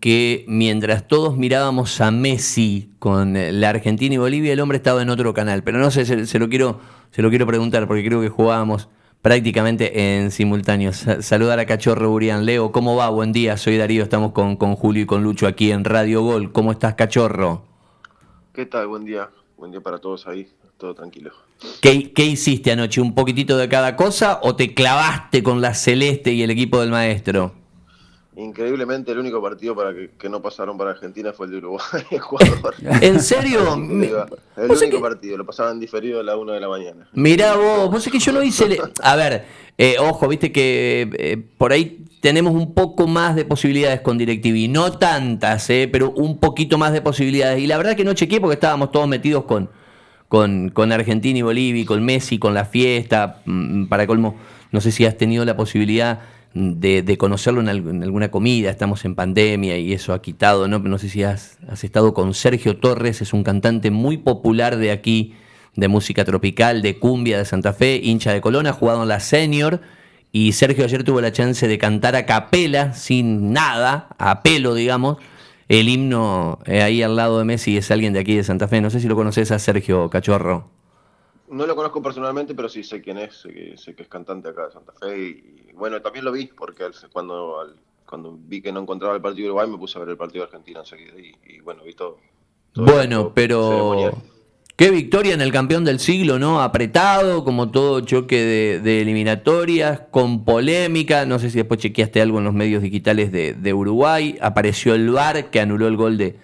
que 0.00 0.44
mientras 0.48 1.08
todos 1.08 1.36
mirábamos 1.36 2.00
a 2.00 2.10
Messi 2.10 2.90
con 2.98 3.34
la 3.34 3.70
Argentina 3.70 4.14
y 4.14 4.18
Bolivia, 4.18 4.52
el 4.52 4.60
hombre 4.60 4.76
estaba 4.76 5.02
en 5.02 5.10
otro 5.10 5.34
canal. 5.34 5.62
Pero 5.62 5.78
no 5.78 5.90
sé, 5.90 6.04
se, 6.04 6.38
lo, 6.38 6.48
quiero, 6.48 6.80
se 7.10 7.22
lo 7.22 7.30
quiero 7.30 7.46
preguntar 7.46 7.86
porque 7.86 8.04
creo 8.04 8.20
que 8.20 8.28
jugábamos 8.28 8.88
prácticamente 9.22 10.16
en 10.16 10.30
simultáneo. 10.30 10.92
Saludar 10.92 11.58
a 11.58 11.66
Cachorro 11.66 12.10
Burián. 12.10 12.44
Leo, 12.44 12.72
¿cómo 12.72 12.96
va? 12.96 13.08
Buen 13.08 13.32
día, 13.32 13.56
soy 13.56 13.78
Darío, 13.78 14.02
estamos 14.02 14.32
con, 14.32 14.56
con 14.56 14.76
Julio 14.76 15.04
y 15.04 15.06
con 15.06 15.22
Lucho 15.22 15.46
aquí 15.46 15.70
en 15.70 15.84
Radio 15.84 16.22
Gol. 16.22 16.52
¿Cómo 16.52 16.72
estás, 16.72 16.94
Cachorro? 16.94 17.64
¿Qué 18.52 18.66
tal? 18.66 18.88
Buen 18.88 19.04
día. 19.04 19.30
Buen 19.56 19.70
día 19.70 19.80
para 19.80 19.98
todos 19.98 20.26
ahí, 20.26 20.48
todo 20.76 20.92
tranquilo. 20.92 21.30
¿Qué, 21.80 22.12
¿Qué, 22.12 22.24
hiciste 22.24 22.72
anoche? 22.72 23.00
¿Un 23.00 23.14
poquitito 23.14 23.56
de 23.56 23.68
cada 23.68 23.94
cosa 23.94 24.40
o 24.42 24.56
te 24.56 24.74
clavaste 24.74 25.44
con 25.44 25.60
la 25.60 25.72
Celeste 25.74 26.32
y 26.32 26.42
el 26.42 26.50
equipo 26.50 26.80
del 26.80 26.90
maestro? 26.90 27.61
Increíblemente 28.34 29.12
el 29.12 29.18
único 29.18 29.42
partido 29.42 29.76
para 29.76 29.92
que, 29.92 30.28
no 30.30 30.40
pasaron 30.40 30.78
para 30.78 30.92
Argentina 30.92 31.34
fue 31.34 31.46
el 31.46 31.52
de 31.52 31.58
Uruguay. 31.58 31.82
¿En 33.02 33.20
serio? 33.20 33.74
el 33.74 34.70
único 34.70 35.00
partido, 35.00 35.36
lo 35.36 35.44
pasaban 35.44 35.78
diferido 35.78 36.20
a 36.20 36.22
la 36.22 36.36
1 36.36 36.52
de 36.52 36.60
la 36.60 36.68
mañana. 36.68 37.08
Mirá 37.12 37.56
vos, 37.56 37.90
vos 37.90 38.06
es 38.06 38.10
que 38.10 38.18
yo 38.18 38.32
no 38.32 38.42
hice... 38.42 38.78
A 39.02 39.16
ver, 39.16 39.44
eh, 39.76 39.96
ojo, 40.00 40.28
viste 40.28 40.50
que 40.50 41.10
eh, 41.18 41.36
por 41.58 41.72
ahí 41.72 42.06
tenemos 42.20 42.54
un 42.54 42.72
poco 42.72 43.06
más 43.06 43.36
de 43.36 43.44
posibilidades 43.44 44.00
con 44.00 44.16
DirecTV. 44.16 44.70
No 44.70 44.92
tantas, 44.92 45.68
eh, 45.68 45.88
pero 45.92 46.12
un 46.12 46.38
poquito 46.38 46.78
más 46.78 46.94
de 46.94 47.02
posibilidades. 47.02 47.60
Y 47.60 47.66
la 47.66 47.76
verdad 47.76 47.96
que 47.96 48.04
no 48.04 48.14
chequeé 48.14 48.40
porque 48.40 48.54
estábamos 48.54 48.92
todos 48.92 49.08
metidos 49.08 49.44
con, 49.44 49.68
con, 50.28 50.70
con 50.70 50.90
Argentina 50.90 51.38
y 51.38 51.42
Bolivia, 51.42 51.84
con 51.84 52.02
Messi, 52.02 52.38
con 52.38 52.54
la 52.54 52.64
fiesta. 52.64 53.42
Mm, 53.44 53.86
para 53.86 54.06
colmo, 54.06 54.36
no 54.70 54.80
sé 54.80 54.90
si 54.90 55.04
has 55.04 55.18
tenido 55.18 55.44
la 55.44 55.54
posibilidad 55.54 56.20
de, 56.54 57.16
conocerlo 57.18 57.60
en, 57.60 57.68
alguna 58.02 58.30
comida, 58.30 58.70
estamos 58.70 59.04
en 59.04 59.14
pandemia 59.14 59.78
y 59.78 59.92
eso 59.92 60.12
ha 60.12 60.22
quitado, 60.22 60.68
¿no? 60.68 60.78
No 60.78 60.98
sé 60.98 61.08
si 61.08 61.22
has, 61.22 61.58
estado 61.82 62.14
con 62.14 62.34
Sergio 62.34 62.76
Torres, 62.76 63.22
es 63.22 63.32
un 63.32 63.42
cantante 63.44 63.90
muy 63.90 64.18
popular 64.18 64.76
de 64.76 64.90
aquí, 64.90 65.34
de 65.74 65.88
música 65.88 66.24
tropical, 66.24 66.82
de 66.82 66.98
cumbia 66.98 67.38
de 67.38 67.44
Santa 67.44 67.72
Fe, 67.72 68.00
hincha 68.02 68.32
de 68.32 68.40
Colón, 68.40 68.66
ha 68.66 68.72
jugado 68.72 69.02
en 69.02 69.08
la 69.08 69.20
senior 69.20 69.80
y 70.30 70.52
Sergio 70.52 70.84
ayer 70.84 71.04
tuvo 71.04 71.20
la 71.20 71.32
chance 71.32 71.68
de 71.68 71.78
cantar 71.78 72.16
a 72.16 72.26
capela, 72.26 72.94
sin 72.94 73.52
nada, 73.52 74.08
a 74.18 74.42
pelo, 74.42 74.74
digamos, 74.74 75.18
el 75.68 75.88
himno 75.88 76.58
eh, 76.66 76.82
ahí 76.82 77.02
al 77.02 77.16
lado 77.16 77.38
de 77.38 77.44
Messi 77.44 77.76
es 77.78 77.90
alguien 77.90 78.12
de 78.12 78.20
aquí 78.20 78.36
de 78.36 78.44
Santa 78.44 78.68
Fe. 78.68 78.80
No 78.80 78.90
sé 78.90 79.00
si 79.00 79.08
lo 79.08 79.16
conoces 79.16 79.50
a 79.52 79.58
Sergio 79.58 80.10
Cachorro. 80.10 80.81
No 81.52 81.66
lo 81.66 81.76
conozco 81.76 82.02
personalmente, 82.02 82.54
pero 82.54 82.66
sí 82.70 82.82
sé 82.82 83.02
quién 83.02 83.18
es, 83.18 83.46
sé 83.76 83.94
que, 83.94 84.02
es 84.02 84.08
cantante 84.08 84.48
acá 84.48 84.66
de 84.66 84.72
Santa 84.72 84.92
Fe. 84.98 85.18
Y, 85.18 85.72
bueno, 85.74 86.00
también 86.00 86.24
lo 86.24 86.32
vi, 86.32 86.46
porque 86.46 86.84
cuando, 87.12 87.74
cuando 88.06 88.38
vi 88.38 88.62
que 88.62 88.72
no 88.72 88.80
encontraba 88.80 89.14
el 89.14 89.20
partido 89.20 89.44
de 89.44 89.50
Uruguay, 89.50 89.68
me 89.70 89.76
puse 89.76 89.98
a 89.98 90.00
ver 90.00 90.08
el 90.08 90.16
partido 90.16 90.44
de 90.44 90.46
Argentina 90.46 90.80
enseguida. 90.80 91.12
Y, 91.18 91.60
bueno, 91.60 91.82
vi 91.84 91.92
todo. 91.92 92.16
bueno, 92.74 93.32
pero 93.34 94.12
qué 94.76 94.90
victoria 94.90 95.34
en 95.34 95.42
el 95.42 95.52
campeón 95.52 95.84
del 95.84 96.00
siglo, 96.00 96.38
¿no? 96.38 96.62
Apretado, 96.62 97.44
como 97.44 97.70
todo 97.70 98.00
choque 98.00 98.80
de, 98.82 99.02
eliminatorias, 99.02 100.04
con 100.10 100.46
polémica. 100.46 101.26
No 101.26 101.38
sé 101.38 101.50
si 101.50 101.58
después 101.58 101.80
chequeaste 101.80 102.22
algo 102.22 102.38
en 102.38 102.44
los 102.44 102.54
medios 102.54 102.82
digitales 102.82 103.30
de, 103.30 103.52
de 103.52 103.74
Uruguay. 103.74 104.38
Apareció 104.40 104.94
el 104.94 105.10
VAR 105.10 105.50
que 105.50 105.60
anuló 105.60 105.86
el 105.86 105.98
gol 105.98 106.16
de 106.16 106.38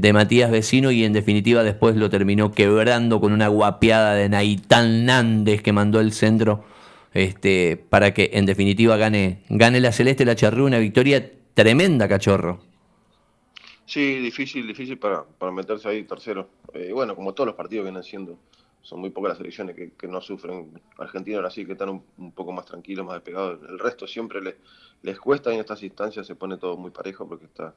de 0.00 0.14
Matías 0.14 0.50
Vecino 0.50 0.90
y 0.90 1.04
en 1.04 1.12
definitiva 1.12 1.62
después 1.62 1.94
lo 1.94 2.08
terminó 2.08 2.52
quebrando 2.52 3.20
con 3.20 3.32
una 3.32 3.48
guapeada 3.48 4.14
de 4.14 4.30
Naitán 4.30 5.04
Nández 5.04 5.62
que 5.62 5.72
mandó 5.72 6.00
el 6.00 6.12
centro 6.12 6.64
este, 7.12 7.76
para 7.76 8.14
que 8.14 8.30
en 8.32 8.46
definitiva 8.46 8.96
gane, 8.96 9.42
gane 9.50 9.78
la 9.78 9.92
Celeste 9.92 10.24
la 10.24 10.36
Charrúa, 10.36 10.66
una 10.66 10.78
victoria 10.78 11.30
tremenda, 11.52 12.08
cachorro. 12.08 12.60
Sí, 13.84 14.20
difícil, 14.20 14.66
difícil 14.66 14.98
para, 14.98 15.24
para 15.24 15.52
meterse 15.52 15.88
ahí 15.88 16.04
tercero. 16.04 16.48
Eh, 16.72 16.92
bueno, 16.94 17.14
como 17.14 17.34
todos 17.34 17.48
los 17.48 17.56
partidos 17.56 17.84
vienen 17.84 18.04
siendo, 18.04 18.38
son 18.80 19.00
muy 19.00 19.10
pocas 19.10 19.30
las 19.30 19.38
selecciones 19.38 19.76
que, 19.76 20.08
no 20.08 20.22
sufren. 20.22 20.80
Argentina 20.96 21.36
ahora 21.36 21.50
sí 21.50 21.66
que 21.66 21.72
están 21.72 22.02
un, 22.16 22.32
poco 22.32 22.52
más 22.52 22.64
tranquilos, 22.64 23.04
más 23.04 23.16
despegados. 23.16 23.58
El 23.68 23.78
resto 23.78 24.06
siempre 24.06 24.40
les, 24.40 24.54
les 25.02 25.18
cuesta 25.18 25.50
y 25.50 25.54
en 25.54 25.60
estas 25.60 25.82
instancias 25.82 26.26
se 26.26 26.36
pone 26.36 26.56
todo 26.56 26.76
muy 26.78 26.90
parejo 26.90 27.28
porque 27.28 27.46
está 27.46 27.74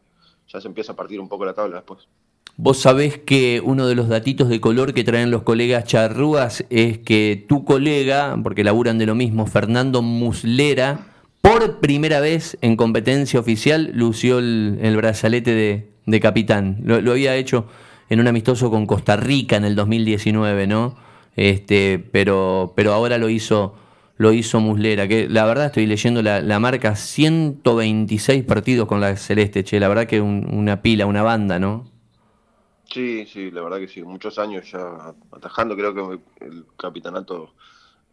ya 0.47 0.62
se 0.62 0.68
empieza 0.68 0.94
a 0.94 0.96
partir 0.96 1.20
un 1.20 1.30
poco 1.30 1.46
la 1.46 1.53
tabla 1.53 1.78
después. 1.78 2.08
Vos 2.56 2.78
sabés 2.78 3.18
que 3.18 3.62
uno 3.64 3.88
de 3.88 3.96
los 3.96 4.09
datitos 4.09 4.47
de 4.47 4.62
color 4.62 4.94
que 4.94 5.03
traen 5.03 5.31
los 5.31 5.41
colegas 5.41 5.86
charrúas 5.86 6.64
es 6.69 7.00
que 7.00 7.46
tu 7.50 7.66
colega, 7.66 8.38
porque 8.44 8.64
laburan 8.64 9.00
de 9.00 9.08
lo 9.08 9.16
mismo, 9.16 9.47
Fernando 9.47 10.03
Muslera, 10.03 11.08
por 11.41 11.80
primera 11.80 12.19
vez 12.19 12.58
en 12.62 12.75
competencia 12.75 13.40
oficial 13.40 13.91
lució 13.96 14.38
el, 14.38 14.94
brazalete 14.96 15.90
de, 16.06 16.19
capitán. 16.19 16.78
Lo, 16.84 17.12
había 17.12 17.36
hecho 17.36 17.66
en 18.09 18.19
un 18.19 18.28
amistoso 18.28 18.70
con 18.70 18.85
Costa 18.85 19.16
Rica 19.16 19.58
en 19.58 19.66
el 19.66 19.75
2019, 19.75 20.68
¿no? 20.68 20.96
Este, 21.35 21.97
pero, 22.12 22.74
pero 22.75 22.94
ahora 22.94 23.18
lo 23.18 23.30
hizo 23.30 23.75
lo 24.16 24.31
hizo 24.31 24.59
Muslera, 24.59 25.08
que 25.08 25.28
la 25.28 25.44
verdad 25.44 25.66
estoy 25.66 25.88
leyendo 25.88 26.22
la, 26.22 26.59
marca 26.59 26.96
126 26.96 28.44
partidos 28.44 28.88
con 28.88 29.02
la 29.02 29.18
Celeste, 29.18 29.64
che, 29.64 29.80
la 29.80 29.88
verdad 29.88 30.06
que 30.06 30.22
una 30.22 30.84
pila, 30.84 31.08
una 31.08 31.24
banda, 31.24 31.58
¿no? 31.58 31.93
Sí, 32.94 33.26
sí, 33.26 33.50
la 33.50 33.64
verdad 33.64 33.80
que 33.80 33.88
sí, 33.88 34.04
muchos 34.04 34.38
años 34.38 34.70
ya 34.72 35.16
atajando, 35.31 35.76
creo 35.76 35.96
que 35.96 36.46
el 36.46 36.66
capitanato 36.78 37.54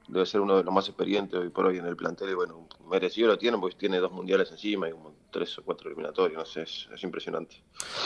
debe 0.09 0.25
ser 0.27 0.41
uno 0.41 0.57
de 0.57 0.65
los 0.65 0.75
más 0.75 0.89
experientes 0.89 1.39
hoy 1.39 1.51
por 1.51 1.67
hoy 1.67 1.79
en 1.79 1.87
el 1.87 1.97
plantel. 1.97 2.31
Y 2.31 2.35
bueno, 2.35 2.67
merecido 2.91 3.29
lo 3.29 3.39
tiene 3.39 3.59
porque 3.59 3.77
tiene 3.77 3.99
dos 3.99 4.11
mundiales 4.11 4.51
encima 4.51 4.89
y 4.89 4.93
como 4.93 5.13
tres 5.31 5.57
o 5.59 5.63
cuatro 5.63 5.89
eliminatorios, 5.89 6.39
no 6.39 6.47
sé, 6.47 6.63
es, 6.63 6.89
es, 6.93 7.05
impresionante. 7.05 7.57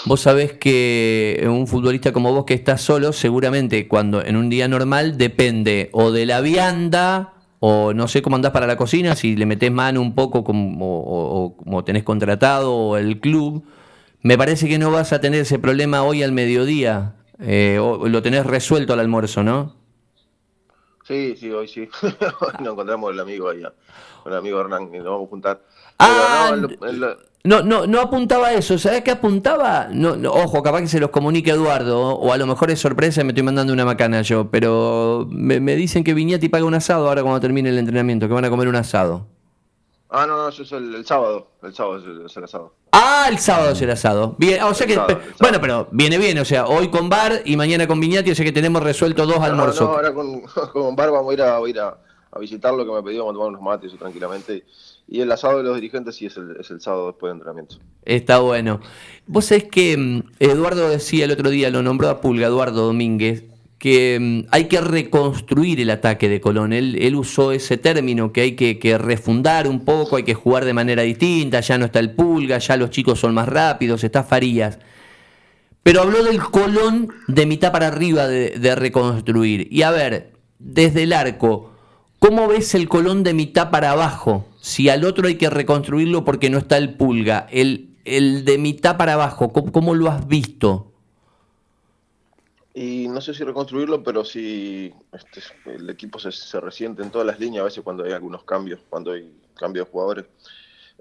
Vos 0.04 0.20
sabés 0.20 0.54
que 0.54 1.42
un 1.48 1.66
futbolista 1.66 2.12
como 2.12 2.32
vos 2.32 2.44
que 2.44 2.54
está 2.54 2.76
solo, 2.76 3.12
seguramente 3.12 3.88
cuando 3.88 4.22
en 4.22 4.36
un 4.36 4.50
día 4.50 4.68
normal 4.68 5.16
depende 5.16 5.90
o 5.92 6.10
de 6.10 6.26
la 6.26 6.40
vianda 6.40 7.34
o 7.60 7.94
no 7.94 8.08
sé 8.08 8.20
cómo 8.20 8.36
andás 8.36 8.52
para 8.52 8.66
la 8.66 8.76
cocina, 8.76 9.16
si 9.16 9.36
le 9.36 9.46
metés 9.46 9.72
mano 9.72 10.02
un 10.02 10.14
poco 10.14 10.44
como, 10.44 11.00
o, 11.00 11.56
como 11.56 11.82
tenés 11.82 12.02
contratado 12.02 12.74
o 12.74 12.96
el 12.98 13.20
club, 13.20 13.64
me 14.24 14.38
parece 14.38 14.68
que 14.68 14.78
no 14.78 14.90
vas 14.90 15.12
a 15.12 15.20
tener 15.20 15.42
ese 15.42 15.58
problema 15.58 16.02
hoy 16.02 16.22
al 16.22 16.32
mediodía, 16.32 17.14
eh, 17.38 17.78
o 17.78 18.08
lo 18.08 18.22
tenés 18.22 18.46
resuelto 18.46 18.94
al 18.94 19.00
almuerzo, 19.00 19.44
¿no? 19.44 19.76
Sí, 21.06 21.36
sí, 21.38 21.50
hoy 21.50 21.68
sí. 21.68 21.86
nos 22.60 22.72
encontramos 22.72 23.12
el 23.12 23.20
amigo 23.20 23.50
ahí, 23.50 23.62
el 24.24 24.34
amigo 24.34 24.60
Hernán, 24.62 24.88
y 24.94 24.96
nos 24.96 25.04
vamos 25.04 25.26
a 25.26 25.30
juntar. 25.30 25.60
Ah, 25.98 26.56
no, 27.44 27.62
no, 27.62 27.86
no 27.86 28.00
apuntaba 28.00 28.54
eso. 28.54 28.78
¿Sabes 28.78 29.02
qué 29.02 29.10
apuntaba? 29.10 29.88
No, 29.92 30.14
ojo, 30.32 30.62
capaz 30.62 30.80
que 30.80 30.88
se 30.88 31.00
los 31.00 31.10
comunique 31.10 31.50
Eduardo, 31.50 32.00
o 32.00 32.32
a 32.32 32.38
lo 32.38 32.46
mejor 32.46 32.70
es 32.70 32.80
sorpresa 32.80 33.20
y 33.20 33.24
me 33.24 33.32
estoy 33.32 33.42
mandando 33.42 33.74
una 33.74 33.84
macana 33.84 34.22
yo, 34.22 34.50
pero 34.50 35.28
me, 35.30 35.60
dicen 35.76 36.02
que 36.02 36.14
Viñati 36.14 36.48
paga 36.48 36.64
un 36.64 36.72
asado 36.72 37.06
ahora 37.06 37.20
cuando 37.20 37.40
termine 37.40 37.68
el 37.68 37.76
entrenamiento, 37.76 38.26
que 38.26 38.32
van 38.32 38.46
a 38.46 38.50
comer 38.50 38.68
un 38.68 38.76
asado. 38.76 39.33
Ah, 40.16 40.26
no, 40.28 40.36
no, 40.36 40.48
eso 40.48 40.62
es 40.62 40.70
el, 40.70 41.04
sábado. 41.04 41.48
El 41.60 41.74
sábado 41.74 41.98
es 42.24 42.36
el, 42.36 42.44
asado. 42.44 42.72
Ah, 42.92 43.26
el 43.28 43.38
sábado 43.38 43.72
es 43.72 43.82
el 43.82 43.90
asado. 43.90 44.36
Bien, 44.38 44.62
o 44.62 44.72
sea 44.72 44.86
que, 44.86 44.96
bueno, 45.40 45.60
pero 45.60 45.88
viene 45.90 46.18
bien, 46.18 46.38
o 46.38 46.44
sea, 46.44 46.66
hoy 46.66 46.88
con 46.88 47.08
Bar 47.08 47.42
y 47.44 47.56
mañana 47.56 47.88
con 47.88 47.98
Viñati, 47.98 48.30
o 48.30 48.34
sea 48.36 48.44
que 48.44 48.52
tenemos 48.52 48.80
resuelto 48.80 49.26
dos 49.26 49.40
almuerzos. 49.40 49.88
No, 49.88 49.96
ahora 49.96 50.14
con, 50.14 50.42
con 50.72 50.94
Bar 50.94 51.10
vamos 51.10 51.32
a 51.32 51.34
ir 51.34 51.42
a, 51.42 51.56
a, 51.56 51.68
ir 51.68 51.80
a, 51.80 51.98
visitarlo, 52.38 52.86
que 52.86 52.92
me 52.92 53.02
pidió, 53.02 53.24
vamos 53.24 53.32
a 53.32 53.34
tomar 53.34 53.48
unos 53.48 53.62
mates 53.62 53.98
tranquilamente 53.98 54.64
y 55.08 55.20
el 55.20 55.32
asado 55.32 55.58
de 55.58 55.64
los 55.64 55.74
dirigentes 55.74 56.14
sí 56.14 56.26
es 56.26 56.36
el, 56.36 56.58
es 56.60 56.70
el 56.70 56.80
sábado 56.80 57.08
después 57.08 57.30
de 57.30 57.32
entrenamiento. 57.32 57.76
Está 58.04 58.38
bueno. 58.38 58.80
Vos 59.26 59.46
sabés 59.46 59.64
que 59.64 59.96
mm, 59.96 60.22
Eduardo 60.38 60.88
decía 60.90 61.24
el 61.24 61.32
otro 61.32 61.50
día, 61.50 61.70
lo 61.70 61.82
nombró 61.82 62.08
a 62.08 62.20
Pulga, 62.20 62.46
Eduardo 62.46 62.86
Domínguez, 62.86 63.44
que 63.84 64.18
mm, 64.18 64.48
hay 64.50 64.64
que 64.64 64.80
reconstruir 64.80 65.78
el 65.78 65.90
ataque 65.90 66.30
de 66.30 66.40
Colón. 66.40 66.72
Él, 66.72 67.14
usó 67.16 67.52
ese 67.52 67.76
término, 67.76 68.32
que 68.32 68.40
hay 68.40 68.52
que, 68.52 68.96
refundar 68.96 69.68
un 69.68 69.84
poco, 69.84 70.16
hay 70.16 70.22
que 70.22 70.32
jugar 70.32 70.64
de 70.64 70.72
manera 70.72 71.02
distinta, 71.02 71.60
ya 71.60 71.76
no 71.76 71.84
está 71.84 71.98
el 71.98 72.12
Pulga, 72.12 72.56
ya 72.56 72.78
los 72.78 72.88
chicos 72.88 73.20
son 73.20 73.34
más 73.34 73.46
rápidos, 73.46 74.02
está 74.02 74.24
Farías. 74.24 74.78
Pero 75.82 76.00
habló 76.00 76.24
del 76.24 76.40
Colón 76.40 77.12
de 77.28 77.44
mitad 77.44 77.72
para 77.72 77.88
arriba 77.88 78.26
de, 78.26 78.52
de 78.58 78.74
reconstruir. 78.74 79.68
Y 79.70 79.82
a 79.82 79.90
ver, 79.90 80.32
desde 80.58 81.02
el 81.02 81.12
arco, 81.12 81.74
¿cómo 82.18 82.48
ves 82.48 82.74
el 82.74 82.88
Colón 82.88 83.22
de 83.22 83.34
mitad 83.34 83.70
para 83.70 83.90
abajo? 83.90 84.46
si 84.62 84.88
al 84.88 85.04
otro 85.04 85.28
hay 85.28 85.34
que 85.34 85.50
reconstruirlo 85.50 86.24
porque 86.24 86.48
no 86.48 86.56
está 86.56 86.78
el 86.78 86.94
pulga, 86.94 87.46
el, 87.50 87.90
el 88.06 88.46
de 88.46 88.56
mitad 88.56 88.96
para 88.96 89.12
abajo, 89.12 89.52
¿cómo, 89.52 89.94
lo 89.94 90.08
has 90.08 90.26
visto? 90.26 90.93
Y 92.76 93.06
no 93.06 93.20
sé 93.20 93.32
si 93.34 93.44
reconstruirlo, 93.44 94.02
pero 94.02 94.24
sí 94.24 94.92
este, 95.12 95.40
el 95.66 95.88
equipo 95.88 96.18
se, 96.18 96.32
se, 96.32 96.60
resiente 96.60 97.02
en 97.02 97.10
todas 97.12 97.26
las 97.26 97.38
líneas, 97.38 97.62
a 97.62 97.66
veces 97.66 97.84
cuando 97.84 98.02
hay 98.02 98.10
algunos 98.10 98.42
cambios, 98.42 98.80
cuando 98.90 99.12
hay 99.12 99.32
cambios 99.54 99.86
de 99.86 99.92
jugadores. 99.92 100.26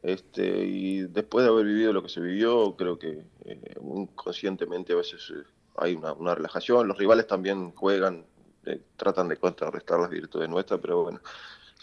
Este, 0.04 0.66
y 0.66 1.02
después 1.04 1.46
de 1.46 1.52
haber 1.52 1.66
vivido 1.66 1.94
lo 1.94 2.04
que 2.04 2.10
se 2.10 2.20
vivió, 2.22 2.76
creo 2.76 3.00
que 3.00 3.24
eh, 3.46 3.76
inconscientemente 3.82 4.94
a 4.94 4.98
veces 4.98 5.32
eh, 5.34 5.44
hay 5.78 5.96
una, 5.96 6.14
una, 6.14 6.36
relajación. 6.36 6.88
Los 6.88 6.98
rivales 6.98 7.26
también 7.26 7.72
juegan, 7.72 8.26
eh, 8.66 8.82
tratan 8.98 9.30
de 9.30 9.38
contrarrestar 9.38 10.00
las 10.00 10.10
virtudes 10.10 10.50
nuestras, 10.50 10.80
pero 10.80 11.04
bueno, 11.04 11.22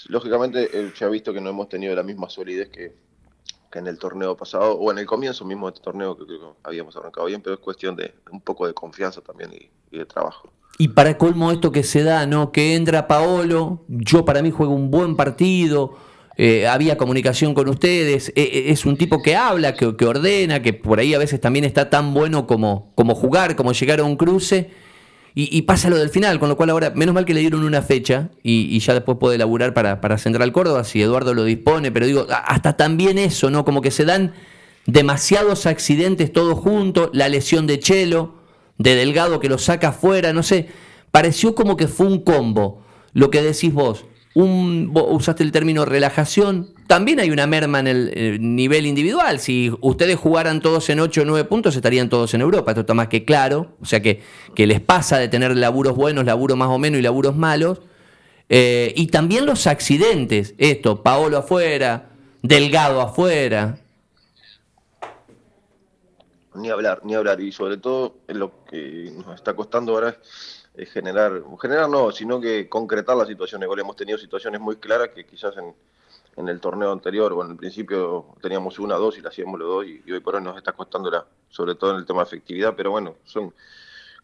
lógicamente 0.08 0.92
ya 0.96 1.06
ha 1.06 1.10
visto 1.10 1.32
que 1.32 1.40
no 1.40 1.50
hemos 1.50 1.69
tenido 1.69 1.96
la 1.96 2.02
misma 2.02 2.28
solidez 2.28 2.69
que, 2.69 2.94
en 3.72 3.87
el 3.87 3.99
torneo 3.99 4.37
pasado, 4.37 4.75
o 4.75 4.90
en 4.90 4.99
el 4.99 5.06
comienzo 5.06 5.44
mismo 5.44 5.67
de 5.67 5.75
este 5.75 5.84
torneo, 5.84 6.17
que 6.17 6.26
creo 6.26 6.40
que 6.40 6.46
habíamos 6.64 6.96
arrancado 6.96 7.26
bien, 7.26 7.40
pero 7.40 7.55
es 7.55 7.61
cuestión 7.61 7.96
de 7.96 8.14
un 8.31 8.40
poco 8.40 8.67
de 8.67 8.75
confianza 8.75 9.20
también 9.20 9.50
y, 9.52 9.96
de 9.96 10.05
trabajo. 10.06 10.50
Y 10.78 10.88
para 10.88 11.17
colmo 11.19 11.52
esto 11.52 11.70
que 11.70 11.82
se 11.82 12.02
da, 12.02 12.26
¿no? 12.26 12.52
Que 12.52 12.75
entra 12.75 13.06
Paolo, 13.06 13.84
yo 13.88 14.25
para 14.25 14.43
mí 14.43 14.50
juego 14.50 14.75
un 14.75 14.90
buen 14.90 15.14
partido, 15.14 15.96
eh, 16.37 16.67
había 16.67 16.96
comunicación 16.96 17.55
con 17.55 17.69
ustedes, 17.69 18.31
eh, 18.31 18.32
eh, 18.37 18.64
es 18.69 18.87
un 18.87 18.96
tipo 18.96 19.22
que 19.22 19.37
habla, 19.37 19.75
que, 19.75 19.94
que, 19.96 20.06
ordena, 20.06 20.62
que 20.62 20.73
por 20.73 20.99
ahí 20.99 21.12
a 21.12 21.19
veces 21.19 21.40
también 21.40 21.64
está 21.64 21.90
tan 21.90 22.14
bueno 22.14 22.46
como, 22.46 22.93
como 22.94 23.14
jugar, 23.14 23.56
como 23.56 23.73
llegar 23.73 24.00
a 24.00 24.05
un 24.05 24.16
cruce 24.16 24.70
y, 25.35 25.62
pasa 25.62 25.88
lo 25.88 25.97
del 25.97 26.11
final, 26.11 26.41
con 26.41 26.49
lo 26.49 26.56
cual 26.56 26.71
ahora, 26.71 26.91
menos 26.91 27.15
mal 27.15 27.25
que 27.25 27.35
le 27.35 27.41
dieron 27.41 27.62
una 27.65 27.82
fecha 27.82 28.31
y, 28.43 28.79
ya 28.81 28.94
después 28.94 29.19
puede 29.19 29.38
laburar 29.38 29.75
para, 29.75 30.00
para 30.00 30.19
Central 30.19 30.53
Córdoba, 30.53 30.82
si 30.85 31.00
Eduardo 31.00 31.35
lo 31.35 31.44
dispone, 31.44 31.93
pero 31.93 32.06
digo, 32.06 32.27
hasta 32.29 32.77
también 32.77 33.17
eso, 33.17 33.49
¿no? 33.49 33.65
Como 33.65 33.81
que 33.81 33.91
se 33.91 34.05
dan 34.05 34.32
demasiados 34.87 35.67
accidentes 35.67 36.32
todos 36.32 36.59
juntos, 36.59 37.11
la 37.12 37.29
lesión 37.29 37.67
de 37.67 37.79
Chelo, 37.79 38.35
de 38.79 38.97
Delgado 38.97 39.41
que 39.41 39.49
lo 39.49 39.59
saca 39.59 39.88
afuera, 39.88 40.32
no 40.32 40.43
sé, 40.43 40.69
pareció 41.11 41.55
como 41.55 41.76
que 41.76 41.87
fue 41.87 42.06
un 42.06 42.25
combo, 42.25 42.83
lo 43.12 43.31
que 43.31 43.43
decís 43.43 43.73
vos, 43.73 44.06
un, 44.35 44.91
usaste 44.93 45.43
el 45.43 45.53
término 45.53 45.85
relajación, 45.85 46.71
también 46.90 47.20
hay 47.20 47.31
una 47.31 47.46
merma 47.46 47.78
en 47.78 47.87
el, 47.87 48.56
nivel 48.56 48.84
individual. 48.84 49.38
Si 49.38 49.72
ustedes 49.81 50.16
jugaran 50.16 50.60
todos 50.60 50.90
en 50.90 50.98
8 50.98 51.22
o 51.22 51.25
9 51.25 51.44
puntos, 51.48 51.76
estarían 51.76 52.08
todos 52.08 52.34
en 52.34 52.40
Europa. 52.40 52.72
Esto 52.72 52.81
está 52.81 52.94
más 52.94 53.06
que 53.06 53.25
claro. 53.25 53.76
O 53.81 53.84
sea 53.84 54.02
que, 54.02 54.25
que 54.56 54.66
les 54.66 54.81
pasa 54.81 55.16
de 55.16 55.28
tener 55.28 55.56
laburos 55.56 55.94
buenos, 55.94 56.25
laburos 56.25 56.58
más 56.58 56.66
o 56.69 56.78
menos 56.78 56.98
y 56.98 57.02
laburos 57.02 57.37
malos. 57.37 57.81
Eh, 58.48 58.92
y 58.96 59.06
también 59.06 59.46
los 59.46 59.69
accidentes. 59.69 60.56
Esto, 60.58 61.00
Paolo 61.00 61.38
afuera, 61.38 62.10
Delgado 62.42 63.00
afuera. 63.00 63.78
Ni 66.56 66.70
hablar, 66.70 67.02
ni 67.04 67.14
hablar. 67.14 67.40
Y 67.40 67.52
sobre 67.52 67.76
todo 67.76 68.16
lo 68.26 68.64
que 68.64 69.12
nos 69.25 69.37
está 69.37 69.54
costando 69.54 69.92
ahora 69.92 70.16
es 70.75 70.90
generar, 70.90 71.40
generar 71.62 71.88
no, 71.88 72.10
sino 72.10 72.40
que 72.40 72.69
concretar 72.69 73.16
las 73.16 73.28
situaciones. 73.28 73.69
hemos 73.78 73.94
tenido 73.94 74.19
situaciones 74.19 74.60
muy 74.60 74.75
claras 74.75 75.10
que 75.10 75.25
quizás 75.25 75.56
en 75.56 75.72
en 76.40 76.48
el 76.48 76.60
torneo 76.60 76.90
anterior, 76.90 77.32
bueno, 77.34 77.52
en 77.52 77.56
principio 77.56 78.34
teníamos 78.40 78.78
una, 78.78 78.96
dos 78.96 79.16
y 79.19 79.20
la 79.20 79.28
hacíamos 79.28 79.60
los 79.60 79.69
dos 79.69 79.87
y, 79.87 80.10
hoy 80.10 80.20
por 80.20 80.34
hoy 80.34 80.42
nos 80.42 80.56
está 80.56 80.72
costando, 80.72 81.10
la, 81.10 81.25
sobre 81.48 81.75
todo 81.75 81.92
en 81.92 81.98
el 81.98 82.06
tema 82.06 82.20
de 82.20 82.28
efectividad, 82.28 82.75
pero 82.76 82.90
bueno, 82.90 83.16
son 83.25 83.54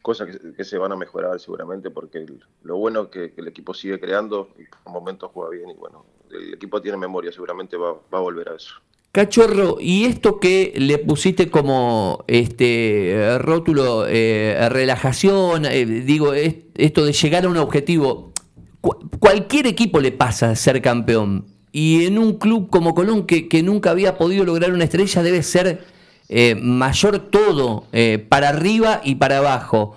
cosas 0.03 0.29
que, 0.57 0.65
se 0.65 0.79
van 0.79 0.93
a 0.93 0.97
mejorar 0.97 1.39
seguramente 1.39 1.91
porque 1.91 2.27
lo 2.63 2.77
bueno 2.77 3.03
es 3.03 3.09
que, 3.09 3.35
el 3.37 3.49
equipo 3.49 3.75
sigue 3.75 4.01
creando 4.01 4.51
y 4.59 4.65
por 4.65 4.93
momentos 4.93 5.31
juega 5.33 5.51
bien 5.51 5.71
y 5.71 5.75
bueno, 5.75 6.05
el 6.31 6.55
equipo 6.55 6.81
tiene 6.81 6.97
memoria, 6.97 7.31
seguramente 7.31 7.77
va, 7.77 7.91
a 8.11 8.19
volver 8.19 8.49
a 8.49 8.57
eso. 8.57 8.75
Cachorro, 9.13 9.79
y 9.81 10.05
esto 10.05 10.39
que 10.41 10.75
le 10.77 10.99
pusiste 10.99 11.51
como 11.51 12.25
este 12.27 13.39
rótulo 13.39 14.07
eh, 14.07 14.69
relajación, 14.69 15.65
eh, 15.65 15.87
digo, 15.87 16.35
esto 16.35 17.05
de 17.05 17.13
llegar 17.13 17.47
a 17.47 17.49
un 17.49 17.57
objetivo, 17.57 18.33
cualquier 19.19 19.67
equipo 19.67 20.01
le 20.01 20.13
pasa 20.13 20.55
ser 20.55 20.83
campeón, 20.83 21.56
y 21.73 22.07
en 22.07 22.19
un 22.19 22.35
club 22.35 22.71
como 22.71 22.95
Colón 22.95 23.27
que, 23.27 23.63
nunca 23.63 23.91
había 23.91 24.17
podido 24.17 24.45
lograr 24.45 24.73
una 24.73 24.85
estrella 24.85 25.23
debe 25.23 25.43
ser 25.43 25.85
eh, 26.29 26.55
mayor 26.55 27.19
todo, 27.19 27.87
eh, 27.93 28.25
para 28.29 28.49
arriba 28.49 29.01
y 29.05 29.17
para 29.17 29.39
abajo. 29.39 29.97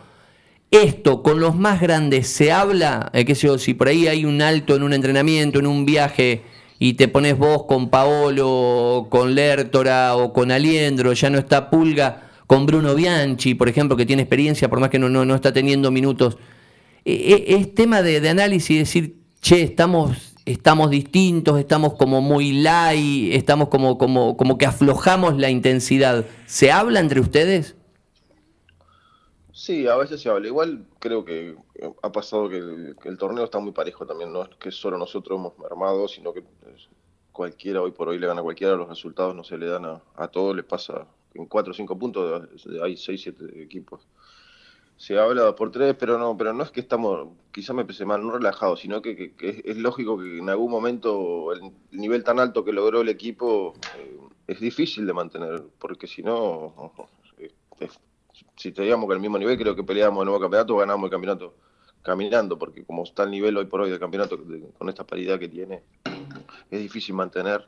Esto 0.71 1.23
con 1.23 1.39
los 1.39 1.55
más 1.55 1.81
grandes 1.81 2.27
se 2.27 2.51
habla, 2.51 3.09
eh, 3.13 3.25
qué 3.25 3.33
sé 3.33 3.47
yo, 3.47 3.57
si 3.57 3.73
por 3.73 3.87
ahí 3.87 4.07
hay 4.07 4.25
un 4.25 4.41
alto 4.41 4.75
en 4.75 4.83
un 4.83 4.93
entrenamiento, 4.93 5.59
en 5.59 5.67
un 5.67 5.85
viaje, 5.85 6.41
y 6.77 6.93
te 6.93 7.07
pones 7.07 7.37
vos 7.37 7.63
con 7.63 7.89
Paolo, 7.89 9.07
con 9.09 9.33
Lertora 9.33 10.15
o 10.15 10.31
con 10.31 10.51
Aliendro, 10.51 11.13
ya 11.13 11.29
no 11.29 11.39
está 11.39 11.69
Pulga, 11.69 12.29
con 12.45 12.65
Bruno 12.65 12.93
Bianchi, 12.93 13.55
por 13.55 13.69
ejemplo, 13.69 13.97
que 13.97 14.05
tiene 14.05 14.23
experiencia, 14.23 14.69
por 14.69 14.79
más 14.79 14.89
que 14.89 14.99
no, 14.99 15.09
no, 15.09 15.35
está 15.35 15.51
teniendo 15.51 15.91
minutos. 15.91 16.37
es 17.05 17.73
tema 17.73 18.01
de, 18.01 18.21
de 18.21 18.29
análisis, 18.29 18.77
decir, 18.77 19.15
che, 19.41 19.63
estamos 19.63 20.28
estamos 20.51 20.89
distintos, 20.89 21.59
estamos 21.59 21.93
como 21.93 22.21
muy 22.21 22.53
light, 22.53 23.33
estamos 23.33 23.69
como, 23.69 23.97
como, 23.97 24.35
como 24.35 24.57
que 24.57 24.65
aflojamos 24.65 25.37
la 25.37 25.49
intensidad. 25.49 26.25
¿Se 26.47 26.71
habla 26.71 26.99
entre 26.99 27.19
ustedes? 27.19 27.75
Sí, 29.53 29.87
a 29.87 29.95
veces 29.95 30.21
se 30.21 30.29
habla. 30.29 30.47
Igual 30.47 30.85
creo 30.99 31.23
que 31.23 31.55
ha 32.01 32.11
pasado 32.11 32.49
que 32.49 32.57
el, 32.57 33.17
torneo 33.19 33.43
está 33.43 33.59
muy 33.59 33.73
parejo 33.73 34.07
también. 34.07 34.33
No 34.33 34.43
es 34.43 34.49
que 34.59 34.71
solo 34.71 34.97
nosotros 34.97 35.37
hemos 35.37 35.53
armado, 35.69 36.07
sino 36.07 36.33
que 36.33 36.43
cualquiera 37.31 37.81
hoy 37.81 37.91
por 37.91 38.09
hoy 38.09 38.17
le 38.17 38.25
gana 38.25 38.39
a 38.39 38.43
cualquiera. 38.43 38.75
Los 38.75 38.89
resultados 38.89 39.35
no 39.35 39.43
se 39.43 39.57
le 39.57 39.67
dan 39.67 39.85
a, 39.85 40.01
a 40.15 40.29
todos. 40.29 40.55
Les 40.55 40.65
pasa 40.65 41.05
en 41.35 41.45
4 41.45 41.71
o 41.71 41.75
5 41.75 41.99
puntos, 41.99 42.49
hay 42.81 42.97
6, 42.97 43.21
7 43.21 43.61
equipos 43.61 44.01
se 44.99 45.17
habla 45.17 45.55
por 45.55 45.71
tres, 45.71 45.95
pero 45.97 46.17
no, 46.17 46.35
pero 46.35 46.51
no 46.51 46.61
es 46.61 46.71
que 46.71 46.81
estamos, 46.81 47.29
quizá 47.53 47.73
me 47.73 47.85
pese 47.85 48.03
mal, 48.03 48.21
no 48.21 48.33
relajados, 48.33 48.81
sino 48.81 49.01
que, 49.01 49.33
es, 49.39 49.77
lógico 49.77 50.19
que 50.19 50.39
en 50.39 50.49
algún 50.49 50.69
momento 50.69 51.53
el, 51.53 51.71
nivel 51.91 52.21
tan 52.25 52.37
alto 52.37 52.65
que 52.65 52.73
logró 52.73 52.99
el 52.99 53.07
equipo 53.07 53.75
eh, 53.97 54.19
es 54.47 54.59
difícil 54.59 55.07
de 55.07 55.13
mantener, 55.13 55.63
porque 55.79 56.05
si 56.05 56.21
no, 56.21 56.91
si 58.57 58.73
teníamos 58.73 59.07
que 59.07 59.13
el 59.13 59.21
mismo 59.21 59.37
nivel, 59.37 59.57
creo 59.57 59.73
que 59.73 59.85
peleábamos 59.85 60.23
el 60.23 60.25
nuevo 60.25 60.41
campeonato, 60.41 60.75
ganamos 60.75 61.05
el 61.05 61.11
campeonato 61.11 61.55
caminando, 62.01 62.59
porque 62.59 62.83
como 62.83 63.03
está 63.03 63.23
el 63.23 63.31
nivel 63.31 63.55
hoy 63.55 63.65
por 63.67 63.79
hoy 63.79 63.89
del 63.89 63.99
campeonato, 63.99 64.37
con 64.77 64.89
esta 64.89 65.07
paridad 65.07 65.39
que 65.39 65.47
tiene, 65.47 65.81
es 66.69 66.79
difícil 66.81 67.15
mantener. 67.15 67.65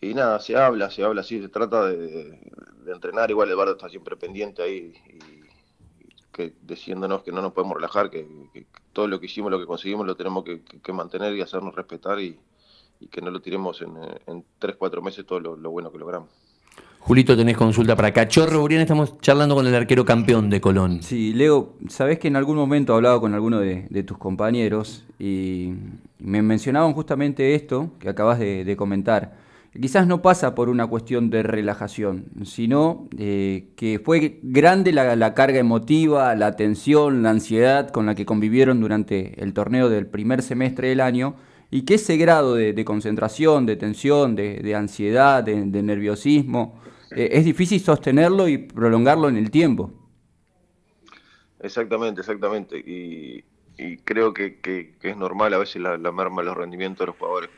Y 0.00 0.14
nada, 0.14 0.40
se 0.40 0.56
habla, 0.56 0.90
se 0.90 1.04
habla 1.04 1.20
así, 1.20 1.42
se 1.42 1.50
trata 1.50 1.88
de, 1.88 2.40
entrenar, 2.86 3.30
igual 3.30 3.50
Eduardo 3.50 3.72
está 3.72 3.90
siempre 3.90 4.16
pendiente 4.16 4.62
ahí 4.62 4.94
y 5.08 5.35
que 6.36 6.52
diciéndonos 6.60 7.22
que 7.22 7.32
no 7.32 7.40
nos 7.40 7.54
podemos 7.54 7.76
relajar, 7.76 8.10
que, 8.10 8.26
todo 8.92 9.08
lo 9.08 9.18
que 9.18 9.24
hicimos, 9.24 9.50
lo 9.50 9.58
que 9.58 9.64
conseguimos, 9.64 10.06
lo 10.06 10.16
tenemos 10.16 10.44
que, 10.44 10.92
mantener 10.92 11.34
y 11.34 11.40
hacernos 11.40 11.74
respetar 11.74 12.20
y, 12.20 12.38
que 13.10 13.22
no 13.22 13.30
lo 13.30 13.40
tiremos 13.40 13.80
en, 13.80 13.96
en 14.26 14.44
3, 14.58 14.76
4 14.76 15.00
meses 15.00 15.24
todo 15.24 15.40
lo, 15.40 15.70
bueno 15.70 15.90
que 15.90 15.98
logramos. 15.98 16.28
Julito, 16.98 17.36
tenés 17.36 17.56
consulta 17.56 17.96
para 17.96 18.12
Cachorro 18.12 18.62
Urián, 18.62 18.82
estamos 18.82 19.18
charlando 19.20 19.54
con 19.54 19.66
el 19.66 19.74
arquero 19.74 20.04
campeón 20.04 20.50
de 20.50 20.60
Colón. 20.60 21.02
Sí, 21.02 21.32
Leo, 21.32 21.74
sabés 21.88 22.18
que 22.18 22.28
en 22.28 22.36
algún 22.36 22.56
momento 22.56 22.92
he 22.92 22.96
hablado 22.96 23.18
con 23.20 23.32
alguno 23.32 23.58
de, 23.60 24.02
tus 24.02 24.18
compañeros 24.18 25.04
y 25.18 25.72
me 26.18 26.42
mencionaban 26.42 26.92
justamente 26.92 27.54
esto 27.54 27.92
que 27.98 28.10
acabas 28.10 28.38
de 28.38 28.76
comentar 28.76 29.45
quizás 29.80 30.06
no 30.06 30.22
pasa 30.22 30.54
por 30.54 30.68
una 30.68 30.86
cuestión 30.86 31.30
de 31.30 31.42
relajación, 31.42 32.26
sino 32.44 33.08
eh, 33.18 33.68
que 33.76 33.98
fue 33.98 34.40
grande 34.42 34.92
la, 34.92 35.34
carga 35.34 35.58
emotiva, 35.58 36.34
la 36.34 36.56
tensión, 36.56 37.22
la 37.22 37.30
ansiedad 37.30 37.90
con 37.90 38.06
la 38.06 38.14
que 38.14 38.26
convivieron 38.26 38.80
durante 38.80 39.42
el 39.42 39.52
torneo 39.52 39.88
del 39.88 40.06
primer 40.06 40.42
semestre 40.42 40.88
del 40.88 41.00
año 41.00 41.36
y 41.70 41.82
que 41.82 41.94
ese 41.94 42.16
grado 42.16 42.54
de, 42.54 42.84
concentración, 42.84 43.66
de 43.66 43.76
tensión, 43.76 44.36
de, 44.36 44.74
ansiedad, 44.74 45.42
de, 45.42 45.64
nerviosismo, 45.64 46.80
eh, 47.10 47.30
es 47.32 47.44
difícil 47.44 47.80
sostenerlo 47.80 48.48
y 48.48 48.58
prolongarlo 48.58 49.28
en 49.28 49.36
el 49.36 49.50
tiempo. 49.50 49.92
Exactamente, 51.60 52.20
exactamente. 52.20 52.78
Y, 52.78 53.44
creo 54.04 54.32
que, 54.32 54.96
es 55.02 55.16
normal 55.16 55.52
a 55.52 55.58
veces 55.58 55.82
la, 55.82 55.98
la 55.98 56.12
merma 56.12 56.42
de 56.42 56.46
los 56.46 56.56
rendimientos 56.56 57.00
de 57.00 57.06
los 57.06 57.16
jugadores 57.16 57.50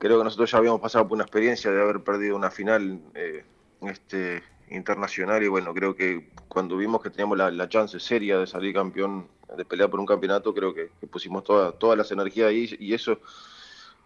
creo 0.00 0.18
que 0.18 0.24
nosotros 0.24 0.50
ya 0.50 0.58
habíamos 0.58 0.80
pasado 0.80 1.06
por 1.06 1.16
una 1.16 1.24
experiencia 1.24 1.70
de 1.70 1.80
haber 1.80 2.00
perdido 2.00 2.34
una 2.34 2.50
final 2.50 3.00
eh, 3.14 3.44
este, 3.82 4.42
internacional 4.70 5.42
y 5.42 5.48
bueno, 5.48 5.74
creo 5.74 5.94
que 5.94 6.30
cuando 6.48 6.76
vimos 6.78 7.02
que 7.02 7.10
teníamos 7.10 7.36
la, 7.36 7.68
chance 7.68 8.00
seria 8.00 8.38
de 8.38 8.46
salir 8.46 8.74
campeón, 8.74 9.26
de 9.56 9.64
pelear 9.64 9.90
por 9.90 10.00
un 10.00 10.06
campeonato, 10.06 10.54
creo 10.54 10.72
que, 10.74 10.88
pusimos 11.10 11.44
toda, 11.44 11.72
todas 11.72 11.98
las 11.98 12.10
energías 12.10 12.48
ahí 12.48 12.74
y 12.80 12.94
eso 12.94 13.18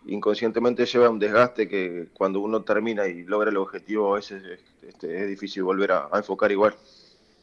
inconscientemente 0.06 0.84
lleva 0.84 1.06
a 1.06 1.10
un 1.10 1.20
desgaste 1.20 1.68
que 1.68 2.08
cuando 2.12 2.40
uno 2.40 2.62
termina 2.62 3.06
y 3.06 3.22
logra 3.22 3.50
el 3.50 3.56
objetivo 3.56 4.12
a 4.12 4.16
veces 4.16 4.42
este, 4.82 5.22
es 5.22 5.28
difícil 5.28 5.62
volver 5.62 5.92
a, 5.92 6.08
enfocar 6.14 6.50
igual. 6.50 6.74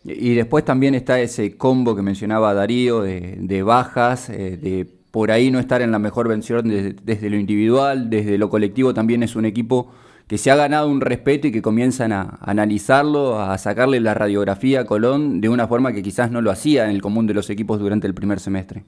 Y 0.04 0.36
después 0.36 0.66
también 0.66 0.94
está 0.96 1.22
ese 1.22 1.56
combo 1.58 1.96
que 1.96 2.02
mencionaba 2.02 2.54
Darío 2.54 3.02
de, 3.02 3.64
bajas, 3.64 4.30
eh, 4.30 4.58
de 4.58 4.88
por 5.12 5.32
ahí 5.32 5.52
no 5.52 5.60
estar 5.60 5.82
en 5.82 5.92
la 5.92 6.00
mejor 6.00 6.28
versión 6.28 6.68
desde, 6.68 7.30
lo 7.30 7.36
individual, 7.36 8.10
desde 8.10 8.38
lo 8.38 8.50
colectivo 8.50 8.94
también 8.94 9.24
es 9.24 9.36
un 9.36 9.46
equipo 9.46 9.92
que 10.28 10.38
se 10.38 10.50
ha 10.50 10.56
ganado 10.56 10.88
un 10.88 11.02
respeto 11.02 11.48
y 11.48 11.52
que 11.52 11.62
comienzan 11.62 12.14
a, 12.14 12.38
analizarlo, 12.40 13.40
a 13.40 13.58
sacarle 13.58 14.00
la 14.00 14.14
radiografía 14.14 14.82
a 14.82 14.86
Colón 14.86 15.42
de 15.42 15.50
una 15.50 15.68
forma 15.68 15.92
que 15.92 16.02
quizás 16.02 16.32
no 16.32 16.42
lo 16.42 16.52
hacía 16.52 16.86
en 16.86 16.92
el 16.92 17.02
común 17.02 17.28
de 17.28 17.34
los 17.34 17.50
equipos 17.50 17.80
durante 17.80 18.08
el 18.08 18.14
primer 18.14 18.40
semestre. 18.40 18.86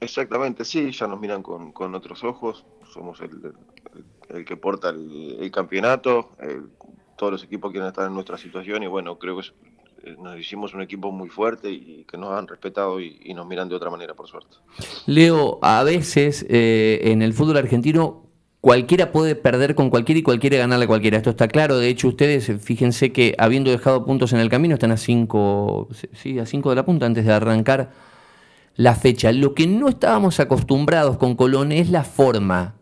Exactamente, 0.00 0.64
sí, 0.64 0.92
ya 0.92 1.08
nos 1.08 1.20
miran 1.20 1.42
con, 1.42 1.94
otros 1.94 2.22
ojos, 2.22 2.64
somos 2.92 3.20
el, 3.20 4.44
que 4.44 4.56
porta 4.56 4.90
el, 4.90 5.50
campeonato, 5.50 6.30
todos 7.16 7.32
los 7.32 7.44
equipos 7.44 7.70
quieren 7.70 7.88
estar 7.88 8.06
en 8.06 8.14
nuestra 8.14 8.36
situación 8.36 8.82
y 8.82 8.86
bueno, 8.86 9.18
creo 9.18 9.36
que 9.36 9.46
nos 10.18 10.38
hicimos 10.38 10.74
un 10.74 10.82
equipo 10.82 11.10
muy 11.10 11.28
fuerte 11.28 11.70
y 11.70 12.04
que 12.10 12.16
nos 12.16 12.32
han 12.32 12.46
respetado 12.48 13.00
y, 13.00 13.32
nos 13.34 13.46
miran 13.46 13.68
de 13.68 13.74
otra 13.74 13.90
manera, 13.90 14.14
por 14.14 14.28
suerte. 14.28 14.56
Leo, 15.06 15.58
a 15.62 15.82
veces 15.84 16.44
eh, 16.48 17.00
en 17.04 17.22
el 17.22 17.32
fútbol 17.32 17.56
argentino 17.56 18.26
cualquiera 18.60 19.10
puede 19.10 19.34
perder 19.34 19.74
con 19.74 19.90
cualquiera 19.90 20.20
y 20.20 20.22
cualquiera 20.22 20.56
ganarle 20.56 20.84
a 20.84 20.88
cualquiera. 20.88 21.16
Esto 21.16 21.30
está 21.30 21.48
claro. 21.48 21.78
De 21.78 21.88
hecho, 21.88 22.08
ustedes, 22.08 22.50
fíjense 22.62 23.12
que 23.12 23.34
habiendo 23.38 23.70
dejado 23.70 24.04
puntos 24.04 24.32
en 24.32 24.40
el 24.40 24.48
camino, 24.48 24.74
están 24.74 24.92
a 24.92 24.96
5 24.96 25.88
sí, 26.12 26.38
a 26.38 26.46
cinco 26.46 26.70
de 26.70 26.76
la 26.76 26.84
punta 26.84 27.06
antes 27.06 27.24
de 27.24 27.32
arrancar 27.32 27.90
la 28.76 28.94
fecha. 28.94 29.32
Lo 29.32 29.54
que 29.54 29.66
no 29.66 29.88
estábamos 29.88 30.40
acostumbrados 30.40 31.18
con 31.18 31.34
Colón 31.34 31.72
es 31.72 31.90
la 31.90 32.04
forma. 32.04 32.76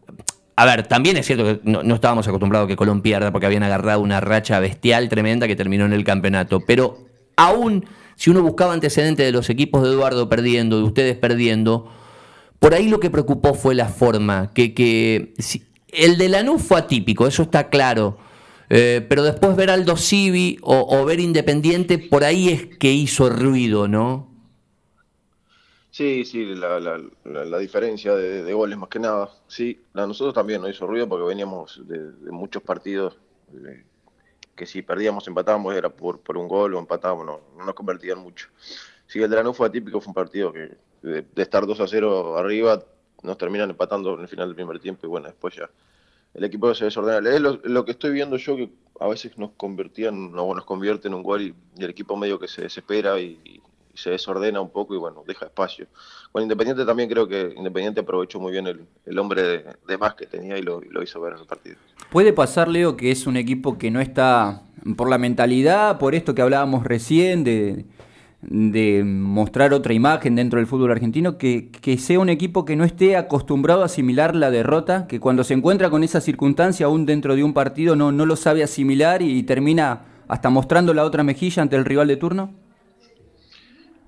A 0.56 0.66
ver, 0.66 0.86
también 0.86 1.16
es 1.16 1.26
cierto 1.26 1.44
que 1.44 1.60
no, 1.64 1.94
estábamos 1.94 2.28
acostumbrados 2.28 2.66
a 2.66 2.68
que 2.68 2.76
Colón 2.76 3.00
pierda 3.00 3.32
porque 3.32 3.46
habían 3.46 3.62
agarrado 3.62 4.00
una 4.00 4.20
racha 4.20 4.60
bestial 4.60 5.08
tremenda 5.08 5.46
que 5.46 5.56
terminó 5.56 5.86
en 5.86 5.94
el 5.94 6.04
campeonato. 6.04 6.60
Pero 6.60 6.98
aún 7.40 7.86
si 8.16 8.30
uno 8.30 8.42
buscaba 8.42 8.74
antecedentes 8.74 9.24
de 9.24 9.32
los 9.32 9.48
equipos 9.48 9.82
de 9.82 9.88
Eduardo 9.88 10.28
perdiendo, 10.28 10.76
de 10.76 10.82
ustedes 10.84 11.16
perdiendo, 11.16 11.90
por 12.58 12.74
ahí 12.74 12.88
lo 12.88 13.00
que 13.00 13.08
preocupó 13.08 13.54
fue 13.54 13.74
la 13.74 13.88
forma. 13.88 14.52
Que, 14.52 14.74
que 14.74 15.32
el 15.88 16.18
de 16.18 16.28
Lanús 16.28 16.62
fue 16.62 16.78
atípico, 16.78 17.26
eso 17.26 17.42
está 17.42 17.70
claro. 17.70 18.18
Eh, 18.68 19.04
pero 19.08 19.22
después 19.22 19.56
ver 19.56 19.70
Aldo 19.70 19.96
Civi 19.96 20.58
o, 20.60 21.04
ver 21.06 21.18
Independiente, 21.18 21.98
por 21.98 22.22
ahí 22.22 22.50
es 22.50 22.66
que 22.76 22.92
hizo 22.92 23.30
ruido, 23.30 23.88
¿no? 23.88 24.28
Sí, 25.90 26.24
sí, 26.24 26.54
la, 26.54 27.58
diferencia 27.58 28.14
de, 28.14 28.52
goles 28.52 28.78
más 28.78 28.90
que 28.90 28.98
nada. 28.98 29.30
Sí, 29.48 29.80
a 29.94 30.06
nosotros 30.06 30.34
también 30.34 30.60
nos 30.60 30.70
hizo 30.70 30.86
ruido 30.86 31.08
porque 31.08 31.26
veníamos 31.26 31.80
de, 31.88 32.30
muchos 32.30 32.62
partidos 32.62 33.16
que 34.60 34.66
si 34.66 34.82
perdíamos, 34.82 35.26
empatábamos, 35.26 35.74
era 35.74 35.88
por, 35.88 36.20
por 36.20 36.36
un 36.36 36.46
gol 36.46 36.74
o 36.74 36.78
empatábamos, 36.78 37.24
no, 37.24 37.40
no 37.56 37.64
nos 37.64 37.74
convertían 37.74 38.18
mucho. 38.18 38.48
Sí, 39.06 39.18
el 39.22 39.30
de 39.30 39.54
fue 39.54 39.66
atípico, 39.66 40.02
fue 40.02 40.10
un 40.10 40.14
partido 40.14 40.52
que 40.52 40.76
de, 41.00 41.24
estar 41.36 41.66
2 41.66 41.80
a 41.80 41.86
0 41.86 42.36
arriba, 42.36 42.84
nos 43.22 43.38
terminan 43.38 43.70
empatando 43.70 44.12
en 44.12 44.20
el 44.20 44.28
final 44.28 44.48
del 44.48 44.56
primer 44.56 44.78
tiempo 44.78 45.06
y 45.06 45.08
bueno, 45.08 45.28
después 45.28 45.56
ya 45.56 45.70
el 46.34 46.44
equipo 46.44 46.74
se 46.74 46.84
desordena. 46.84 47.26
Es 47.30 47.40
lo, 47.40 47.84
que 47.86 47.92
estoy 47.92 48.10
viendo 48.10 48.36
yo 48.36 48.54
que 48.54 48.70
a 49.00 49.08
veces 49.08 49.38
nos 49.38 49.52
convertían, 49.52 50.30
no, 50.30 50.54
nos 50.54 50.66
convierte 50.66 51.08
en 51.08 51.14
un 51.14 51.22
gol 51.22 51.40
y, 51.40 51.54
el 51.78 51.88
equipo 51.88 52.14
medio 52.18 52.38
que 52.38 52.46
se 52.46 52.60
desespera 52.60 53.18
y, 53.18 53.62
se 54.00 54.10
desordena 54.10 54.60
un 54.60 54.70
poco 54.70 54.94
y 54.94 54.98
bueno, 54.98 55.22
deja 55.26 55.46
espacio. 55.46 55.86
Bueno, 56.32 56.44
Independiente 56.44 56.84
también 56.84 57.08
creo 57.08 57.28
que 57.28 57.52
Independiente 57.56 58.00
aprovechó 58.00 58.40
muy 58.40 58.52
bien 58.52 58.66
el, 58.66 59.18
hombre 59.18 59.64
de, 59.86 59.98
más 59.98 60.14
que 60.14 60.26
tenía 60.26 60.58
y 60.58 60.62
lo, 60.62 60.80
hizo 61.02 61.20
ver 61.20 61.34
en 61.34 61.40
el 61.40 61.46
partido. 61.46 61.76
Puede 62.10 62.32
pasar, 62.32 62.68
Leo, 62.68 62.96
que 62.96 63.10
es 63.10 63.26
un 63.26 63.36
equipo 63.36 63.78
que 63.78 63.90
no 63.90 64.00
está 64.00 64.62
por 64.96 65.08
la 65.08 65.18
mentalidad, 65.18 65.98
por 65.98 66.14
esto 66.14 66.34
que 66.34 66.42
hablábamos 66.42 66.84
recién 66.84 67.44
de, 67.44 67.84
de 68.42 69.04
mostrar 69.04 69.74
otra 69.74 69.92
imagen 69.92 70.34
dentro 70.36 70.58
del 70.58 70.66
fútbol 70.66 70.90
argentino, 70.92 71.36
que, 71.36 71.70
que, 71.70 71.98
sea 71.98 72.18
un 72.18 72.30
equipo 72.30 72.64
que 72.64 72.76
no 72.76 72.84
esté 72.84 73.16
acostumbrado 73.16 73.82
a 73.82 73.86
asimilar 73.86 74.34
la 74.34 74.50
derrota, 74.50 75.06
que 75.06 75.20
cuando 75.20 75.44
se 75.44 75.54
encuentra 75.54 75.90
con 75.90 76.02
esa 76.02 76.20
circunstancia 76.20 76.86
aún 76.86 77.06
dentro 77.06 77.36
de 77.36 77.44
un 77.44 77.52
partido 77.52 77.96
no, 77.96 78.12
no 78.12 78.24
lo 78.24 78.36
sabe 78.36 78.62
asimilar 78.62 79.20
y 79.20 79.42
termina 79.42 80.02
hasta 80.30 80.48
mostrando 80.48 80.94
la 80.94 81.04
otra 81.04 81.24
mejilla 81.24 81.62
ante 81.62 81.76
el 81.76 81.84
rival 81.84 82.06
de 82.06 82.16
turno? 82.16 82.54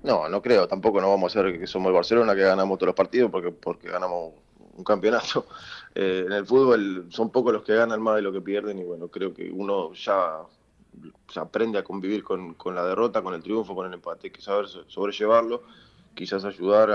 No, 0.03 0.27
no 0.27 0.41
creo, 0.41 0.67
tampoco 0.67 0.99
no 0.99 1.09
vamos 1.09 1.33
a 1.33 1.41
ser 1.41 1.57
que 1.57 1.65
somos 1.65 1.87
el 1.87 1.93
Barcelona 1.93 2.35
que 2.35 2.41
ganamos 2.41 2.77
todos 2.77 2.87
los 2.87 2.95
partidos 2.95 3.31
porque, 3.31 3.51
porque 3.51 3.89
ganamos 3.89 4.33
un 4.77 4.83
campeonato. 4.83 5.45
Eh, 5.95 6.23
en 6.25 6.31
el 6.31 6.47
fútbol 6.47 7.05
son 7.09 7.29
pocos 7.29 7.53
los 7.53 7.61
que 7.61 7.75
ganan 7.75 8.01
más 8.01 8.15
de 8.15 8.23
lo 8.23 8.33
que 8.33 8.41
pierden 8.41 8.79
y 8.79 8.83
bueno, 8.83 9.09
creo 9.09 9.31
que 9.31 9.51
uno 9.51 9.93
ya, 9.93 10.39
aprende 11.35 11.77
a 11.77 11.83
convivir 11.83 12.23
con, 12.23 12.55
la 12.73 12.83
derrota, 12.83 13.21
con 13.21 13.35
el 13.35 13.43
triunfo, 13.43 13.75
con 13.75 13.85
el 13.85 13.93
empate, 13.93 14.25
hay 14.25 14.31
que 14.31 14.41
saber 14.41 14.65
sobrellevarlo, 14.87 15.61
quizás 16.15 16.45
ayudar 16.45 16.89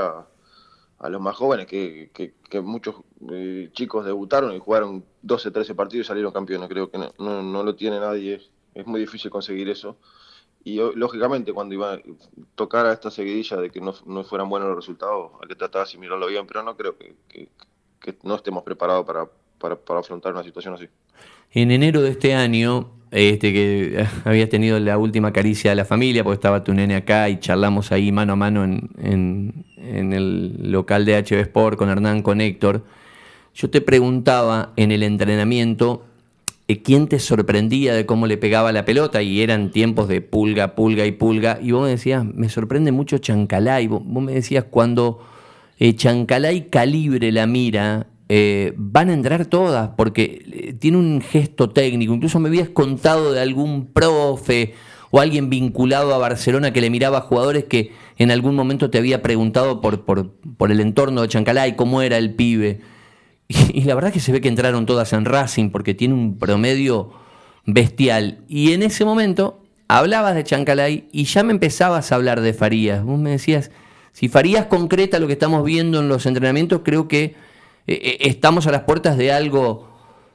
a, 0.98 1.08
los 1.08 1.20
más 1.20 1.36
jóvenes, 1.36 1.68
que, 1.68 2.32
muchos 2.60 2.96
eh, 3.30 3.70
chicos 3.72 4.04
debutaron 4.04 4.52
y 4.52 4.58
jugaron 4.58 5.04
12, 5.22 5.52
13 5.52 5.76
partidos 5.76 6.06
y 6.06 6.08
salieron 6.08 6.32
campeones, 6.32 6.68
creo 6.68 6.90
que 6.90 6.98
no, 6.98 7.12
no, 7.20 7.40
no 7.40 7.62
lo 7.62 7.76
tiene 7.76 8.00
nadie, 8.00 8.42
es 8.74 8.84
muy 8.84 8.98
difícil 8.98 9.30
conseguir 9.30 9.68
eso 9.68 9.96
y 10.68 10.76
lógicamente 10.96 11.54
cuando 11.54 11.75
iba 11.75 11.94
a 11.94 11.98
tocar 12.54 12.84
a 12.84 12.92
esta 12.92 13.10
seguidilla 13.10 13.56
de 13.56 13.70
que 13.70 13.80
no, 13.80 13.94
fueran 14.25 14.50
buenos 14.50 14.68
los 14.68 14.76
resultados, 14.76 15.32
hay 15.40 15.48
que 15.48 15.54
tratar 15.54 15.80
de 15.80 15.84
asimilarlo 15.84 16.26
bien, 16.26 16.46
pero 16.46 16.62
no 16.62 16.76
creo 16.76 16.94
que, 16.98 17.48
no 18.22 18.34
estemos 18.34 18.62
preparados 18.64 19.06
para, 19.06 19.98
afrontar 19.98 20.34
una 20.34 20.42
situación 20.42 20.75
así. 20.75 20.87
En 21.52 21.70
enero 21.70 22.02
de 22.02 22.10
este 22.10 22.34
año, 22.34 22.90
este 23.10 23.50
que 23.50 24.06
habías 24.26 24.50
tenido 24.50 24.78
la 24.78 24.98
última 24.98 25.32
caricia 25.32 25.70
de 25.70 25.76
la 25.76 25.87
familia, 25.87 26.22
porque 26.22 26.34
estaba 26.34 26.62
tu 26.62 26.75
nene 26.75 26.96
acá 26.96 27.30
y 27.30 27.40
charlamos 27.40 27.90
ahí 27.90 28.12
mano 28.12 28.34
a 28.34 28.37
mano 28.37 28.64
en, 28.64 28.90
en, 28.98 29.64
en 29.78 30.12
el 30.12 30.70
local 30.70 31.06
de 31.06 31.16
HB 31.16 31.40
Sport 31.40 31.78
con 31.78 31.88
Hernán, 31.88 32.22
con 32.22 32.42
Héctor, 32.42 32.84
yo 33.54 33.70
te 33.70 33.80
preguntaba 33.80 34.75
en 34.76 34.92
el 34.92 35.02
entrenamiento 35.02 36.04
quién 36.76 37.08
te 37.08 37.18
sorprendía 37.18 37.94
de 37.94 38.04
cómo 38.04 38.26
le 38.26 38.37
pegaba 38.37 38.72
la 38.72 38.84
pelota 38.84 39.22
y 39.22 39.40
eran 39.40 39.70
tiempos 39.70 40.06
de 40.06 40.20
pulga, 40.20 40.75
pulga 40.75 41.06
y 41.06 41.12
pulga. 41.12 41.58
Y 41.62 41.72
vos 41.72 41.84
me 41.84 41.90
decías, 41.90 42.25
me 42.25 42.50
sorprende 42.50 42.92
mucho 42.92 43.18
Chancalay. 43.18 43.87
Vos, 43.87 44.02
vos 44.04 44.22
me 44.22 44.34
decías, 44.34 44.64
cuando 44.64 45.20
eh, 45.78 45.96
Chancalay 45.96 46.68
calibre 46.68 47.32
la 47.32 47.46
mira, 47.46 48.08
eh, 48.28 48.75
van 48.76 49.08
a 49.08 49.14
entrar 49.14 49.46
todas 49.46 49.90
porque 49.96 50.76
tiene 50.78 50.98
un 50.98 51.22
gesto 51.22 51.70
técnico. 51.70 52.12
Incluso 52.12 52.38
me 52.38 52.48
habías 52.48 52.68
contado 52.68 53.32
de 53.32 53.40
algún 53.40 53.87
profe 53.87 54.75
o 55.10 55.20
alguien 55.20 55.48
vinculado 55.48 56.14
a 56.14 56.18
Barcelona 56.18 56.72
que 56.72 56.82
le 56.82 56.90
miraba 56.90 57.18
a 57.18 57.22
jugadores 57.22 57.64
que 57.64 57.92
en 58.18 58.30
algún 58.30 58.54
momento 58.54 58.90
te 58.90 58.98
había 58.98 59.22
preguntado 59.22 59.80
por, 59.80 60.04
por, 60.04 60.32
por 60.58 60.70
el 60.70 60.80
entorno 60.80 61.22
de 61.22 61.28
Chancalay, 61.28 61.76
cómo 61.76 62.02
era 62.02 62.18
el 62.18 62.34
pibe. 62.34 62.80
Y, 63.73 63.83
la 63.83 63.95
verdad 63.95 64.12
que 64.12 64.21
se 64.21 64.33
ve 64.33 64.40
que 64.40 64.49
entraron 64.49 64.87
todas 64.87 65.12
en 65.12 65.25
Racing 65.25 65.71
porque 65.71 65.95
tiene 65.95 66.14
un 66.14 66.38
promedio 66.38 67.12
bestial. 67.64 68.45
Y 68.49 68.73
en 68.73 68.83
ese 68.83 69.05
momento 69.05 69.62
hablabas 69.88 70.35
de 70.35 70.45
Chancalay 70.45 71.09
y 71.12 71.25
ya 71.25 71.43
me 71.43 71.52
empezabas 71.52 72.12
a 72.12 72.14
hablar 72.14 72.40
de 72.40 72.52
Farías. 72.52 73.02
Vos 73.02 73.19
me 73.19 73.31
decías, 73.31 73.71
si 74.12 74.28
Farías 74.28 74.67
concreta 74.67 75.19
lo 75.19 75.26
que 75.26 75.33
estamos 75.35 75.64
viendo 75.64 76.00
en 76.00 76.09
los 76.09 76.26
entrenamientos, 76.26 76.83
creo 76.85 77.09
que 77.09 77.25
eh, 77.25 77.35
eh, 77.87 78.19
estamos 78.21 78.67
a 78.67 78.73
las 78.73 78.83
puertas 78.83 79.17
de 79.17 79.33
algo, 79.33 79.88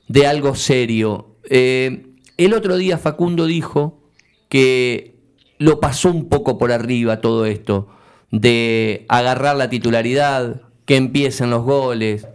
de 0.07 0.25
algo 0.25 0.55
serio. 0.55 1.37
Eh, 1.49 2.07
el 2.37 2.53
otro 2.53 2.77
día 2.77 2.97
Facundo 2.97 3.45
dijo 3.45 4.01
que 4.49 5.15
lo 5.59 5.79
pasó 5.79 6.09
un 6.09 6.29
poco 6.29 6.57
por 6.57 6.71
arriba 6.71 7.21
todo 7.21 7.45
esto, 7.45 7.89
de 8.31 9.05
agarrar 9.07 9.55
la 9.55 9.69
titularidad, 9.69 10.61
que 10.85 10.95
empiecen 10.95 11.51
los 11.51 11.63
goles, 11.63 12.27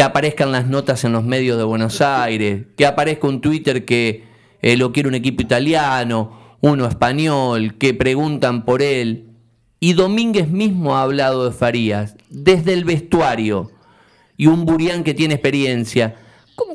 que 0.00 0.04
aparezcan 0.04 0.50
las 0.50 0.66
notas 0.66 1.04
en 1.04 1.12
los 1.12 1.24
medios 1.24 1.58
de 1.58 1.64
Buenos 1.64 2.00
Aires, 2.00 2.64
que 2.74 2.86
aparezca 2.86 3.28
un 3.28 3.42
Twitter 3.42 3.84
que 3.84 4.24
eh, 4.62 4.78
lo 4.78 4.92
quiere 4.92 5.10
un 5.10 5.14
equipo 5.14 5.42
italiano, 5.42 6.56
uno 6.62 6.86
español, 6.86 7.76
que 7.76 7.92
preguntan 7.92 8.64
por 8.64 8.80
él. 8.80 9.26
Y 9.78 9.92
Domínguez 9.92 10.48
mismo 10.48 10.96
ha 10.96 11.02
hablado 11.02 11.44
de 11.44 11.52
Farías, 11.54 12.16
desde 12.30 12.72
el 12.72 12.86
vestuario, 12.86 13.72
y 14.38 14.46
un 14.46 14.64
Burián 14.64 15.04
que 15.04 15.12
tiene 15.12 15.34
experiencia. 15.34 16.16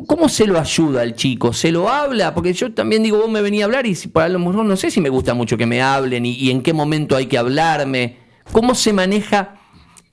¿Cómo, 0.06 0.30
se 0.30 0.46
lo 0.46 0.60
ayuda 0.60 1.02
al 1.02 1.16
chico? 1.16 1.52
¿Se 1.52 1.72
lo 1.72 1.90
habla? 1.90 2.36
Porque 2.36 2.54
yo 2.54 2.76
también 2.76 3.02
digo, 3.02 3.18
vos 3.18 3.32
me 3.32 3.42
venía 3.42 3.64
a 3.64 3.66
hablar 3.66 3.88
y 3.88 3.96
si, 3.96 4.08
para 4.08 4.30
lo 4.30 4.38
mejor 4.38 4.66
no 4.66 4.78
sé 4.78 4.92
si 4.92 5.02
me 5.02 5.10
gusta 5.10 5.34
mucho 5.34 5.58
que 5.58 5.66
me 5.66 5.82
hablen 5.82 6.28
y, 6.28 6.34
y 6.34 6.52
en 6.52 6.62
qué 6.62 6.74
momento 6.74 7.16
hay 7.16 7.26
que 7.26 7.40
hablarme. 7.40 8.18
¿Cómo 8.52 8.76
se 8.76 8.94
maneja 8.94 9.55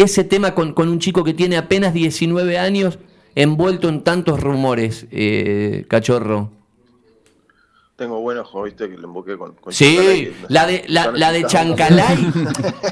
ese 0.02 0.24
tema 0.24 0.54
con, 0.54 0.74
un 0.76 0.98
chico 0.98 1.24
que 1.24 1.34
tiene 1.34 1.56
apenas 1.56 1.94
19 1.94 2.58
años 2.58 2.98
envuelto 3.34 3.88
en 3.88 4.02
tantos 4.02 4.40
rumores, 4.40 5.06
eh, 5.10 5.84
cachorro? 5.88 6.50
Tengo 8.02 8.20
buen 8.20 8.38
ojo, 8.38 8.62
viste, 8.62 8.88
que 8.88 8.96
le 8.96 9.04
emboqué 9.04 9.36
con, 9.36 9.54
Sí, 9.68 10.32
la 10.48 10.66
de, 10.66 10.82
la, 10.88 11.12
la 11.12 11.30
de 11.30 11.44
Chancalay, 11.44 12.32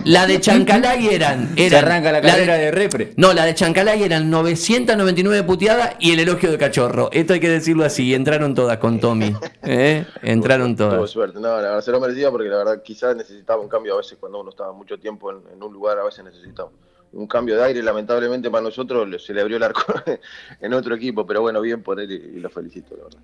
la 0.04 0.26
de 0.26 0.40
Chancalay 0.40 1.08
eran, 1.08 1.56
Se 1.56 1.76
arranca 1.76 2.12
la 2.12 2.20
carrera 2.20 2.54
de, 2.54 2.70
repre. 2.70 3.14
No, 3.16 3.32
la 3.32 3.44
de 3.44 3.54
Chancalay 3.54 4.04
eran 4.04 4.30
999 4.30 5.42
puteadas 5.44 5.96
y 5.98 6.12
el 6.12 6.20
elogio 6.20 6.52
de 6.52 6.58
cachorro. 6.58 7.08
Esto 7.12 7.32
hay 7.32 7.40
que 7.40 7.48
decirlo 7.48 7.84
así, 7.84 8.14
entraron 8.14 8.54
todas 8.54 8.78
con 8.78 9.00
Tommy. 9.00 9.34
¿eh? 9.64 10.06
Entraron 10.22 10.76
todas. 10.76 10.94
Tuvo 10.94 11.06
suerte, 11.06 11.40
no, 11.40 11.48
la 11.48 11.62
verdad 11.62 11.80
se 11.80 11.90
lo 11.90 11.98
merecía 11.98 12.30
porque 12.30 12.48
la 12.48 12.58
verdad 12.58 12.82
quizás 12.82 13.16
necesitaba 13.16 13.60
un 13.60 13.68
cambio 13.68 13.94
a 13.94 13.96
veces 13.96 14.18
cuando 14.20 14.40
uno 14.40 14.50
estaba 14.50 14.72
mucho 14.72 14.98
tiempo 14.98 15.32
en, 15.32 15.38
en 15.52 15.62
un 15.62 15.72
lugar, 15.72 15.98
a 15.98 16.04
veces 16.04 16.24
necesitaba 16.24 16.70
un 17.12 17.26
cambio 17.26 17.56
de 17.56 17.64
aire, 17.64 17.82
lamentablemente 17.82 18.50
para 18.50 18.62
nosotros 18.62 19.22
se 19.22 19.34
le 19.34 19.40
abrió 19.40 19.56
el 19.56 19.62
arco 19.62 19.94
en 20.60 20.72
otro 20.74 20.94
equipo, 20.94 21.26
pero 21.26 21.40
bueno, 21.40 21.60
bien 21.60 21.82
por 21.82 22.00
él 22.00 22.10
y, 22.10 22.40
lo 22.40 22.50
felicito, 22.50 22.96
la 22.96 23.04
verdad. 23.04 23.20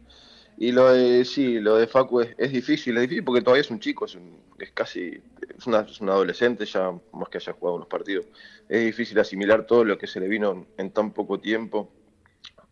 Y 0.58 0.72
lo 0.72 0.90
de, 0.90 1.24
sí, 1.24 1.60
lo 1.60 1.76
de 1.76 1.86
Facu 1.86 2.20
es, 2.20 2.52
difícil, 2.52 2.96
es 2.96 3.02
difícil 3.02 3.24
porque 3.24 3.42
todavía 3.42 3.60
es 3.60 3.70
un 3.70 3.78
chico, 3.78 4.06
es, 4.06 4.16
es 4.58 4.72
casi, 4.72 5.20
es, 5.56 5.66
una, 5.66 5.86
un 6.00 6.08
adolescente 6.08 6.64
ya, 6.64 6.92
más 7.12 7.28
que 7.28 7.38
haya 7.38 7.52
jugado 7.52 7.76
unos 7.76 7.88
partidos. 7.88 8.26
Es 8.68 8.84
difícil 8.84 9.18
asimilar 9.18 9.66
todo 9.66 9.84
lo 9.84 9.98
que 9.98 10.06
se 10.06 10.18
le 10.18 10.28
vino 10.28 10.66
en, 10.78 10.90
tan 10.92 11.12
poco 11.12 11.38
tiempo, 11.38 11.90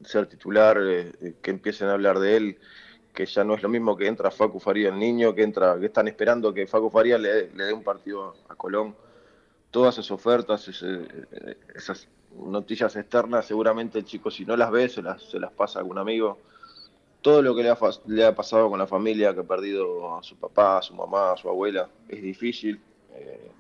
ser 0.02 0.26
titular, 0.26 0.78
eh, 0.80 1.12
eh, 1.21 1.35
que 1.42 1.50
empiecen 1.50 1.88
a 1.88 1.92
hablar 1.92 2.18
de 2.21 2.37
él, 2.37 2.59
que 3.12 3.26
ya 3.26 3.44
no 3.44 3.54
es 3.54 3.62
lo 3.62 3.68
mismo 3.68 3.97
que 3.97 4.06
entra 4.06 4.30
Facu 4.30 4.59
Faría 4.59 4.88
el 4.88 4.99
niño, 4.99 5.35
que 5.35 5.42
entra, 5.42 5.78
que 5.78 5.87
están 5.87 6.09
esperando 6.09 6.54
que 6.54 6.66
Facu 6.66 6.90
Faría 6.90 7.18
le, 7.18 7.50
le 7.50 7.64
dé 7.64 7.73
un 7.73 7.85
partido 7.85 8.35
a 8.49 8.54
Colón 8.56 8.97
todas 9.75 9.99
esas 9.99 10.12
ofertas, 10.12 10.71
esas 11.75 12.07
noticias 12.38 12.95
externas, 12.95 13.45
seguramente 13.45 13.99
el 13.99 14.04
chico 14.04 14.31
si 14.31 14.45
no 14.45 14.57
las 14.57 14.71
ve, 14.71 14.88
se 14.88 15.02
las, 15.02 15.21
se 15.25 15.40
las 15.40 15.50
pasa 15.50 15.81
a 15.81 15.83
algún 15.83 15.99
amigo. 15.99 16.38
Todo 17.21 17.43
lo 17.43 17.57
que 17.57 17.64
le 17.64 17.71
ha, 17.71 17.78
le 18.07 18.25
ha 18.25 18.33
pasado 18.37 18.71
con 18.71 18.78
la 18.78 18.87
familia, 18.87 19.35
que 19.35 19.40
ha 19.40 19.45
perdido 19.45 20.16
a 20.16 20.23
su 20.23 20.37
papá, 20.37 20.78
a 20.78 20.83
su 20.83 20.95
mamá, 20.95 21.33
a 21.33 21.37
su 21.37 21.49
abuela, 21.49 21.88
es 22.09 22.23
difícil. 22.23 22.81
Eh, 23.16 23.50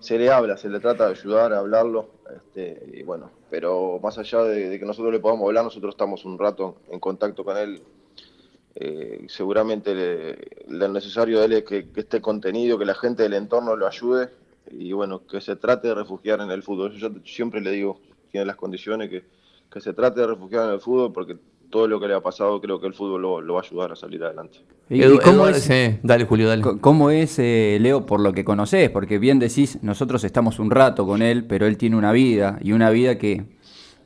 se 0.00 0.18
le 0.18 0.28
habla, 0.28 0.56
se 0.56 0.68
le 0.68 0.80
trata 0.80 1.06
de 1.06 1.12
ayudar 1.12 1.52
a 1.52 1.60
hablarlo, 1.60 2.08
este, 2.36 2.90
y 2.92 3.04
bueno, 3.04 3.30
pero 3.48 4.00
más 4.02 4.18
allá 4.18 4.42
de, 4.42 4.76
que 4.76 4.84
nosotros 4.84 5.12
le 5.12 5.20
podamos 5.20 5.46
hablar, 5.46 5.62
nosotros 5.62 5.94
estamos 5.94 6.24
un 6.24 6.36
rato 6.36 6.78
en 6.90 6.98
contacto 6.98 7.44
con 7.44 7.56
él. 7.56 7.80
Eh, 8.74 9.24
seguramente 9.28 10.36
lo 10.66 10.88
necesario 10.88 11.38
de 11.38 11.44
él 11.44 11.52
es 11.52 11.62
que, 11.62 11.86
esté 11.94 12.20
contenido, 12.20 12.76
que 12.76 12.84
la 12.84 12.94
gente 12.96 13.22
del 13.22 13.34
entorno 13.34 13.76
lo 13.76 13.86
ayude 13.86 14.30
y 14.70 14.92
bueno, 14.92 15.26
que 15.26 15.40
se 15.40 15.56
trate 15.56 15.88
de 15.88 15.94
refugiar 15.94 16.40
en 16.40 16.50
el 16.50 16.62
fútbol. 16.62 16.92
Yo 16.92 17.10
siempre 17.24 17.60
le 17.60 17.70
digo, 17.70 18.00
tiene 18.30 18.46
las 18.46 18.56
condiciones, 18.56 19.10
que, 19.10 19.24
que 19.70 19.80
se 19.80 19.92
trate 19.92 20.20
de 20.20 20.26
refugiar 20.28 20.66
en 20.66 20.74
el 20.74 20.80
fútbol 20.80 21.12
porque 21.12 21.36
todo 21.70 21.86
lo 21.86 22.00
que 22.00 22.08
le 22.08 22.14
ha 22.14 22.20
pasado, 22.20 22.60
creo 22.60 22.80
que 22.80 22.88
el 22.88 22.94
fútbol 22.94 23.22
lo, 23.22 23.54
va 23.54 23.60
a 23.60 23.62
ayudar 23.62 23.92
a 23.92 23.96
salir 23.96 24.22
adelante. 24.22 24.58
¿Y, 24.88 25.00
cómo 25.18 25.46
es, 25.46 25.70
dale 26.02 26.24
Julio, 26.24 26.48
dale. 26.48 26.62
¿Cómo 26.80 27.10
es, 27.10 27.38
eh, 27.38 27.78
Leo, 27.80 28.04
por 28.06 28.20
lo 28.20 28.32
que 28.32 28.44
conoces? 28.44 28.90
Porque 28.90 29.18
bien 29.18 29.38
decís, 29.38 29.78
nosotros 29.82 30.24
estamos 30.24 30.58
un 30.58 30.70
rato 30.70 31.06
con 31.06 31.22
él, 31.22 31.44
pero 31.44 31.66
él 31.66 31.76
tiene 31.76 31.96
una 31.96 32.10
vida, 32.10 32.58
y 32.60 32.72
una 32.72 32.90
vida 32.90 33.16
que, 33.18 33.44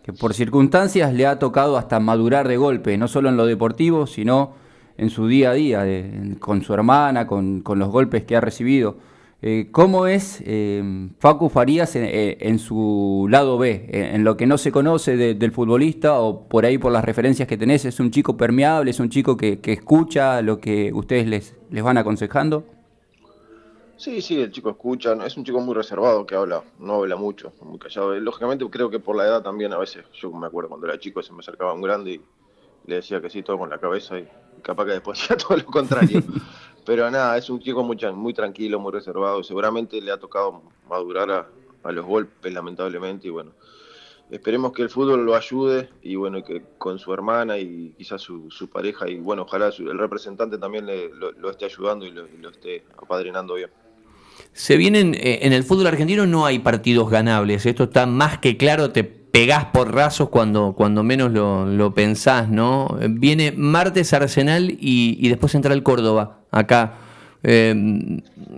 que 0.02 0.12
por 0.12 0.34
circunstancias 0.34 1.14
le 1.14 1.26
ha 1.26 1.38
tocado 1.38 1.78
hasta 1.78 2.00
madurar 2.00 2.49
de 2.49 2.58
golpe, 2.58 2.99
no 2.99 3.08
solo 3.08 3.30
en 3.30 3.38
lo 3.38 3.46
deportivo, 3.46 4.06
sino 4.06 4.52
en 4.99 5.08
su 5.08 5.26
día 5.26 5.50
a 5.50 5.54
día, 5.54 5.87
con 6.38 6.62
su 6.62 6.75
hermana, 6.75 7.26
con, 7.26 7.62
con 7.62 7.78
los 7.78 7.88
golpes 7.88 8.25
que 8.25 8.37
ha 8.37 8.40
recibido. 8.42 8.96
Eh, 9.46 9.68
¿Cómo 9.70 10.06
es 10.06 10.42
eh, 10.46 10.82
Facu 11.18 11.50
Farías 11.50 11.94
eh, 11.96 12.38
en, 12.40 12.58
su 12.58 13.26
lado 13.28 13.58
B, 13.58 13.90
en 13.92 14.24
lo 14.24 14.38
que 14.38 14.46
no 14.46 14.56
se 14.56 14.72
conoce 14.72 15.18
del 15.18 15.52
futbolista 15.52 16.18
o 16.18 16.48
por 16.48 16.64
ahí 16.64 16.78
por 16.78 16.90
las 16.90 17.04
referencias 17.04 17.46
que 17.46 17.58
tenés? 17.58 17.84
¿Es 17.84 18.00
un 18.00 18.10
chico 18.10 18.38
permeable, 18.38 18.90
es 18.90 19.00
un 19.00 19.10
chico 19.10 19.36
que, 19.36 19.60
escucha 19.62 20.40
lo 20.40 20.60
que 20.60 20.94
ustedes 20.94 21.26
les, 21.26 21.54
les 21.70 21.84
van 21.84 21.98
aconsejando? 21.98 22.64
Sí, 23.98 24.22
sí, 24.22 24.40
el 24.40 24.50
chico 24.50 24.70
escucha, 24.70 25.12
es 25.26 25.36
un 25.36 25.44
chico 25.44 25.60
muy 25.60 25.74
reservado 25.74 26.24
que 26.24 26.36
habla, 26.36 26.64
no 26.78 26.94
habla 26.94 27.16
mucho, 27.16 27.52
muy 27.60 27.78
callado. 27.78 28.18
Lógicamente 28.18 28.64
creo 28.70 28.88
que 28.88 28.98
por 28.98 29.14
la 29.14 29.24
edad 29.24 29.42
también 29.42 29.74
a 29.74 29.78
veces, 29.78 30.06
yo 30.14 30.32
me 30.32 30.46
acuerdo 30.46 30.70
cuando 30.70 30.86
era 30.86 30.98
chico 30.98 31.22
se 31.22 31.34
me 31.34 31.40
acercaba 31.40 31.74
un 31.74 31.82
grande 31.82 32.12
y 32.12 32.20
le 32.86 32.94
decía 32.94 33.20
que 33.20 33.28
sí, 33.28 33.42
todo 33.42 33.58
con 33.58 33.68
la 33.68 33.76
cabeza 33.78 34.18
y 34.18 34.26
capaz 34.62 34.86
que 34.86 34.92
después 34.92 35.22
hacía 35.22 35.36
todo 35.36 35.58
lo 35.58 35.66
contrario. 35.66 36.22
Pero 36.85 37.11
nada, 37.11 37.37
es 37.38 37.49
un 37.49 37.61
chico 37.61 37.83
muy, 37.83 38.35
tranquilo, 38.35 38.79
muy 38.79 38.93
reservado. 38.93 39.43
Seguramente 39.43 40.00
le 40.00 40.12
ha 40.12 40.19
tocado 40.19 40.62
madurar 40.88 41.31
a, 41.83 41.93
los 41.93 42.05
golpes, 42.05 42.53
lamentablemente. 42.53 43.29
Y 43.29 43.31
bueno, 43.31 43.53
esperemos 44.31 44.73
que 44.73 44.83
el 44.83 44.91
fútbol 44.91 45.25
lo 45.25 45.35
ayude 45.35 45.88
y 46.03 46.17
bueno, 46.17 46.43
que 46.45 46.62
con 46.79 46.99
su 46.99 47.12
hermana 47.12 47.59
y 47.59 47.95
quizás 47.97 48.21
su, 48.21 48.69
pareja 48.73 49.09
y 49.09 49.19
bueno, 49.19 49.43
ojalá 49.43 49.71
el 49.79 49.99
representante 49.99 50.59
también 50.59 50.87
lo, 50.87 51.50
esté 51.50 51.67
ayudando 51.67 52.07
y 52.07 52.11
lo, 52.11 52.49
esté 52.49 52.85
apadrinando 52.97 53.55
bien. 53.55 53.71
Se 54.53 54.76
vienen, 54.76 55.14
eh, 55.14 55.41
en 55.43 55.53
el 55.53 55.62
fútbol 55.62 55.87
argentino 55.87 56.26
no 56.26 56.47
hay 56.47 56.59
partidos 56.59 57.11
ganables, 57.11 57.67
esto 57.67 57.85
está 57.85 58.07
más 58.07 58.38
que 58.38 58.57
claro, 58.57 58.91
te 58.91 59.05
pegás 59.05 59.67
por 59.67 59.93
rasos 59.93 60.29
cuando, 60.29 60.75
cuando 60.75 61.03
menos 61.03 61.33
lo, 61.33 61.95
pensás, 61.95 62.49
¿no? 62.49 62.97
Viene 63.11 63.53
martes 63.53 64.12
Arsenal 64.12 64.71
y, 64.71 65.19
y 65.21 65.29
después 65.29 65.55
entra 65.55 65.75
el 65.75 65.83
Córdoba 65.83 66.43
acá. 66.54 66.94
Eh, 67.46 67.75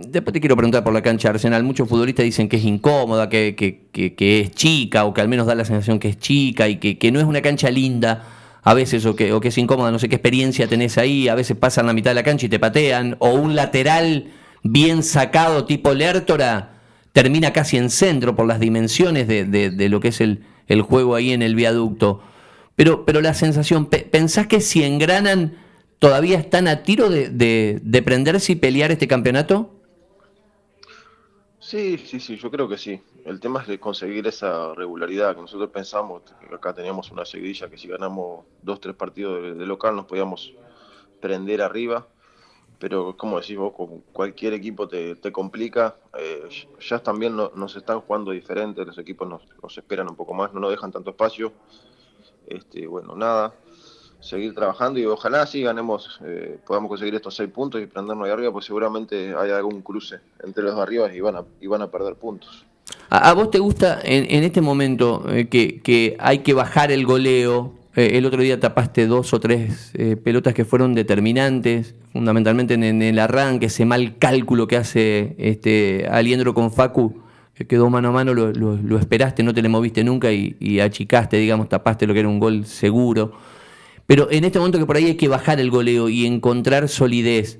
después 0.07 0.31
te 0.31 0.39
quiero 0.39 0.55
preguntar 0.55 0.83
por 0.83 0.93
la 0.93 1.01
cancha 1.01 1.29
Arsenal. 1.29 1.63
Muchos 1.63 1.89
futbolistas 1.89 2.23
dicen 2.23 2.47
que 2.47 2.55
es 2.55 2.63
incómoda, 2.63 3.27
que, 3.27 3.55
que, 3.55 4.39
es 4.39 4.51
chica, 4.51 5.03
o 5.05 5.13
que 5.13 5.21
al 5.21 5.27
menos 5.27 5.45
da 5.45 5.55
la 5.55 5.65
sensación 5.65 5.99
que 5.99 6.07
es 6.09 6.17
chica 6.17 6.69
y 6.69 6.77
que, 6.77 7.11
no 7.11 7.19
es 7.19 7.25
una 7.25 7.41
cancha 7.41 7.69
linda 7.69 8.23
a 8.63 8.73
veces, 8.73 9.05
o 9.05 9.15
que, 9.15 9.33
o 9.33 9.41
que 9.41 9.49
es 9.49 9.57
incómoda. 9.57 9.91
No 9.91 9.99
sé 9.99 10.07
qué 10.07 10.15
experiencia 10.15 10.67
tenés 10.67 10.97
ahí. 10.97 11.27
A 11.27 11.35
veces 11.35 11.57
pasan 11.57 11.85
la 11.85 11.93
mitad 11.93 12.11
de 12.11 12.15
la 12.15 12.23
cancha 12.23 12.45
y 12.45 12.49
te 12.49 12.59
patean. 12.59 13.17
O 13.19 13.31
un 13.31 13.55
lateral 13.55 14.27
bien 14.63 15.03
sacado, 15.03 15.65
tipo 15.65 15.93
Lertora, 15.93 16.71
termina 17.11 17.51
casi 17.51 17.77
en 17.77 17.89
centro 17.89 18.35
por 18.35 18.47
las 18.47 18.59
dimensiones 18.59 19.27
de, 19.27 19.89
lo 19.89 19.99
que 19.99 20.09
es 20.09 20.21
el, 20.21 20.43
el, 20.67 20.81
juego 20.81 21.15
ahí 21.15 21.33
en 21.33 21.41
el 21.41 21.55
viaducto. 21.55 22.21
Pero, 22.75 23.05
pero 23.05 23.21
la 23.21 23.33
sensación, 23.33 23.87
¿pensás 23.87 24.47
que 24.47 24.61
si 24.61 24.83
engranan 24.83 25.53
todavía 25.99 26.37
están 26.37 26.67
a 26.67 26.83
tiro 26.83 27.09
de, 27.09 27.29
de, 27.81 28.01
prenderse 28.01 28.53
y 28.53 28.55
pelear 28.55 28.91
este 28.91 29.07
campeonato? 29.07 29.73
Sí, 31.59 31.97
sí, 31.97 32.19
sí, 32.19 32.37
yo 32.37 32.49
creo 32.49 32.69
que 32.69 32.77
sí. 32.77 33.01
El 33.25 33.39
tema 33.39 33.61
es 33.61 33.67
de 33.67 33.79
conseguir 33.79 34.25
esa 34.27 34.73
regularidad 34.73 35.35
que 35.35 35.41
nosotros 35.41 35.69
pensamos, 35.69 36.21
que 36.47 36.55
acá 36.55 36.73
teníamos 36.73 37.11
una 37.11 37.25
seguidilla 37.25 37.69
que 37.69 37.77
si 37.77 37.87
ganamos 37.87 38.45
dos, 38.61 38.79
tres 38.79 38.95
partidos 38.95 39.57
de, 39.57 39.65
local 39.65 39.95
nos 39.95 40.05
podíamos 40.05 40.53
prender 41.19 41.61
arriba, 41.61 42.07
pero 42.79 43.17
como 43.17 43.39
decís 43.39 43.57
vos, 43.57 43.73
con 43.73 43.99
cualquier 44.13 44.53
equipo 44.53 44.87
te, 44.87 45.15
te 45.15 45.31
complica, 45.31 45.97
eh, 46.17 46.47
ya 46.79 46.99
también 46.99 47.35
nos 47.35 47.75
están 47.75 47.99
jugando 47.99 48.31
diferente, 48.31 48.85
los 48.85 48.97
equipos 48.97 49.27
nos, 49.27 49.41
nos, 49.61 49.77
esperan 49.77 50.07
un 50.09 50.15
poco 50.15 50.33
más, 50.33 50.53
no 50.53 50.61
nos 50.61 50.71
dejan 50.71 50.91
tanto 50.91 51.09
espacio, 51.09 51.51
este, 52.47 52.87
bueno, 52.87 53.13
nada, 53.15 53.53
seguir 54.27 54.53
trabajando 54.53 54.99
y 54.99 55.05
ojalá 55.05 55.45
sí 55.45 55.61
ganemos, 55.61 56.19
eh, 56.25 56.59
podamos 56.65 56.89
conseguir 56.89 57.15
estos 57.15 57.35
seis 57.35 57.49
puntos 57.49 57.81
y 57.81 57.85
prendernos 57.85 58.25
ahí 58.25 58.31
arriba, 58.31 58.51
pues 58.51 58.65
seguramente 58.65 59.33
hay 59.35 59.51
algún 59.51 59.81
cruce 59.81 60.19
entre 60.43 60.63
los 60.63 60.75
de 60.75 60.81
arriba 60.81 61.13
y 61.13 61.21
van 61.21 61.37
a, 61.37 61.43
y 61.61 61.67
van 61.67 61.81
a 61.81 61.87
perder 61.87 62.15
puntos. 62.15 62.65
¿A, 63.09 63.33
vos 63.33 63.51
te 63.51 63.59
gusta 63.59 63.99
en, 64.03 64.43
este 64.43 64.61
momento 64.61 65.25
eh, 65.29 65.47
que, 65.47 66.17
hay 66.19 66.39
que 66.39 66.53
bajar 66.53 66.91
el 66.91 67.05
goleo? 67.05 67.73
Eh, 67.95 68.17
el 68.17 68.25
otro 68.25 68.41
día 68.41 68.59
tapaste 68.59 69.07
dos 69.07 69.33
o 69.33 69.39
tres 69.39 69.93
pelotas 70.23 70.53
que 70.53 70.65
fueron 70.65 70.93
determinantes, 70.93 71.95
fundamentalmente 72.13 72.75
en, 72.75 73.01
el 73.01 73.19
arranque, 73.19 73.67
ese 73.67 73.85
mal 73.85 74.17
cálculo 74.17 74.67
que 74.67 74.77
hace 74.77 75.35
este 75.37 76.07
Aliendro 76.09 76.53
con 76.53 76.71
Facu, 76.71 77.21
que 77.55 77.65
quedó 77.65 77.89
mano 77.89 78.09
a 78.09 78.11
mano, 78.11 78.33
lo, 78.33 78.99
esperaste, 78.99 79.41
no 79.41 79.53
te 79.53 79.61
le 79.61 79.69
moviste 79.69 80.03
nunca 80.03 80.31
y 80.31 80.79
achicaste, 80.79 81.37
digamos, 81.37 81.69
tapaste 81.69 82.05
lo 82.05 82.13
que 82.13 82.19
era 82.19 82.29
un 82.29 82.39
gol 82.39 82.65
seguro. 82.65 83.33
Pero 84.07 84.31
en 84.31 84.45
este 84.45 84.57
momento 84.57 84.79
que 84.79 84.85
por 84.85 84.95
ahí 84.95 85.05
hay 85.05 85.15
que 85.15 85.27
bajar 85.27 85.59
el 85.59 85.69
goleo 85.69 86.09
y 86.09 86.25
encontrar 86.25 86.87
solidez, 86.87 87.59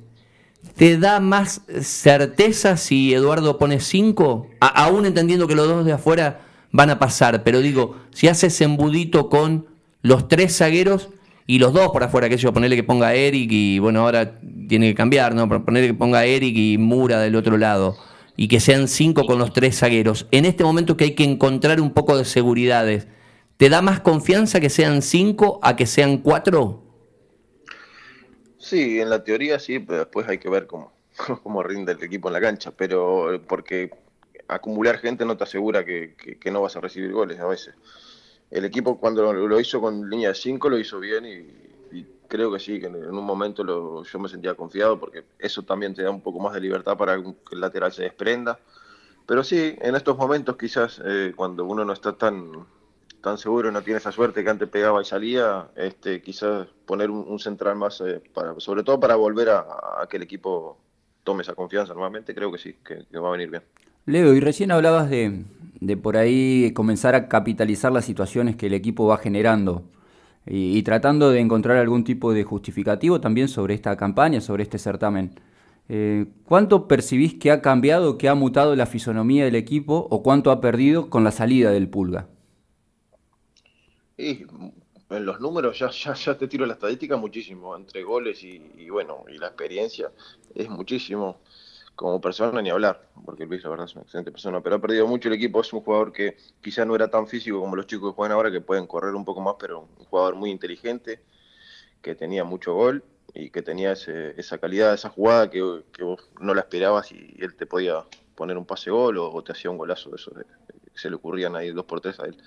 ¿te 0.76 0.98
da 0.98 1.20
más 1.20 1.62
certeza 1.82 2.78
si 2.78 3.14
Eduardo 3.14 3.58
pone 3.58 3.82
5? 3.82 4.48
Aún 4.62 5.06
entendiendo 5.06 5.48
que 5.48 5.56
los 5.56 5.68
dos 5.68 5.86
de 5.86 5.92
afuera 5.92 6.42
van 6.72 6.90
a 6.90 7.00
pasar, 7.00 7.44
pero 7.44 7.60
digo, 7.60 7.98
si 8.12 8.30
haces 8.30 8.60
embudito 8.62 9.30
con 9.30 9.68
los 10.02 10.30
tres 10.30 10.58
zagueros 10.58 11.10
y 11.46 11.60
los 11.60 11.74
dos 11.74 11.90
por 11.90 12.04
afuera, 12.04 12.30
que 12.30 12.38
yo, 12.38 12.54
ponerle 12.54 12.78
que 12.78 12.84
ponga 12.84 13.14
Eric 13.14 13.50
y 13.52 13.80
bueno, 13.80 14.02
ahora 14.02 14.40
tiene 14.68 14.88
que 14.88 14.96
cambiar, 14.96 15.36
¿no? 15.36 15.48
Ponerle 15.50 15.90
que 15.90 15.94
ponga 15.94 16.26
Eric 16.26 16.56
y 16.56 16.78
Mura 16.78 17.20
del 17.20 17.36
otro 17.36 17.58
lado 17.58 17.98
y 18.38 18.48
que 18.48 18.60
sean 18.62 18.88
cinco 18.88 19.26
con 19.26 19.38
los 19.40 19.52
tres 19.52 19.80
zagueros. 19.80 20.28
En 20.32 20.46
este 20.46 20.64
momento 20.64 20.96
que 20.96 21.06
hay 21.06 21.12
que 21.12 21.24
encontrar 21.24 21.82
un 21.82 21.92
poco 21.92 22.18
de 22.18 22.24
seguridades, 22.24 23.08
¿Te 23.58 23.70
da 23.70 23.82
más 23.82 24.02
confianza 24.02 24.60
que 24.60 24.70
sean 24.70 25.02
cinco 25.02 25.60
a 25.64 25.76
que 25.76 25.88
sean 25.88 26.20
cuatro? 26.20 26.84
Sí, 28.60 29.00
en 29.00 29.10
la 29.10 29.24
teoría 29.24 29.58
sí, 29.58 29.80
pero 29.80 30.00
después 30.00 30.28
hay 30.28 30.38
que 30.38 30.48
ver 30.48 30.68
cómo, 30.68 30.94
cómo 31.44 31.64
rinde 31.64 31.94
el 31.94 32.04
equipo 32.04 32.30
en 32.30 32.34
la 32.34 32.42
cancha. 32.42 32.72
Pero 32.72 33.34
eh, 33.34 33.40
porque 33.40 33.90
acumular 34.48 35.00
gente 35.00 35.26
no 35.26 35.38
te 35.38 35.44
asegura 35.44 35.84
que, 35.84 36.16
no 36.52 36.62
vas 36.62 36.76
a 36.76 36.82
recibir 36.82 37.12
goles 37.12 37.40
a 37.40 37.48
veces. 37.48 37.74
El 38.52 38.64
equipo 38.64 39.00
cuando 39.00 39.34
lo, 39.34 39.60
hizo 39.60 39.82
con 39.82 40.08
línea 40.08 40.30
de 40.30 40.36
cinco 40.36 40.70
lo 40.70 40.78
hizo 40.78 41.00
bien 41.00 41.26
y, 41.26 42.06
creo 42.28 42.52
que 42.52 42.60
sí, 42.60 42.78
que 42.78 42.88
en 42.88 42.96
un 42.96 43.24
momento 43.24 43.64
yo 44.04 44.20
me 44.20 44.28
sentía 44.28 44.54
confiado 44.54 45.00
porque 45.00 45.24
eso 45.40 45.64
también 45.64 45.96
te 45.96 46.04
da 46.04 46.12
un 46.12 46.20
poco 46.20 46.42
más 46.42 46.54
de 46.54 46.60
libertad 46.60 46.98
para 46.98 47.16
que 47.16 47.34
el 47.54 47.62
lateral 47.62 47.94
se 47.94 48.04
desprenda. 48.04 48.60
Pero 49.26 49.44
sí, 49.44 49.76
en 49.80 49.96
estos 49.96 50.18
momentos 50.18 50.58
quizás 50.58 51.02
eh, 51.06 51.34
cuando 51.36 51.64
uno 51.64 51.86
no 51.86 51.94
está 51.94 52.18
tan 52.18 52.68
tan 53.22 53.38
seguro, 53.38 53.72
no 53.72 53.82
tiene 53.82 53.98
esa 53.98 54.12
suerte 54.12 54.44
que 54.44 54.50
antes 54.50 54.70
pegaba 54.70 55.02
y 55.02 55.06
salía, 55.06 55.68
este, 55.76 56.22
quizás 56.22 56.68
poner 56.86 57.10
un, 57.10 57.40
central 57.40 57.76
más, 57.76 58.02
eh, 58.02 58.22
para, 58.34 58.60
sobre 58.60 58.84
todo 58.84 59.00
para 59.00 59.16
volver 59.16 59.50
a, 59.50 59.66
que 60.10 60.18
el 60.18 60.24
equipo 60.24 60.78
tome 61.24 61.42
esa 61.42 61.54
confianza 61.54 61.94
nuevamente, 61.94 62.34
creo 62.34 62.52
que 62.52 62.58
sí, 62.58 62.76
que, 62.86 63.06
va 63.20 63.30
a 63.30 63.32
venir 63.32 63.50
bien. 63.50 63.64
Leo, 64.06 64.34
y 64.34 64.40
recién 64.40 64.72
hablabas 64.72 65.10
de, 65.10 65.44
por 66.02 66.16
ahí 66.16 66.72
comenzar 66.74 67.16
a 67.16 67.28
capitalizar 67.28 67.92
las 67.92 68.06
situaciones 68.06 68.56
que 68.56 68.68
el 68.68 68.74
equipo 68.74 69.08
va 69.08 69.18
generando 69.18 69.84
y, 70.46 70.82
tratando 70.84 71.30
de 71.30 71.42
encontrar 71.42 71.78
algún 71.78 72.06
tipo 72.06 72.32
de 72.32 72.44
justificativo 72.46 73.20
también 73.20 73.50
sobre 73.50 73.74
esta 73.74 73.98
campaña, 73.98 74.40
sobre 74.40 74.64
este 74.64 74.78
certamen. 74.78 75.36
Eh, 75.90 76.28
¿Cuánto 76.46 76.88
percibís 76.88 77.34
que 77.34 77.52
ha 77.52 77.62
cambiado, 77.62 78.18
que 78.18 78.30
ha 78.30 78.36
mutado 78.36 78.76
la 78.76 78.86
fisonomía 78.86 79.44
del 79.44 79.56
equipo 79.56 80.08
o 80.10 80.24
cuánto 80.24 80.52
ha 80.52 80.62
perdido 80.62 81.10
con 81.10 81.26
la 81.26 81.32
salida 81.32 81.72
del 81.72 81.90
Pulga? 81.90 82.28
Y 84.18 84.46
en 85.10 85.26
los 85.26 85.40
números 85.40 85.78
ya, 85.80 85.90
ya, 85.90 86.14
ya 86.14 86.38
te 86.38 86.48
tiro 86.48 86.66
la 86.66 86.74
estadística 86.74 87.16
muchísimo, 87.18 87.76
entre 87.76 88.04
goles 88.04 88.44
y, 88.44 88.90
bueno, 88.90 89.24
y 89.30 89.38
la 89.38 89.48
experiencia 89.48 90.12
es 90.56 90.68
muchísimo. 90.70 91.40
como 91.96 92.22
persona 92.22 92.62
ni 92.62 92.70
hablar, 92.70 93.10
porque 93.26 93.46
Luis 93.46 93.64
la 93.64 93.72
verdad 93.72 93.86
es 93.88 93.96
una 93.96 94.04
excelente 94.04 94.32
persona, 94.32 94.62
pero 94.62 94.76
ha 94.76 94.80
perdido 94.80 95.08
mucho 95.08 95.30
el 95.30 95.36
equipo, 95.36 95.62
es 95.62 95.74
un 95.74 95.82
jugador 95.82 96.12
que 96.12 96.38
quizá 96.62 96.86
no 96.86 96.96
era 96.96 97.10
tan 97.10 97.28
físico 97.28 97.60
como 97.60 97.76
los 97.76 97.88
chicos 97.88 98.12
que 98.12 98.16
juegan 98.16 98.34
ahora, 98.34 98.52
que 98.52 98.62
pueden 98.62 98.86
correr 98.86 99.16
un 99.16 99.26
poco 99.26 99.42
más, 99.42 99.56
pero 99.60 99.88
un 99.98 100.06
jugador 100.06 100.36
muy 100.36 100.52
inteligente, 100.52 101.22
que 102.02 102.14
tenía 102.14 102.44
mucho 102.44 102.76
gol 102.76 103.04
y 103.34 103.50
que 103.50 103.62
tenía 103.64 103.94
esa 103.94 104.58
calidad, 104.60 104.94
esa 104.94 105.10
jugada 105.10 105.50
que, 105.50 105.62
vos 105.62 106.30
no 106.40 106.54
la 106.54 106.62
esperabas 106.62 107.12
y 107.12 107.36
él 107.40 107.56
te 107.56 107.66
podía 107.66 108.04
poner 108.36 108.58
un 108.58 108.66
pase 108.66 108.92
gol 108.92 109.18
o, 109.18 109.44
te 109.44 109.54
hacía 109.54 109.72
un 109.72 109.78
golazo 109.78 110.12
de 110.12 110.18
eso, 110.18 110.32
que 110.36 111.00
se 111.00 111.10
le 111.10 111.16
ocurrían 111.16 111.56
ahí 111.56 111.72
dos 111.72 111.86
por 111.86 112.02
tres 112.02 112.20
a 112.20 112.26
él. 112.26 112.38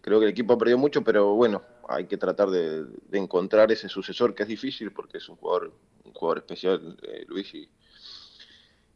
Creo 0.00 0.18
que 0.18 0.26
el 0.26 0.32
equipo 0.32 0.54
ha 0.54 0.58
perdido 0.58 0.78
mucho, 0.78 1.02
pero 1.02 1.34
bueno, 1.34 1.62
hay 1.88 2.06
que 2.06 2.16
tratar 2.16 2.50
de, 2.50 2.84
encontrar 3.12 3.70
ese 3.72 3.88
sucesor 3.88 4.34
que 4.34 4.44
es 4.44 4.48
difícil 4.48 4.92
porque 4.92 5.18
es 5.18 5.28
un 5.28 5.36
jugador, 5.36 5.72
un 6.04 6.12
jugador 6.12 6.38
especial, 6.38 6.96
eh, 7.02 7.24
Luis, 7.28 7.54
y, 7.54 7.68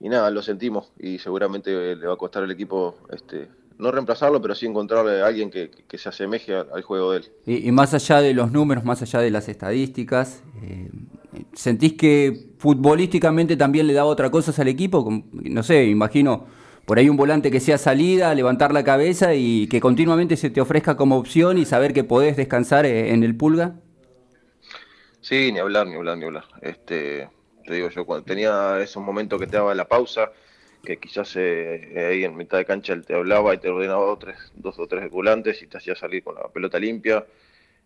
y 0.01 0.09
nada, 0.09 0.31
lo 0.31 0.43
sentimos 0.43 0.93
y 0.99 1.19
seguramente 1.19 1.97
le 1.97 2.07
va 2.07 2.15
a 2.15 2.17
costar 2.17 2.43
al 2.43 2.51
equipo 2.51 2.97
este, 3.11 3.49
no 3.79 3.91
reemplazarlo, 3.91 4.41
pero 4.41 4.55
sí 4.55 4.67
encontrarle 4.67 5.23
a 5.23 5.27
alguien 5.27 5.51
que, 5.51 5.71
se 5.99 6.09
asemeje 6.09 6.55
al, 6.55 6.83
juego 6.83 7.13
de 7.13 7.19
él. 7.19 7.25
Y, 7.47 7.73
más 7.73 7.95
allá 7.95 8.21
de 8.21 8.35
los 8.35 8.53
números, 8.53 8.85
más 8.85 9.03
allá 9.03 9.21
de 9.21 9.31
las 9.31 9.49
estadísticas, 9.49 10.43
eh, 10.63 10.91
¿sentís 11.53 11.95
que 11.95 12.51
futbolísticamente 12.59 13.57
también 13.57 13.87
le 13.87 13.93
da 13.93 14.05
otra 14.05 14.31
cosa 14.31 14.61
al 14.61 14.69
equipo? 14.69 15.25
No 15.33 15.63
sé, 15.63 15.85
imagino 15.87 16.47
por 16.87 16.99
ahí 16.99 17.09
un 17.09 17.17
volante 17.17 17.51
que 17.51 17.61
sea 17.61 17.79
salida, 17.79 18.35
levantar 18.35 18.73
la 18.73 18.85
cabeza 18.85 19.35
y 19.35 19.67
que 19.69 19.81
continuamente 19.81 20.37
se 20.37 20.51
te 20.51 20.61
ofrezca 20.61 20.97
como 20.97 21.17
opción 21.17 21.59
y 21.59 21.65
saber 21.65 21.93
que 21.93 22.05
podés 22.05 22.37
descansar 22.37 22.87
eh, 22.87 23.13
en 23.13 23.23
el 23.25 23.37
pulga. 23.37 23.77
Sí, 25.21 25.51
ni 25.53 25.59
hablar, 25.59 25.87
ni 25.87 25.95
hablar, 25.95 26.19
ni 26.19 26.27
hablar. 26.27 26.45
Este, 26.61 27.29
te 27.65 27.75
digo 27.75 27.89
yo, 27.89 28.05
cuando 28.05 28.25
tenía 28.25 28.79
esos 28.81 29.03
momentos 29.03 29.41
que 29.41 29.47
te 29.47 29.57
daba 29.57 29.75
la 29.75 29.89
pausa, 29.89 30.33
que 30.85 30.99
quizás 30.99 31.35
eh, 31.37 32.09
ahí 32.11 32.25
en 32.25 32.37
mitad 32.37 32.59
de 32.59 32.67
cancha 32.67 32.93
él 32.93 33.07
te 33.07 33.15
hablaba 33.15 33.55
y 33.55 33.59
te 33.59 33.71
ordenaba 33.71 34.19
tres, 34.19 34.37
dos 34.55 34.79
o 34.79 34.87
tres 34.87 35.11
volantes 35.11 35.63
y 35.63 35.67
te 35.67 35.79
hacía 35.79 35.97
salir 35.97 36.23
con 36.23 36.35
la 36.35 36.49
pelota 36.49 36.79
limpia. 36.79 37.25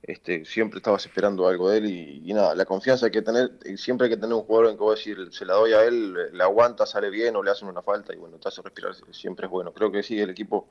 Este, 0.03 0.45
siempre 0.45 0.79
estabas 0.79 1.05
esperando 1.05 1.49
algo 1.49 1.71
de 1.71 1.79
él 1.79 1.87
y, 1.87 2.33
nada, 2.33 2.55
la 2.55 2.65
confianza 2.65 3.07
hay 3.07 3.13
que 3.13 3.23
tener, 3.23 3.51
siempre 3.77 4.07
hay 4.07 4.11
que 4.11 4.17
tener 4.17 4.35
un 4.35 4.43
jugador 4.43 4.71
en 4.71 4.77
que 4.77 4.83
vos 4.83 4.97
decir, 4.97 5.29
se 5.33 5.45
la 5.45 5.55
doy 5.55 5.73
a 5.73 5.85
él, 5.85 6.15
la 6.33 6.45
aguanta, 6.45 6.87
sale 6.87 7.11
bien 7.11 7.37
o 7.37 7.43
le 7.43 7.51
hacen 7.51 7.69
una 7.69 7.83
falta 7.83 8.15
y 8.15 8.17
bueno, 8.17 8.39
te 8.39 8.49
hace 8.49 8.63
respirar, 8.63 8.93
siempre 9.11 9.47
es 9.47 9.51
bueno. 9.51 9.73
Creo 9.73 9.91
que 9.91 10.03
sí, 10.03 10.19
el 10.19 10.31
equipo 10.31 10.69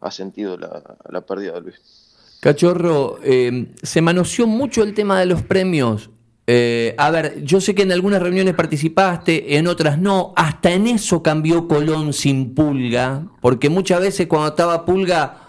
ha 0.00 0.10
sentido 0.10 0.56
la, 0.56 1.20
pérdida 1.22 1.52
de 1.54 1.60
Luis. 1.60 2.38
Cachorro, 2.40 3.18
eh, 3.22 3.72
se 3.82 4.00
manoseó 4.00 4.46
mucho 4.46 4.82
el 4.82 4.94
tema 4.94 5.20
de 5.20 5.26
los 5.26 5.42
premios 5.42 6.10
eh, 6.46 6.94
a 6.98 7.10
ver, 7.10 7.44
yo 7.44 7.60
sé 7.60 7.74
que 7.74 7.82
en 7.82 7.92
algunas 7.92 8.20
reuniones 8.20 8.54
participaste, 8.54 9.56
en 9.56 9.66
otras 9.68 9.98
no. 9.98 10.32
Hasta 10.36 10.72
en 10.72 10.86
eso 10.88 11.22
cambió 11.22 11.68
Colón 11.68 12.12
sin 12.12 12.54
pulga, 12.54 13.22
porque 13.40 13.68
muchas 13.68 14.00
veces 14.00 14.26
cuando 14.26 14.48
estaba 14.48 14.84
pulga, 14.84 15.41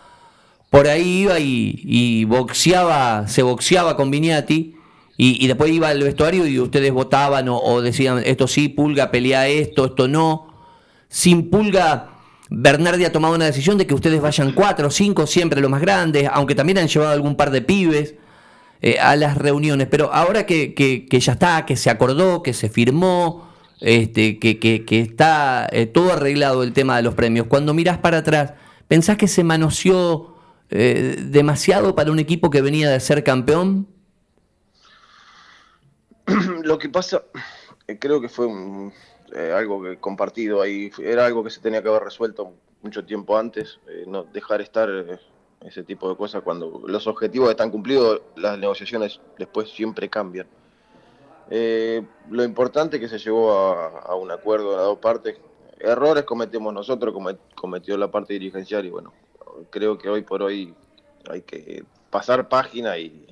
por 0.73 0.87
ahí 0.87 1.21
iba 1.21 1.39
y, 1.39 2.25
boxeaba, 2.25 3.27
se 3.27 3.43
boxeaba 3.43 3.95
con 3.95 4.09
Viniati, 4.09 4.73
y, 5.15 5.45
después 5.45 5.71
iba 5.71 5.89
al 5.89 6.01
vestuario 6.01 6.47
y 6.47 6.59
ustedes 6.59 6.91
votaban 6.91 7.45
o, 7.47 7.79
decían, 7.83 8.23
esto 8.25 8.47
sí, 8.47 8.69
pulga, 8.69 9.11
pelea 9.11 9.47
esto, 9.47 9.85
esto 9.85 10.07
no. 10.07 10.47
Sin 11.09 11.51
pulga, 11.51 12.15
Bernardi 12.49 13.05
ha 13.05 13.11
tomado 13.11 13.35
una 13.35 13.45
decisión 13.45 13.77
de 13.77 13.85
que 13.85 13.93
ustedes 13.93 14.19
vayan 14.19 14.51
cuatro 14.53 14.87
o 14.87 14.89
cinco, 14.89 15.27
siempre 15.27 15.61
los 15.61 15.69
más 15.69 15.79
grandes, 15.79 16.27
aunque 16.33 16.55
también 16.55 16.79
han 16.79 16.87
llevado 16.87 17.11
algún 17.11 17.35
par 17.35 17.51
de 17.51 17.61
pibes. 17.61 18.15
Eh, 18.81 18.97
a 18.99 19.15
las 19.15 19.37
reuniones, 19.37 19.87
pero 19.91 20.11
ahora 20.11 20.47
que, 20.47 21.07
ya 21.07 21.33
está, 21.33 21.67
que 21.67 21.77
se 21.77 21.91
acordó, 21.91 22.41
que 22.41 22.53
se 22.53 22.67
firmó, 22.67 23.47
este, 23.79 24.39
que, 24.39 24.57
que 24.57 24.99
está 24.99 25.69
eh, 25.71 25.85
todo 25.85 26.13
arreglado 26.13 26.63
el 26.63 26.73
tema 26.73 26.97
de 26.97 27.03
los 27.03 27.13
premios, 27.13 27.45
cuando 27.47 27.75
mirás 27.75 27.99
para 27.99 28.17
atrás, 28.17 28.55
¿pensás 28.87 29.17
que 29.17 29.27
se 29.27 29.43
manoseó 29.43 30.32
eh, 30.69 31.17
demasiado 31.19 31.95
para 31.95 32.11
un 32.11 32.19
equipo 32.19 32.49
que 32.49 32.61
venía 32.61 32.89
de 32.89 32.99
ser 32.99 33.23
campeón? 33.23 33.87
Lo 36.63 36.77
que 36.77 36.89
pasa, 36.89 37.23
creo 37.99 38.21
que 38.21 38.29
fue 38.29 38.47
algo 39.55 39.81
que 39.83 39.97
compartido 39.97 40.61
ahí, 40.61 40.91
era 40.99 41.25
algo 41.25 41.43
que 41.43 41.49
se 41.49 41.59
tenía 41.59 41.81
que 41.81 41.89
haber 41.89 42.03
resuelto 42.03 42.53
mucho 42.81 43.03
tiempo 43.03 43.37
antes, 43.37 43.79
no 44.07 44.23
dejar 44.23 44.61
estar 44.61 44.89
ese 45.65 45.83
tipo 45.83 46.09
de 46.09 46.15
cosas. 46.15 46.43
Cuando 46.43 46.83
los 46.85 47.07
objetivos 47.07 47.49
están 47.49 47.71
cumplidos, 47.71 48.21
las 48.35 48.57
negociaciones 48.57 49.19
después 49.37 49.69
siempre 49.69 50.09
cambian. 50.09 50.47
Eh, 51.49 52.03
lo 52.29 52.43
importante 52.43 52.97
es 52.97 53.01
que 53.01 53.09
se 53.09 53.19
llegó 53.19 53.51
a, 53.51 54.15
un 54.15 54.31
acuerdo 54.31 54.71
de 54.71 54.77
las 54.77 54.85
dos 54.85 54.99
partes. 54.99 55.37
Errores 55.79 56.23
cometemos 56.23 56.73
nosotros, 56.73 57.13
cometió 57.55 57.97
la 57.97 58.09
parte 58.09 58.33
dirigencial 58.33 58.85
y 58.85 58.89
bueno, 58.89 59.11
creo 59.69 59.97
que 59.97 60.09
hoy 60.09 60.21
por 60.21 60.41
hoy 60.43 60.73
hay 61.29 61.41
que 61.41 61.83
pasar 62.09 62.49
página 62.49 62.97
y, 62.97 63.25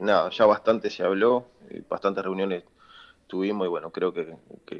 nada, 0.00 0.30
ya 0.30 0.46
bastante 0.46 0.90
se 0.90 1.02
habló, 1.02 1.46
eh, 1.70 1.82
bastantes 1.88 2.24
reuniones 2.24 2.64
tuvimos 3.26 3.66
y 3.66 3.70
bueno, 3.70 3.90
creo 3.90 4.12
que 4.12 4.34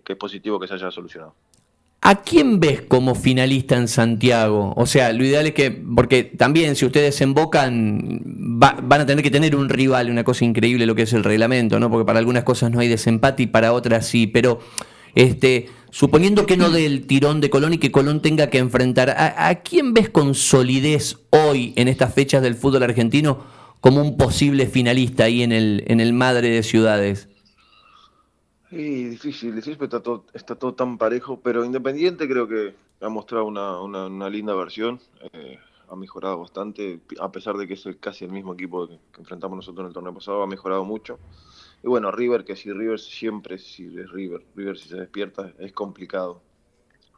es 0.07 0.17
positivo 0.17 0.61
que 0.61 0.69
se 0.69 0.75
haya 0.75 0.91
solucionado. 0.91 1.35
¿A 2.05 2.17
quién 2.17 2.59
ves 2.59 2.83
como 2.83 3.15
finalista 3.15 3.77
en 3.77 3.87
Santiago? 3.87 4.73
O 4.77 4.87
sea, 4.87 5.13
lo 5.13 5.25
ideal 5.25 5.47
es 5.47 5.55
que, 5.55 5.71
porque 5.71 6.25
también 6.25 6.75
si 6.75 6.85
ustedes 6.85 7.15
se 7.15 7.23
embocan, 7.23 8.21
van 8.25 9.01
a 9.01 9.07
tener 9.07 9.23
que 9.23 9.31
tener 9.31 9.55
un 9.55 9.69
rival, 9.69 10.11
una 10.11 10.25
cosa 10.25 10.45
increíble 10.45 10.85
lo 10.85 10.97
que 10.97 11.03
es 11.03 11.13
el 11.13 11.23
reglamento, 11.23 11.79
¿no? 11.79 11.89
Porque 11.93 12.05
para 12.05 12.19
algunas 12.19 12.43
cosas 12.43 12.73
no 12.73 12.81
hay 12.81 12.89
desempate 12.89 13.45
y 13.45 13.47
para 13.47 13.73
otras 13.73 14.05
sí, 14.05 14.27
pero 14.27 14.59
este, 15.15 15.69
suponiendo 15.93 16.47
que 16.47 16.57
no 16.57 16.71
del 16.71 17.07
tirón 17.07 17.43
de 17.43 17.51
Colón 17.51 17.75
y 17.75 17.79
que 17.79 17.93
Colón 17.93 18.23
tenga 18.23 18.49
que 18.49 18.57
enfrentar, 18.59 19.11
¿a, 19.11 19.49
¿a, 19.49 19.55
quién 19.57 19.93
ves 19.93 20.09
con 20.09 20.35
solidez 20.35 21.19
hoy 21.31 21.75
en 21.77 21.87
estas 21.87 22.15
fechas 22.15 22.43
del 22.43 22.55
fútbol 22.55 22.83
argentino 22.83 23.45
como 23.81 24.01
un 24.01 24.17
posible 24.17 24.67
finalista 24.67 25.25
ahí 25.25 25.43
en 25.43 25.53
el, 25.53 25.85
en 25.87 26.01
el 26.01 26.15
Madre 26.15 26.49
de 26.49 26.63
Ciudades? 26.63 27.29
Sí, 28.71 29.05
difícil, 29.05 29.55
difícil, 29.55 29.77
está 29.83 30.01
todo, 30.01 30.25
está 30.33 30.55
todo 30.55 30.73
tan 30.73 30.97
parejo, 30.97 31.41
pero 31.41 31.63
Independiente 31.63 32.27
creo 32.27 32.49
que 32.49 32.75
ha 33.03 33.11
mostrado 33.11 33.45
una, 33.45 33.79
una, 33.83 34.31
linda 34.31 34.55
versión, 34.55 34.99
eh, 35.35 35.59
ha 35.91 35.95
mejorado 35.95 36.39
bastante, 36.39 37.01
a 37.21 37.31
pesar 37.31 37.59
de 37.59 37.69
que 37.69 37.75
es 37.75 37.87
casi 38.01 38.25
el 38.25 38.33
mismo 38.33 38.55
equipo 38.55 38.89
que, 38.89 38.99
enfrentamos 39.19 39.57
nosotros 39.57 39.81
en 39.81 39.89
el 39.89 39.93
torneo 39.93 40.15
pasado, 40.15 40.43
ha 40.43 40.47
mejorado 40.47 40.87
mucho. 40.87 41.19
Y 41.83 41.89
bueno, 41.89 42.13
River, 42.13 42.45
que 42.45 42.57
si 42.57 42.73
River 42.73 43.01
siempre 43.01 43.59
si 43.59 43.87
es 43.99 44.11
River, 44.11 44.43
River 44.55 44.79
si 44.79 44.89
se 44.89 44.97
despierta 44.97 45.53
es 45.59 45.73
complicado. 45.73 46.41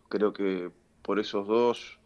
Creo 0.08 0.32
que 0.32 0.70
por 1.02 1.18
esos 1.18 1.46
dos 1.46 1.98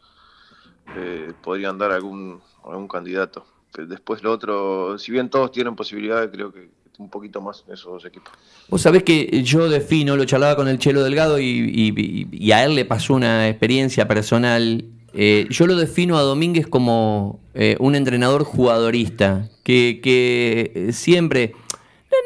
eh, 0.96 1.32
podrían 1.42 1.78
dar 1.78 1.92
algún, 1.92 2.40
algún 2.64 2.88
candidato. 2.88 3.46
Después 3.76 4.22
lo 4.22 4.32
otro, 4.32 4.98
si 4.98 5.12
bien 5.12 5.28
todos 5.28 5.52
tienen 5.52 5.76
posibilidades, 5.76 6.30
creo 6.32 6.52
que 6.52 6.70
un 6.98 7.08
poquito 7.08 7.40
más 7.40 7.64
esos 7.72 7.92
dos 7.92 8.04
equipos. 8.04 8.32
Vos 8.68 8.82
sabés 8.82 9.04
que 9.04 9.42
yo 9.44 9.68
defino, 9.68 10.16
lo 10.16 10.24
charlaba 10.24 10.56
con 10.56 10.68
el 10.68 10.78
Chelo 10.78 11.02
Delgado 11.04 11.38
y, 11.38 12.50
a 12.52 12.64
él 12.64 12.74
le 12.74 12.84
pasó 12.84 13.14
una 13.14 13.48
experiencia 13.48 14.08
personal. 14.08 14.84
Eh, 15.14 15.46
yo 15.48 15.66
lo 15.66 15.76
defino 15.76 16.18
a 16.18 16.22
Domínguez 16.22 16.66
como 16.66 17.40
eh, 17.54 17.76
un 17.78 17.94
entrenador 17.94 18.42
jugadorista, 18.44 19.48
que, 19.62 20.00
que 20.02 20.90
siempre, 20.92 21.54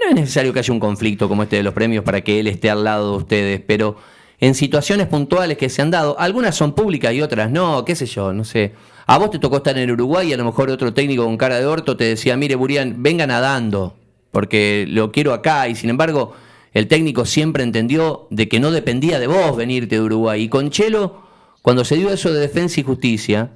no, 0.03 0.11
es 0.11 0.15
necesario 0.15 0.53
que 0.53 0.59
haya 0.59 0.73
un 0.73 0.81
conflicto 0.81 1.29
como 1.29 1.43
este 1.43 1.57
de 1.57 1.63
los 1.63 1.75
premios 1.75 2.05
para 2.05 2.21
que 2.23 2.41
él 2.41 2.47
esté 2.47 2.71
al 2.71 2.85
lado 2.85 3.13
de 3.13 3.17
ustedes, 3.19 3.63
pero 3.67 3.97
en 4.41 4.55
situaciones 4.55 5.07
puntuales 5.07 5.57
que 5.57 5.69
se 5.69 5.83
han 5.83 5.91
dado, 5.91 6.19
algunas 6.19 6.57
son 6.57 6.75
públicas 6.75 7.13
y 7.13 7.23
otras 7.23 7.51
no, 7.51 7.85
qué 7.85 7.95
sé 7.95 8.07
yo, 8.07 8.33
no 8.33 8.45
sé. 8.45 8.73
A 9.07 9.19
vos 9.19 9.31
te 9.31 9.39
tocó 9.39 9.59
estar 9.59 9.77
en 9.79 9.91
Uruguay 9.91 10.29
y 10.29 10.33
a 10.33 10.37
lo 10.37 10.45
mejor 10.45 10.71
otro 10.71 10.93
técnico 10.93 11.25
con 11.25 11.37
cara 11.37 11.59
de 11.59 11.67
orto 11.67 11.97
te 11.97 12.05
decía, 12.05 12.37
mire 12.37 12.55
Burián, 12.55 13.03
venga 13.03 13.27
nadando 13.27 13.95
porque 14.31 14.87
lo 14.89 15.13
quiero 15.13 15.33
acá 15.35 15.69
y 15.69 15.75
sin 15.75 15.91
embargo 15.91 16.35
el 16.73 16.89
técnico 16.89 17.25
siempre 17.25 17.63
entendió 17.63 18.27
de 18.31 18.49
que 18.49 18.59
no 18.59 18.71
dependía 18.71 19.19
de 19.19 19.27
vos 19.27 19.57
venirte 19.57 19.97
de 19.97 20.01
Uruguay. 20.01 20.43
Y 20.43 20.49
con 20.49 20.71
Chelo, 20.71 21.23
cuando 21.61 21.85
se 21.85 21.97
dio 21.97 22.11
eso 22.11 22.33
de 22.33 22.41
defensa 22.41 22.81
y 22.81 22.83
justicia, 22.83 23.51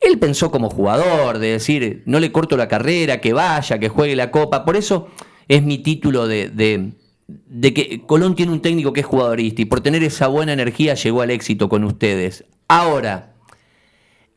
él 0.00 0.18
pensó 0.18 0.50
como 0.50 0.68
jugador, 0.68 1.38
de 1.38 1.52
decir, 1.52 2.02
no 2.06 2.18
le 2.18 2.32
corto 2.32 2.56
la 2.56 2.66
carrera, 2.66 3.20
que 3.20 3.32
vaya, 3.32 3.78
que 3.78 3.88
juegue 3.88 4.16
la 4.16 4.32
copa. 4.32 4.64
Por 4.64 4.76
eso 4.76 5.08
es 5.48 5.62
mi 5.62 5.78
título 5.78 6.26
de, 6.26 6.48
de, 6.48 6.92
de 7.26 7.74
que 7.74 8.02
Colón 8.06 8.34
tiene 8.34 8.52
un 8.52 8.62
técnico 8.62 8.92
que 8.92 9.00
es 9.00 9.06
jugadorista 9.06 9.62
y 9.62 9.66
por 9.66 9.80
tener 9.80 10.02
esa 10.02 10.28
buena 10.28 10.52
energía 10.52 10.94
llegó 10.94 11.22
al 11.22 11.30
éxito 11.30 11.68
con 11.68 11.84
ustedes. 11.84 12.44
Ahora, 12.68 13.34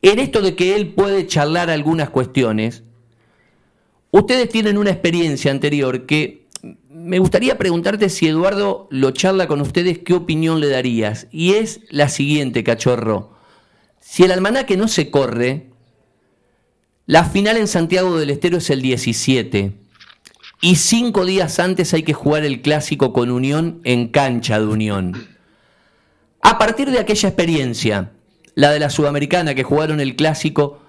en 0.02 0.18
esto 0.18 0.42
de 0.42 0.54
que 0.54 0.76
él 0.76 0.88
puede 0.94 1.26
charlar 1.26 1.70
algunas 1.70 2.10
cuestiones, 2.10 2.82
Ustedes 4.16 4.48
tienen 4.48 4.78
una 4.78 4.90
experiencia 4.90 5.50
anterior 5.50 6.06
que 6.06 6.46
me 6.88 7.18
gustaría 7.18 7.58
preguntarte 7.58 8.08
si 8.08 8.26
Eduardo 8.26 8.88
lo 8.90 9.10
charla 9.10 9.46
con 9.46 9.60
ustedes, 9.60 9.98
¿qué 9.98 10.14
opinión 10.14 10.58
le 10.58 10.68
darías? 10.68 11.26
Y 11.30 11.52
es 11.52 11.80
la 11.90 12.08
siguiente, 12.08 12.64
cachorro. 12.64 13.32
Si 14.00 14.22
el 14.22 14.32
almanaque 14.32 14.78
no 14.78 14.88
se 14.88 15.10
corre, 15.10 15.66
la 17.04 17.24
final 17.24 17.58
en 17.58 17.68
Santiago 17.68 18.18
del 18.18 18.30
Estero 18.30 18.56
es 18.56 18.70
el 18.70 18.80
17. 18.80 19.74
Y 20.60 20.76
cinco 20.76 21.24
días 21.24 21.58
antes 21.58 21.92
hay 21.92 22.02
que 22.02 22.14
jugar 22.14 22.44
el 22.44 22.62
clásico 22.62 23.12
con 23.12 23.30
Unión 23.30 23.80
en 23.84 24.08
cancha 24.08 24.58
de 24.58 24.66
Unión. 24.66 25.28
A 26.42 26.58
partir 26.58 26.90
de 26.90 26.98
aquella 26.98 27.28
experiencia, 27.28 28.12
la 28.54 28.70
de 28.70 28.80
la 28.80 28.90
Sudamericana, 28.90 29.54
que 29.54 29.64
jugaron 29.64 30.00
el 30.00 30.16
clásico 30.16 30.80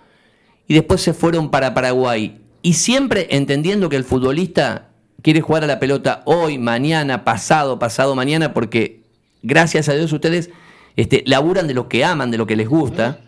y 0.68 0.74
después 0.74 1.02
se 1.02 1.14
fueron 1.14 1.52
para 1.52 1.74
Paraguay, 1.74 2.42
y 2.62 2.74
siempre 2.74 3.28
entendiendo 3.32 3.90
que 3.90 3.96
el 3.96 4.04
futbolista 4.04 4.90
quiere 5.22 5.42
jugar 5.42 5.64
a 5.64 5.68
la 5.68 5.80
pelota 5.80 6.22
hoy, 6.26 6.58
mañana, 6.58 7.24
pasado, 7.24 7.80
pasado 7.80 8.16
mañana, 8.16 8.54
porque 8.54 9.02
gracias 9.42 9.90
a 9.90 9.94
Dios 9.94 10.12
ustedes 10.14 10.50
este, 10.96 11.24
laburan 11.26 11.68
de 11.68 11.74
lo 11.74 11.90
que 11.90 12.04
aman, 12.04 12.32
de 12.32 12.38
lo 12.38 12.48
que 12.48 12.56
les 12.56 12.68
gusta. 12.68 13.20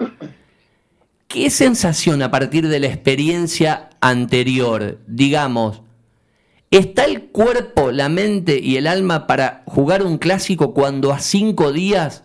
¿Qué 1.28 1.50
sensación 1.50 2.22
a 2.22 2.32
partir 2.32 2.68
de 2.68 2.80
la 2.80 2.88
experiencia 2.88 3.90
anterior, 4.02 5.00
digamos, 5.08 5.82
¿Está 6.72 7.06
el 7.06 7.30
cuerpo, 7.30 7.92
la 7.92 8.10
mente 8.10 8.60
y 8.60 8.78
el 8.78 8.86
alma 8.86 9.26
para 9.26 9.64
jugar 9.66 10.04
un 10.04 10.20
clásico 10.20 10.76
cuando 10.76 11.12
a 11.12 11.20
cinco 11.20 11.72
días 11.72 12.24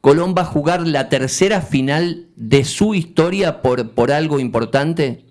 Colón 0.00 0.34
va 0.36 0.42
a 0.42 0.46
jugar 0.46 0.86
la 0.86 1.10
tercera 1.10 1.60
final 1.60 2.28
de 2.36 2.64
su 2.64 2.94
historia 2.94 3.60
por, 3.60 3.90
por 3.90 4.12
algo 4.12 4.38
importante? 4.38 5.26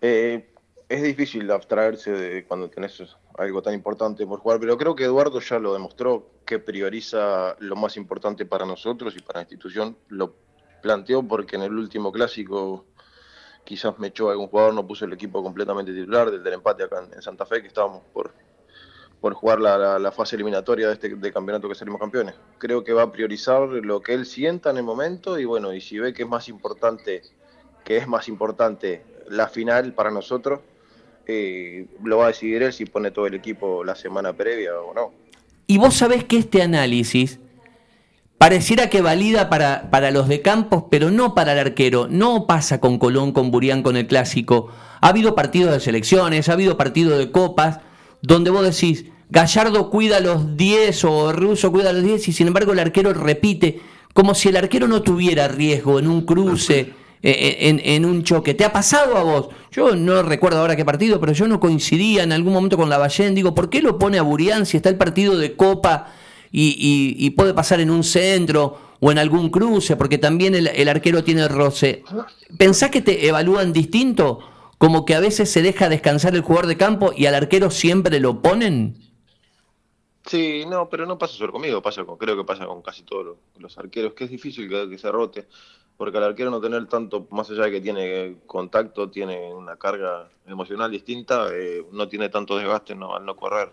Eh, 0.00 0.52
es 0.88 1.02
difícil 1.02 1.48
abstraerse 1.50 2.10
de 2.10 2.44
cuando 2.44 2.68
tenés 2.68 3.00
algo 3.38 3.62
tan 3.62 3.74
importante 3.74 4.26
por 4.26 4.40
jugar, 4.40 4.58
pero 4.58 4.76
creo 4.76 4.96
que 4.96 5.04
Eduardo 5.04 5.38
ya 5.38 5.60
lo 5.60 5.72
demostró 5.72 6.30
que 6.44 6.58
prioriza 6.58 7.56
lo 7.60 7.76
más 7.76 7.96
importante 7.96 8.46
para 8.46 8.66
nosotros 8.66 9.14
y 9.16 9.20
para 9.20 9.38
la 9.38 9.42
institución. 9.42 9.96
Lo 10.08 10.34
planteó 10.82 11.22
porque 11.22 11.54
en 11.54 11.62
el 11.62 11.72
último 11.72 12.10
clásico 12.10 12.86
quizás 13.64 13.98
me 13.98 14.08
echó 14.08 14.30
algún 14.30 14.48
jugador, 14.48 14.74
no 14.74 14.86
puso 14.86 15.04
el 15.04 15.12
equipo 15.12 15.42
completamente 15.42 15.92
titular 15.92 16.30
del, 16.30 16.52
empate 16.52 16.84
acá 16.84 17.04
en, 17.12 17.22
Santa 17.22 17.46
Fe, 17.46 17.60
que 17.60 17.68
estábamos 17.68 18.02
por, 18.12 18.32
por 19.20 19.34
jugar 19.34 19.60
la, 19.60 20.12
fase 20.12 20.36
eliminatoria 20.36 20.88
de 20.88 20.94
este 20.94 21.32
campeonato 21.32 21.68
que 21.68 21.74
salimos 21.74 22.00
campeones. 22.00 22.34
Creo 22.58 22.82
que 22.84 22.92
va 22.92 23.02
a 23.02 23.12
priorizar 23.12 23.68
lo 23.68 24.00
que 24.00 24.14
él 24.14 24.26
sienta 24.26 24.70
en 24.70 24.78
el 24.78 24.82
momento 24.82 25.38
y 25.38 25.44
bueno, 25.44 25.72
y 25.72 25.80
si 25.80 25.98
ve 25.98 26.12
que 26.12 26.24
es 26.24 26.28
más 26.28 26.48
importante, 26.48 27.22
que 27.84 27.96
es 27.96 28.06
más 28.06 28.28
importante 28.28 29.04
la 29.28 29.48
final 29.48 29.92
para 29.92 30.10
nosotros, 30.10 30.60
eh, 31.26 31.86
lo 32.02 32.18
va 32.18 32.24
a 32.24 32.28
decidir 32.28 32.62
él 32.62 32.72
si 32.72 32.84
pone 32.84 33.12
todo 33.12 33.26
el 33.26 33.34
equipo 33.34 33.84
la 33.84 33.94
semana 33.94 34.32
previa 34.32 34.78
o 34.80 34.92
no. 34.92 35.12
Y 35.68 35.78
vos 35.78 35.94
sabés 35.94 36.24
que 36.24 36.38
este 36.38 36.62
análisis 36.62 37.38
pareciera 38.42 38.90
que 38.90 39.02
valida 39.02 39.48
para, 39.48 39.88
para 39.88 40.10
los 40.10 40.26
de 40.26 40.42
Campos, 40.42 40.86
pero 40.90 41.12
no 41.12 41.32
para 41.32 41.52
el 41.52 41.60
arquero. 41.60 42.08
No 42.10 42.48
pasa 42.48 42.80
con 42.80 42.98
Colón, 42.98 43.30
con 43.30 43.52
Burián, 43.52 43.84
con 43.84 43.96
el 43.96 44.08
clásico. 44.08 44.66
Ha 45.00 45.10
habido 45.10 45.36
partidos 45.36 45.70
de 45.70 45.78
selecciones, 45.78 46.48
ha 46.48 46.54
habido 46.54 46.76
partidos 46.76 47.18
de 47.18 47.30
copas, 47.30 47.78
donde 48.20 48.50
vos 48.50 48.64
decís, 48.64 49.04
Gallardo 49.30 49.90
cuida 49.90 50.18
los 50.18 50.56
10 50.56 51.04
o 51.04 51.32
Russo 51.32 51.70
cuida 51.70 51.92
los 51.92 52.02
10 52.02 52.26
y 52.26 52.32
sin 52.32 52.48
embargo 52.48 52.72
el 52.72 52.80
arquero 52.80 53.14
repite, 53.14 53.80
como 54.12 54.34
si 54.34 54.48
el 54.48 54.56
arquero 54.56 54.88
no 54.88 55.02
tuviera 55.02 55.46
riesgo 55.46 56.00
en 56.00 56.08
un 56.08 56.22
cruce, 56.22 56.80
eh, 56.80 56.94
eh, 57.22 57.56
en, 57.68 57.80
en, 57.84 58.04
un 58.04 58.24
choque. 58.24 58.54
¿Te 58.54 58.64
ha 58.64 58.72
pasado 58.72 59.18
a 59.18 59.22
vos? 59.22 59.50
Yo 59.70 59.94
no 59.94 60.20
recuerdo 60.24 60.58
ahora 60.58 60.74
qué 60.74 60.84
partido, 60.84 61.20
pero 61.20 61.32
yo 61.32 61.46
no 61.46 61.60
coincidía 61.60 62.24
en 62.24 62.32
algún 62.32 62.54
momento 62.54 62.76
con 62.76 62.90
la 62.90 62.98
Ballén. 62.98 63.36
Digo, 63.36 63.54
¿por 63.54 63.70
qué 63.70 63.82
lo 63.82 64.00
pone 64.00 64.18
a 64.18 64.22
Burián 64.22 64.66
si 64.66 64.78
está 64.78 64.88
el 64.88 64.96
partido 64.96 65.36
de 65.36 65.54
Copa? 65.54 66.08
Y, 66.52 67.30
puede 67.30 67.54
pasar 67.54 67.80
en 67.80 67.90
un 67.90 68.04
centro 68.04 68.78
o 69.00 69.10
en 69.10 69.18
algún 69.18 69.50
cruce, 69.50 69.96
porque 69.96 70.18
también 70.18 70.54
el, 70.54 70.88
arquero 70.88 71.24
tiene 71.24 71.48
roce. 71.48 72.04
¿Pensás 72.58 72.90
que 72.90 73.00
te 73.00 73.26
evalúan 73.26 73.72
distinto? 73.72 74.40
Como 74.78 75.04
que 75.04 75.14
a 75.14 75.20
veces 75.20 75.50
se 75.50 75.62
deja 75.62 75.88
descansar 75.88 76.34
el 76.34 76.42
jugador 76.42 76.66
de 76.66 76.76
campo 76.76 77.12
y 77.16 77.26
al 77.26 77.34
arquero 77.34 77.70
siempre 77.70 78.20
lo 78.20 78.42
ponen. 78.42 78.96
Sí, 80.26 80.64
no, 80.68 80.88
pero 80.88 81.04
no 81.04 81.18
pasa 81.18 81.34
solo 81.34 81.52
conmigo, 81.52 81.82
pasa 81.82 82.04
con, 82.04 82.16
creo 82.16 82.36
que 82.36 82.44
pasa 82.44 82.66
con 82.66 82.80
casi 82.82 83.02
todos 83.02 83.36
los, 83.58 83.78
arqueros, 83.78 84.12
que 84.14 84.24
es 84.24 84.30
difícil 84.30 84.68
que, 84.68 84.96
se 84.96 85.10
rote, 85.10 85.48
porque 85.96 86.18
al 86.18 86.24
arquero 86.24 86.50
no 86.50 86.60
tener 86.60 86.86
tanto, 86.86 87.26
más 87.30 87.50
allá 87.50 87.64
de 87.64 87.72
que 87.72 87.80
tiene 87.80 88.36
contacto, 88.46 89.10
tiene 89.10 89.52
una 89.52 89.76
carga 89.76 90.30
emocional 90.46 90.92
distinta, 90.92 91.48
eh, 91.52 91.84
no 91.90 92.08
tiene 92.08 92.28
tanto 92.28 92.56
desgaste 92.56 92.94
no, 92.94 93.16
al 93.16 93.24
no 93.24 93.34
correr. 93.34 93.72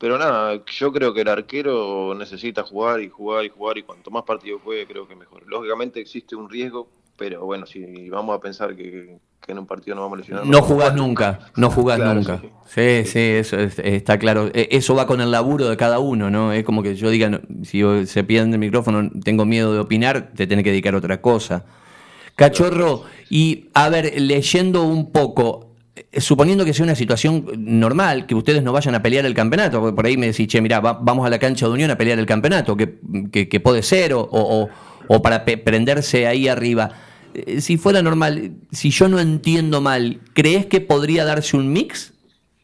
Pero 0.00 0.16
nada, 0.16 0.62
yo 0.64 0.92
creo 0.94 1.12
que 1.12 1.20
el 1.20 1.28
arquero 1.28 2.14
necesita 2.14 2.62
jugar 2.62 3.02
y 3.02 3.10
jugar 3.10 3.44
y 3.44 3.50
jugar 3.50 3.76
y 3.76 3.82
cuanto 3.82 4.10
más 4.10 4.22
partidos 4.22 4.62
juegue 4.64 4.86
creo 4.86 5.06
que 5.06 5.14
mejor. 5.14 5.42
Lógicamente 5.46 6.00
existe 6.00 6.34
un 6.34 6.48
riesgo, 6.48 6.88
pero 7.18 7.44
bueno, 7.44 7.66
si 7.66 8.08
vamos 8.08 8.34
a 8.34 8.40
pensar 8.40 8.74
que, 8.74 9.18
en 9.46 9.58
un 9.58 9.66
partido 9.66 9.94
no 9.94 10.00
vamos 10.00 10.16
a 10.16 10.20
lesionar. 10.20 10.46
No, 10.46 10.62
jugás 10.62 10.94
nunca, 10.94 11.40
no 11.54 11.68
jugás 11.68 11.98
nunca. 11.98 12.40
Sí, 12.64 13.04
sí, 13.04 13.18
eso 13.18 13.58
está 13.58 14.18
claro. 14.18 14.48
E, 14.54 14.68
eso 14.70 14.94
va 14.94 15.06
con 15.06 15.20
el 15.20 15.30
laburo 15.30 15.68
de 15.68 15.76
cada 15.76 15.98
uno, 15.98 16.30
¿no? 16.30 16.54
Es 16.54 16.64
como 16.64 16.82
que 16.82 16.94
yo 16.94 17.10
diga, 17.10 17.38
si 17.62 17.82
se 18.06 18.24
pierde 18.24 18.52
el 18.52 18.58
micrófono, 18.58 19.10
tengo 19.22 19.44
miedo 19.44 19.74
de 19.74 19.80
opinar, 19.80 20.32
te 20.34 20.46
tenés 20.46 20.64
que 20.64 20.70
dedicar 20.70 20.94
a 20.94 20.96
otra 20.96 21.20
cosa. 21.20 21.66
Cachorro, 22.36 23.02
y 23.28 23.68
a 23.74 23.90
ver, 23.90 24.18
leyendo 24.18 24.82
un 24.84 25.12
poco, 25.12 25.69
suponiendo 26.16 26.64
que 26.64 26.74
sea 26.74 26.84
una 26.84 26.94
situación 26.94 27.46
normal, 27.58 28.26
que 28.26 28.34
ustedes 28.34 28.62
no 28.62 28.72
vayan 28.72 28.94
a 28.94 29.02
pelear 29.02 29.26
el 29.26 29.34
campeonato, 29.34 29.80
porque 29.80 29.94
por 29.94 30.06
ahí 30.06 30.16
me 30.16 30.26
decís, 30.26 30.46
che, 30.48 30.60
mira, 30.60 30.80
vamos 30.80 31.26
a 31.26 31.30
la 31.30 31.38
cancha 31.38 31.66
de 31.66 31.72
Unión 31.72 31.90
a 31.90 31.98
pelear 31.98 32.18
el 32.18 32.26
campeonato, 32.26 32.76
que, 32.76 33.60
puede 33.62 33.82
ser, 33.82 34.12
o, 34.14 34.68
para 35.22 35.44
prenderse 35.44 36.26
ahí 36.26 36.48
arriba. 36.48 36.90
Eh, 37.34 37.60
si 37.60 37.76
fuera 37.76 38.02
normal, 38.02 38.52
si 38.72 38.90
yo 38.90 39.08
no 39.08 39.20
entiendo 39.20 39.80
mal, 39.80 40.20
¿crees 40.34 40.66
que 40.66 40.80
podría 40.80 41.24
darse 41.24 41.56
un 41.56 41.72
mix? 41.72 42.12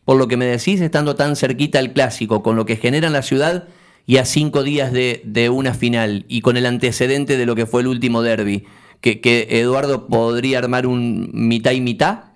Por 0.05 0.16
lo 0.16 0.29
que 0.29 0.37
me 0.37 0.46
decís, 0.46 0.81
estando 0.81 1.16
tan 1.16 1.37
cerquita 1.37 1.79
al 1.79 1.92
clásico, 1.92 2.42
con 2.42 2.57
lo 2.57 2.66
que 2.66 2.77
genera 2.77 3.07
en 3.07 3.12
la 3.12 3.22
ciudad 3.22 3.68
y 4.07 4.18
a 4.18 4.25
cinco 4.25 4.62
días 4.62 4.92
de, 4.92 5.51
una 5.53 5.75
final, 5.75 6.25
y 6.29 6.40
con 6.40 6.57
el 6.57 6.66
antecedente 6.66 7.37
de 7.37 7.46
lo 7.46 7.57
que 7.57 7.66
fue 7.66 7.81
el 7.81 7.88
último 7.88 8.22
derby, 8.22 8.64
que, 9.01 9.20
que 9.20 9.49
Eduardo 9.51 10.07
podría 10.07 10.59
armar 10.59 10.87
un 10.87 11.31
mitad 11.33 11.72
y 11.72 11.81
mitad. 11.81 12.36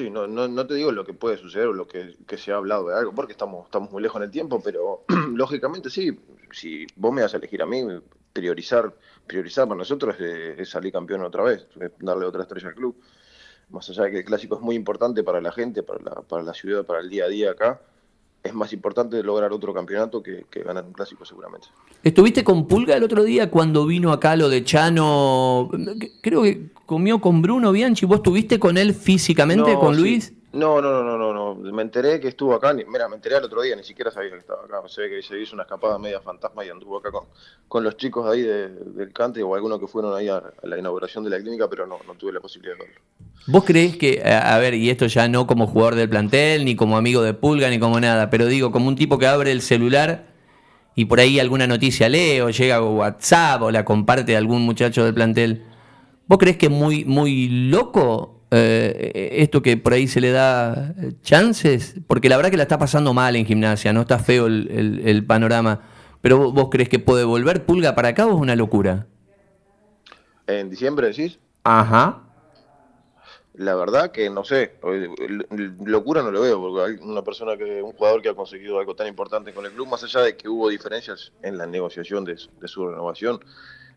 Sí, 0.00 0.08
no, 0.08 0.26
no, 0.26 0.66
te 0.66 0.72
digo 0.72 0.92
lo 0.92 1.04
que 1.04 1.12
puede 1.12 1.36
suceder 1.36 1.66
o 1.66 1.74
lo 1.74 1.86
que, 1.86 2.16
se 2.38 2.52
ha 2.52 2.56
hablado 2.56 2.88
de 2.88 2.96
algo, 2.96 3.12
porque 3.14 3.32
estamos, 3.32 3.66
estamos 3.66 3.90
muy 3.90 4.02
lejos 4.02 4.16
en 4.16 4.22
el 4.22 4.30
tiempo, 4.30 4.58
pero 4.64 5.04
lógicamente 5.34 5.90
sí, 5.90 6.18
si 6.52 6.86
vos 6.96 7.12
me 7.12 7.20
vas 7.20 7.34
a 7.34 7.36
elegir 7.36 7.60
a 7.60 7.66
mí, 7.66 7.84
priorizar, 8.32 8.94
priorizar 9.26 9.68
para 9.68 9.76
nosotros 9.76 10.18
es, 10.18 10.70
salir 10.70 10.90
campeón 10.90 11.22
otra 11.22 11.42
vez, 11.42 11.66
darle 11.98 12.24
otra 12.24 12.44
estrella 12.44 12.68
al 12.68 12.76
club. 12.76 12.96
Más 13.68 13.90
allá 13.90 14.04
de 14.04 14.12
que 14.12 14.18
el 14.20 14.24
clásico 14.24 14.54
es 14.54 14.62
muy 14.62 14.74
importante 14.74 15.22
para 15.22 15.42
la 15.42 15.52
gente, 15.52 15.82
para 15.82 16.02
la, 16.02 16.22
para 16.22 16.42
la 16.44 16.54
ciudad, 16.54 16.86
para 16.86 17.00
el 17.00 17.10
día 17.10 17.26
a 17.26 17.28
día 17.28 17.50
acá, 17.50 17.82
es 18.42 18.54
más 18.54 18.72
importante 18.72 19.22
lograr 19.22 19.52
otro 19.52 19.74
campeonato 19.74 20.22
que, 20.22 20.46
ganar 20.64 20.86
un 20.86 20.94
clásico 20.94 21.26
seguramente. 21.26 21.68
¿Estuviste 22.02 22.42
con 22.44 22.66
Pulga 22.66 22.96
el 22.96 23.02
otro 23.02 23.24
día 23.24 23.50
cuando 23.50 23.84
vino 23.84 24.10
acá 24.10 24.34
lo 24.34 24.48
de 24.48 24.64
Chano? 24.64 25.68
Creo 26.22 26.42
que 26.42 26.70
comió 26.86 27.20
con 27.20 27.42
Bruno 27.42 27.72
Bianchi. 27.72 28.06
¿Vos 28.06 28.18
estuviste 28.18 28.58
con 28.58 28.78
él 28.78 28.94
físicamente, 28.94 29.74
con 29.74 29.98
Luis? 29.98 30.32
No, 30.52 30.80
no, 30.80 31.04
no, 31.04 31.18
no, 31.18 31.32
no, 31.32 31.54
Me 31.72 31.82
enteré 31.82 32.18
que 32.18 32.28
estuvo 32.28 32.54
acá. 32.54 32.72
Mira, 32.72 33.06
me 33.06 33.16
enteré 33.16 33.36
el 33.36 33.44
otro 33.44 33.60
día, 33.60 33.76
ni 33.76 33.84
siquiera 33.84 34.10
sabía 34.10 34.30
que 34.30 34.38
estaba 34.38 34.64
acá. 34.64 34.80
Se 34.88 35.02
ve 35.02 35.10
que 35.10 35.22
se 35.22 35.38
hizo 35.38 35.54
una 35.54 35.64
escapada 35.64 35.98
media 35.98 36.22
fantasma 36.22 36.64
y 36.64 36.70
anduvo 36.70 36.96
acá 36.96 37.12
con, 37.12 37.26
con 37.68 37.84
los 37.84 37.98
chicos 37.98 38.26
ahí 38.26 38.42
del 38.42 39.12
Cante 39.12 39.42
o 39.42 39.54
algunos 39.54 39.78
que 39.78 39.86
fueron 39.86 40.16
ahí 40.16 40.28
a, 40.28 40.42
la 40.62 40.78
inauguración 40.78 41.22
de 41.22 41.30
la 41.30 41.38
clínica, 41.38 41.68
pero 41.68 41.86
no, 41.86 41.98
no 42.06 42.14
tuve 42.14 42.32
la 42.32 42.40
posibilidad 42.40 42.76
de 42.78 42.84
verlo. 42.86 43.00
¿Vos 43.46 43.64
creés 43.64 43.98
que, 43.98 44.22
a 44.24 44.58
ver, 44.58 44.72
y 44.72 44.88
esto 44.88 45.06
ya 45.06 45.28
no 45.28 45.46
como 45.46 45.66
jugador 45.66 45.96
del 45.96 46.08
plantel, 46.08 46.64
ni 46.64 46.76
como 46.76 46.96
amigo 46.96 47.22
de 47.22 47.34
Pulga, 47.34 47.68
ni 47.68 47.78
como 47.78 48.00
nada, 48.00 48.30
pero 48.30 48.46
digo, 48.46 48.72
como 48.72 48.88
un 48.88 48.96
tipo 48.96 49.18
que 49.18 49.26
abre 49.26 49.52
el 49.52 49.60
celular 49.60 50.29
y 50.94 51.04
por 51.04 51.20
ahí 51.20 51.38
alguna 51.38 51.66
noticia 51.66 52.08
lee 52.08 52.40
o 52.40 52.50
llega 52.50 52.76
a 52.76 52.82
WhatsApp 52.82 53.62
o 53.62 53.70
la 53.70 53.84
comparte 53.84 54.36
algún 54.36 54.62
muchacho 54.62 55.04
del 55.04 55.14
plantel, 55.14 55.64
¿vos 56.26 56.38
creés 56.38 56.56
que 56.56 56.66
es 56.66 56.72
muy, 56.72 57.04
muy 57.04 57.48
loco 57.48 58.44
eh, 58.50 59.30
esto 59.36 59.62
que 59.62 59.76
por 59.76 59.92
ahí 59.92 60.08
se 60.08 60.20
le 60.20 60.30
da 60.32 60.94
chances? 61.22 61.96
Porque 62.06 62.28
la 62.28 62.36
verdad 62.36 62.50
que 62.50 62.56
la 62.56 62.64
está 62.64 62.78
pasando 62.78 63.14
mal 63.14 63.36
en 63.36 63.46
gimnasia, 63.46 63.92
no 63.92 64.02
está 64.02 64.18
feo 64.18 64.46
el, 64.46 65.24
panorama. 65.26 65.80
Pero 66.20 66.52
vos 66.52 66.68
crees 66.70 66.88
que 66.88 66.98
puede 66.98 67.24
volver 67.24 67.64
Pulga 67.64 67.94
para 67.94 68.08
acá 68.08 68.26
o 68.26 68.34
es 68.34 68.40
una 68.40 68.54
locura? 68.54 69.06
¿En 70.46 70.68
diciembre 70.68 71.08
decís? 71.08 71.38
Ajá. 71.64 72.29
La 73.60 73.74
verdad 73.74 74.10
que 74.10 74.30
no 74.30 74.42
sé, 74.42 74.72
locura 75.84 76.22
no 76.22 76.30
lo 76.30 76.40
veo, 76.40 76.58
porque 76.58 76.80
hay 76.80 77.06
una 77.06 77.22
persona 77.22 77.58
que, 77.58 77.82
un 77.82 77.92
jugador 77.92 78.22
que 78.22 78.30
ha 78.30 78.34
conseguido 78.34 78.78
algo 78.78 78.96
tan 78.96 79.06
importante 79.06 79.52
con 79.52 79.66
el 79.66 79.72
club, 79.72 79.86
más 79.86 80.02
allá 80.02 80.22
de 80.22 80.34
que 80.34 80.48
hubo 80.48 80.70
diferencias 80.70 81.32
en 81.42 81.58
la 81.58 81.66
negociación 81.66 82.24
de, 82.24 82.38
de 82.58 82.68
su 82.68 82.88
renovación, 82.88 83.38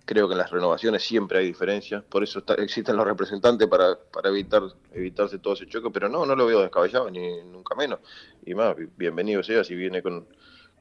Creo 0.05 0.27
que 0.27 0.33
en 0.33 0.39
las 0.39 0.51
renovaciones 0.51 1.01
siempre 1.01 1.39
hay 1.39 1.45
diferencias, 1.45 2.03
por 2.03 2.23
eso 2.23 2.43
existen 2.57 2.97
los 2.97 3.05
representantes 3.05 3.69
para, 3.69 3.97
para 3.97 4.27
evitar 4.27 4.61
evitarse 4.91 5.39
todo 5.39 5.53
ese 5.53 5.65
choque, 5.65 5.89
pero 5.91 6.09
no, 6.09 6.25
no 6.25 6.35
lo 6.35 6.45
veo 6.45 6.59
descabellado, 6.59 7.09
ni 7.09 7.41
nunca 7.43 7.73
menos. 7.73 7.99
Y 8.45 8.53
más, 8.53 8.75
bienvenido 8.97 9.41
sea 9.43 9.63
si 9.63 9.75
viene 9.75 10.03
con 10.03 10.27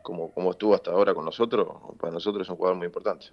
como, 0.03 0.33
como 0.33 0.51
estuvo 0.51 0.75
hasta 0.75 0.91
ahora 0.91 1.15
con 1.15 1.25
nosotros, 1.25 1.69
para 2.01 2.13
nosotros 2.13 2.45
es 2.45 2.51
un 2.51 2.57
jugador 2.57 2.77
muy 2.79 2.87
importante. 2.87 3.27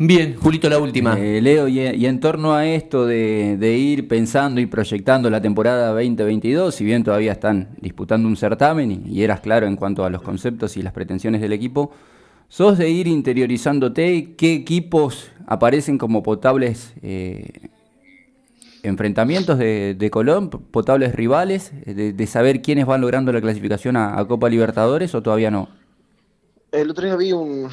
Bien, 0.00 0.36
Julito, 0.36 0.68
la 0.68 0.78
última. 0.78 1.18
Eh, 1.18 1.40
Leo, 1.42 1.66
y, 1.66 2.06
en 2.06 2.20
torno 2.20 2.54
a 2.54 2.64
esto 2.64 3.04
de, 3.04 3.76
ir 3.76 4.06
pensando 4.06 4.60
y 4.60 4.66
proyectando 4.66 5.28
la 5.28 5.42
temporada 5.42 5.88
2022, 5.88 6.72
si 6.72 6.84
bien 6.84 7.02
todavía 7.02 7.32
están 7.32 7.70
disputando 7.80 8.28
un 8.28 8.36
certamen 8.36 9.02
y, 9.06 9.22
eras 9.24 9.40
claro 9.40 9.66
en 9.66 9.74
cuanto 9.74 10.04
a 10.04 10.10
los 10.10 10.22
conceptos 10.22 10.76
y 10.76 10.82
las 10.82 10.92
pretensiones 10.92 11.40
del 11.40 11.52
equipo, 11.52 11.90
¿sos 12.46 12.78
de 12.78 12.88
ir 12.90 13.08
interiorizándote? 13.08 14.36
¿Qué 14.36 14.54
equipos 14.54 15.32
aparecen 15.48 15.98
como 15.98 16.22
potables 16.22 16.94
eh, 17.02 17.68
enfrentamientos 18.84 19.58
de, 19.58 20.08
Colón, 20.12 20.48
potables 20.48 21.12
rivales, 21.12 21.72
de, 21.84 22.26
saber 22.28 22.62
quiénes 22.62 22.86
van 22.86 23.00
logrando 23.00 23.32
la 23.32 23.40
clasificación 23.40 23.96
a 23.96 24.24
Copa 24.28 24.48
Libertadores 24.48 25.12
o 25.16 25.22
todavía 25.24 25.50
no? 25.50 25.68
El 26.70 26.90
otro 26.90 27.06
día 27.06 27.16
vi 27.16 27.32
un, 27.32 27.70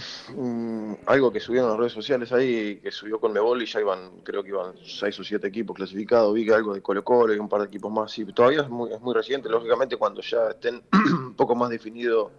algo 1.05 1.29
que 1.29 1.41
subieron 1.41 1.67
en 1.67 1.71
las 1.71 1.79
redes 1.79 1.91
sociales 1.91 2.31
ahí, 2.31 2.77
que 2.77 2.91
subió 2.91 3.19
con 3.19 3.33
Mebol 3.33 3.61
y 3.61 3.65
ya 3.65 3.81
iban, 3.81 4.21
creo 4.23 4.41
que 4.41 4.49
iban 4.49 4.73
seis 4.85 5.19
o 5.19 5.23
siete 5.23 5.47
equipos 5.47 5.75
clasificados. 5.75 6.33
Vi 6.33 6.45
que 6.45 6.53
algo 6.53 6.73
de 6.73 6.81
Colo 6.81 7.03
Colo 7.03 7.33
y 7.33 7.37
un 7.37 7.49
par 7.49 7.59
de 7.59 7.67
equipos 7.67 7.91
más. 7.91 8.17
Y 8.17 8.23
todavía 8.27 8.61
es 8.61 8.69
muy, 8.69 8.93
es 8.93 9.01
muy 9.01 9.13
reciente. 9.13 9.49
Lógicamente, 9.49 9.97
cuando 9.97 10.21
ya 10.21 10.51
estén 10.51 10.81
un 10.93 11.33
poco 11.35 11.55
más 11.55 11.69
definido 11.69 12.31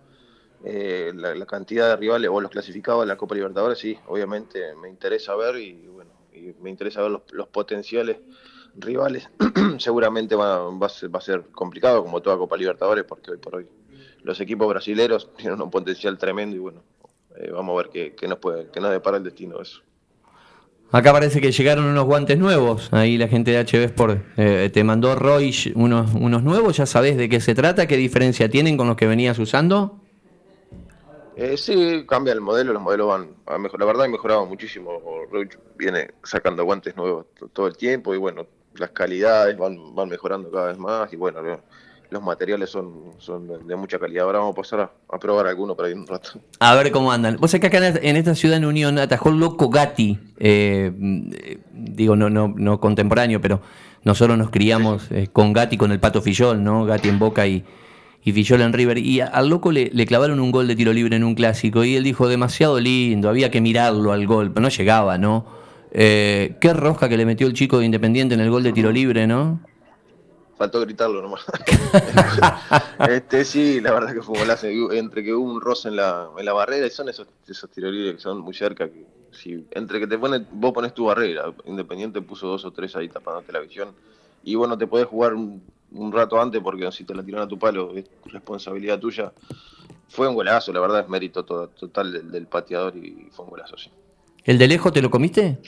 eh, 0.64 1.12
la, 1.14 1.44
cantidad 1.44 1.90
de 1.90 1.96
rivales 1.96 2.30
o 2.32 2.40
los 2.40 2.50
clasificados 2.50 3.02
de 3.02 3.08
la 3.08 3.18
Copa 3.18 3.34
Libertadores, 3.34 3.78
sí, 3.78 3.98
obviamente 4.06 4.74
me 4.76 4.88
interesa 4.88 5.36
ver 5.36 5.56
y 5.56 5.86
bueno, 5.88 6.10
y 6.32 6.54
me 6.62 6.70
interesa 6.70 7.02
ver 7.02 7.20
los, 7.32 7.48
potenciales 7.48 8.16
rivales. 8.76 9.28
Seguramente 9.78 10.34
va, 10.34 10.70
va, 10.70 10.86
a 10.86 10.88
ser, 10.88 11.14
va 11.14 11.18
a 11.18 11.22
ser 11.22 11.42
complicado, 11.52 12.02
como 12.02 12.22
toda 12.22 12.38
Copa 12.38 12.56
Libertadores, 12.56 13.04
porque 13.04 13.32
hoy 13.32 13.36
por 13.36 13.56
hoy 13.56 13.68
los 14.26 14.40
equipos 14.40 14.68
brasileños 14.68 15.30
tienen 15.36 15.62
un 15.62 15.70
potencial 15.70 16.18
tremendo 16.18 16.56
y 16.56 16.58
bueno, 16.58 16.82
eh, 17.36 17.50
vamos 17.52 17.74
a 17.74 17.88
ver 17.88 18.14
qué, 18.14 18.28
nos 18.28 18.38
puede, 18.38 18.68
qué 18.70 18.80
nos 18.80 18.90
depara 18.90 19.16
el 19.16 19.22
destino 19.22 19.56
de 19.56 19.62
eso. 19.62 19.80
Acá 20.92 21.12
parece 21.12 21.40
que 21.40 21.50
llegaron 21.50 21.84
unos 21.84 22.04
guantes 22.04 22.38
nuevos. 22.38 22.92
Ahí 22.92 23.18
la 23.18 23.26
gente 23.26 23.50
de 23.50 23.64
HB 23.64 23.84
Sport 23.86 24.20
eh, 24.36 24.70
te 24.72 24.84
mandó 24.84 25.16
Roy 25.16 25.52
unos, 25.74 26.14
unos 26.14 26.44
nuevos. 26.44 26.76
¿Ya 26.76 26.86
sabes 26.86 27.16
de 27.16 27.28
qué 27.28 27.40
se 27.40 27.56
trata? 27.56 27.88
¿Qué 27.88 27.96
diferencia 27.96 28.48
tienen 28.48 28.76
con 28.76 28.86
los 28.86 28.96
que 28.96 29.06
venías 29.06 29.36
usando? 29.40 30.00
Eh, 31.34 31.56
sí, 31.56 32.04
cambia 32.08 32.32
el 32.32 32.40
modelo. 32.40 32.72
Los 32.72 32.82
modelos 32.82 33.08
van 33.08 33.34
a 33.46 33.58
mejorar. 33.58 33.80
La 33.80 33.86
verdad, 33.86 34.04
han 34.04 34.12
mejorado 34.12 34.46
muchísimo. 34.46 35.02
Roy 35.28 35.48
viene 35.76 36.12
sacando 36.22 36.64
guantes 36.64 36.96
nuevos 36.96 37.26
todo 37.52 37.66
el 37.66 37.76
tiempo 37.76 38.14
y 38.14 38.18
bueno, 38.18 38.46
las 38.76 38.90
calidades 38.90 39.58
van, 39.58 39.92
van 39.92 40.08
mejorando 40.08 40.52
cada 40.52 40.68
vez 40.68 40.78
más. 40.78 41.12
Y 41.12 41.16
bueno, 41.16 41.40
los 42.10 42.22
materiales 42.22 42.70
son, 42.70 43.12
son 43.18 43.66
de 43.66 43.76
mucha 43.76 43.98
calidad. 43.98 44.24
Ahora 44.24 44.38
vamos 44.40 44.52
a 44.52 44.56
pasar 44.56 44.80
a, 45.08 45.18
probar 45.18 45.46
alguno 45.46 45.74
para 45.74 45.90
ir 45.90 45.96
un 45.96 46.06
rato. 46.06 46.40
A 46.60 46.74
ver 46.74 46.90
cómo 46.90 47.12
andan. 47.12 47.36
Vos 47.36 47.50
sabés 47.50 47.68
que 47.68 47.76
acá 47.76 47.86
en 47.88 48.16
esta 48.16 48.34
ciudad 48.34 48.56
en 48.56 48.64
Unión 48.64 48.98
atajó 48.98 49.30
loco 49.30 49.68
Gatti, 49.68 50.18
eh, 50.38 50.92
digo, 51.72 52.16
no, 52.16 52.30
no, 52.30 52.52
no 52.56 52.80
contemporáneo, 52.80 53.40
pero 53.40 53.60
nosotros 54.04 54.38
nos 54.38 54.50
criamos 54.50 55.10
eh, 55.10 55.28
con 55.32 55.52
Gatti, 55.52 55.76
con 55.76 55.90
el 55.90 55.98
Pato 55.98 56.22
Fillol, 56.22 56.62
¿no? 56.62 56.84
Gatti 56.84 57.08
en 57.08 57.18
Boca 57.18 57.46
y, 57.46 57.64
y 58.22 58.32
Fillol 58.32 58.60
en 58.60 58.72
River. 58.72 58.98
Y 58.98 59.20
al 59.20 59.48
loco 59.48 59.72
le, 59.72 59.90
clavaron 60.06 60.38
un 60.38 60.52
gol 60.52 60.68
de 60.68 60.76
tiro 60.76 60.92
libre 60.92 61.16
en 61.16 61.24
un 61.24 61.34
clásico 61.34 61.84
y 61.84 61.96
él 61.96 62.04
dijo, 62.04 62.28
demasiado 62.28 62.78
lindo, 62.78 63.28
había 63.28 63.50
que 63.50 63.60
mirarlo 63.60 64.12
al 64.12 64.26
gol, 64.26 64.52
pero 64.52 64.62
no 64.62 64.68
llegaba, 64.68 65.18
¿no? 65.18 65.46
Eh, 65.90 66.56
qué 66.60 66.72
rosca 66.72 67.08
que 67.08 67.16
le 67.16 67.26
metió 67.26 67.46
el 67.46 67.52
chico 67.52 67.78
de 67.78 67.86
Independiente 67.86 68.34
en 68.34 68.40
el 68.40 68.50
gol 68.50 68.62
de 68.62 68.72
tiro 68.72 68.92
libre, 68.92 69.26
¿no? 69.26 69.60
Faltó 70.56 70.80
gritarlo 70.80 71.22
nomás. 71.22 71.44
este 73.08 73.44
sí, 73.44 73.80
la 73.80 73.92
verdad 73.92 74.14
que 74.14 74.22
fue 74.22 74.34
un 74.34 74.40
golazo. 74.40 74.66
Entre 74.66 75.22
que 75.22 75.34
hubo 75.34 75.50
un 75.50 75.60
roce 75.60 75.88
en 75.88 75.96
la, 75.96 76.28
en 76.36 76.44
la 76.44 76.52
barrera 76.52 76.86
y 76.86 76.90
son 76.90 77.08
esos, 77.08 77.28
esos 77.46 77.70
tiros 77.70 77.92
libres 77.92 78.16
que 78.16 78.20
son 78.20 78.40
muy 78.40 78.54
cerca. 78.54 78.88
Que, 78.88 79.04
si, 79.32 79.66
entre 79.72 80.00
que 80.00 80.06
te 80.06 80.18
pones, 80.18 80.42
vos 80.50 80.72
pones 80.72 80.94
tu 80.94 81.06
barrera, 81.06 81.52
Independiente 81.66 82.22
puso 82.22 82.46
dos 82.46 82.64
o 82.64 82.72
tres 82.72 82.96
ahí 82.96 83.08
tapándote 83.08 83.52
la 83.52 83.60
visión. 83.60 83.94
Y 84.42 84.54
bueno, 84.54 84.78
te 84.78 84.86
podés 84.86 85.06
jugar 85.06 85.34
un, 85.34 85.62
rato 86.12 86.40
antes 86.40 86.60
porque 86.62 86.90
si 86.92 87.04
te 87.04 87.14
la 87.14 87.22
tiran 87.22 87.42
a 87.42 87.48
tu 87.48 87.58
palo 87.58 87.94
es 87.94 88.06
responsabilidad 88.26 88.98
tuya. 88.98 89.32
Fue 90.08 90.28
un 90.28 90.34
golazo, 90.34 90.72
la 90.72 90.80
verdad 90.80 91.00
es 91.00 91.08
mérito 91.08 91.44
total 91.44 92.12
del, 92.12 92.30
del 92.30 92.46
pateador 92.46 92.96
y 92.96 93.28
fue 93.32 93.44
un 93.44 93.50
golazo, 93.50 93.76
sí. 93.76 93.90
¿El 94.44 94.58
de 94.58 94.68
lejos 94.68 94.92
te 94.92 95.02
lo 95.02 95.10
comiste? 95.10 95.58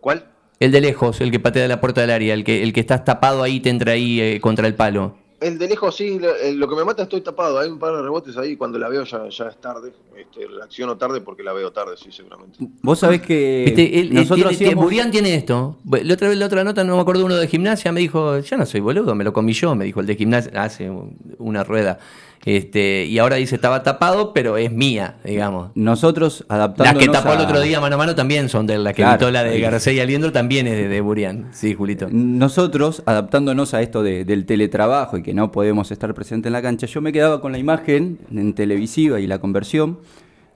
¿Cuál? 0.00 0.24
El 0.60 0.72
de 0.72 0.82
lejos, 0.82 1.22
el 1.22 1.30
que 1.30 1.40
patea 1.40 1.66
la 1.68 1.80
puerta 1.80 2.02
del 2.02 2.10
área, 2.10 2.34
el 2.34 2.44
que, 2.44 2.62
el 2.62 2.74
que 2.74 2.80
estás 2.80 3.02
tapado 3.02 3.42
ahí, 3.42 3.60
te 3.60 3.70
entra 3.70 3.92
ahí 3.92 4.20
eh, 4.20 4.40
contra 4.42 4.66
el 4.66 4.74
palo. 4.74 5.16
El 5.40 5.58
de 5.58 5.66
lejos 5.66 5.96
sí, 5.96 6.20
eh, 6.42 6.52
lo, 6.52 6.68
que 6.68 6.76
me 6.76 6.84
mata 6.84 7.04
estoy 7.04 7.22
tapado, 7.22 7.58
hay 7.58 7.70
un 7.70 7.78
par 7.78 7.96
de 7.96 8.02
rebotes 8.02 8.36
ahí, 8.36 8.58
cuando 8.58 8.78
la 8.78 8.90
veo 8.90 9.04
ya, 9.04 9.26
ya 9.30 9.46
es 9.46 9.56
tarde, 9.58 9.94
este, 10.14 10.46
reacciono 10.46 10.98
tarde 10.98 11.22
porque 11.22 11.42
la 11.42 11.54
veo 11.54 11.72
tarde, 11.72 11.96
sí, 11.96 12.12
seguramente. 12.12 12.58
Vos 12.82 12.98
sabés 12.98 13.22
que 13.22 14.10
nosotros 14.12 14.58
tiene, 14.58 14.74
Burián 14.74 15.10
tiene 15.10 15.34
esto, 15.34 15.78
la 15.90 16.12
otra 16.12 16.28
vez 16.28 16.36
la 16.36 16.44
otra 16.44 16.62
nota, 16.62 16.84
no 16.84 16.96
me 16.96 17.00
acuerdo 17.00 17.24
uno 17.24 17.36
de 17.36 17.48
gimnasia, 17.48 17.90
me 17.90 18.00
dijo, 18.00 18.40
yo 18.40 18.56
no 18.58 18.66
soy 18.66 18.80
boludo, 18.80 19.14
me 19.14 19.24
lo 19.24 19.32
comí 19.32 19.54
yo, 19.54 19.74
me 19.74 19.86
dijo 19.86 20.00
el 20.00 20.06
de 20.06 20.16
gimnasia, 20.16 20.62
hace 20.62 20.92
una 21.38 21.64
rueda. 21.64 21.98
Este, 22.44 23.04
y 23.04 23.18
ahora 23.18 23.36
dice 23.36 23.54
estaba 23.54 23.82
tapado, 23.82 24.32
pero 24.32 24.56
es 24.56 24.72
mía, 24.72 25.16
digamos. 25.24 25.72
Nosotros 25.74 26.46
adaptando. 26.48 26.98
Las 26.98 27.06
que 27.06 27.12
tapó 27.12 27.34
el 27.34 27.40
otro 27.40 27.60
día 27.60 27.80
mano 27.80 27.96
a 27.96 27.98
mano 27.98 28.14
también 28.14 28.48
son 28.48 28.66
de 28.66 28.78
la 28.78 28.94
que 28.94 29.02
claro, 29.02 29.30
la 29.30 29.44
de 29.44 29.60
García 29.60 29.92
y 29.92 30.00
Aliendro 30.00 30.32
también 30.32 30.66
es 30.66 30.88
de, 30.88 31.00
Burián. 31.02 31.48
Sí, 31.52 31.74
Julito. 31.74 32.08
Nosotros, 32.10 33.02
adaptándonos 33.04 33.74
a 33.74 33.82
esto 33.82 34.02
del 34.02 34.46
teletrabajo 34.46 35.18
y 35.18 35.22
que 35.22 35.34
no 35.34 35.52
podemos 35.52 35.90
estar 35.90 36.14
presentes 36.14 36.48
en 36.48 36.54
la 36.54 36.62
cancha, 36.62 36.86
yo 36.86 37.02
me 37.02 37.12
quedaba 37.12 37.42
con 37.42 37.52
la 37.52 37.58
imagen 37.58 38.18
en 38.34 38.54
televisiva 38.54 39.20
y 39.20 39.26
la 39.26 39.38
conversión. 39.38 39.98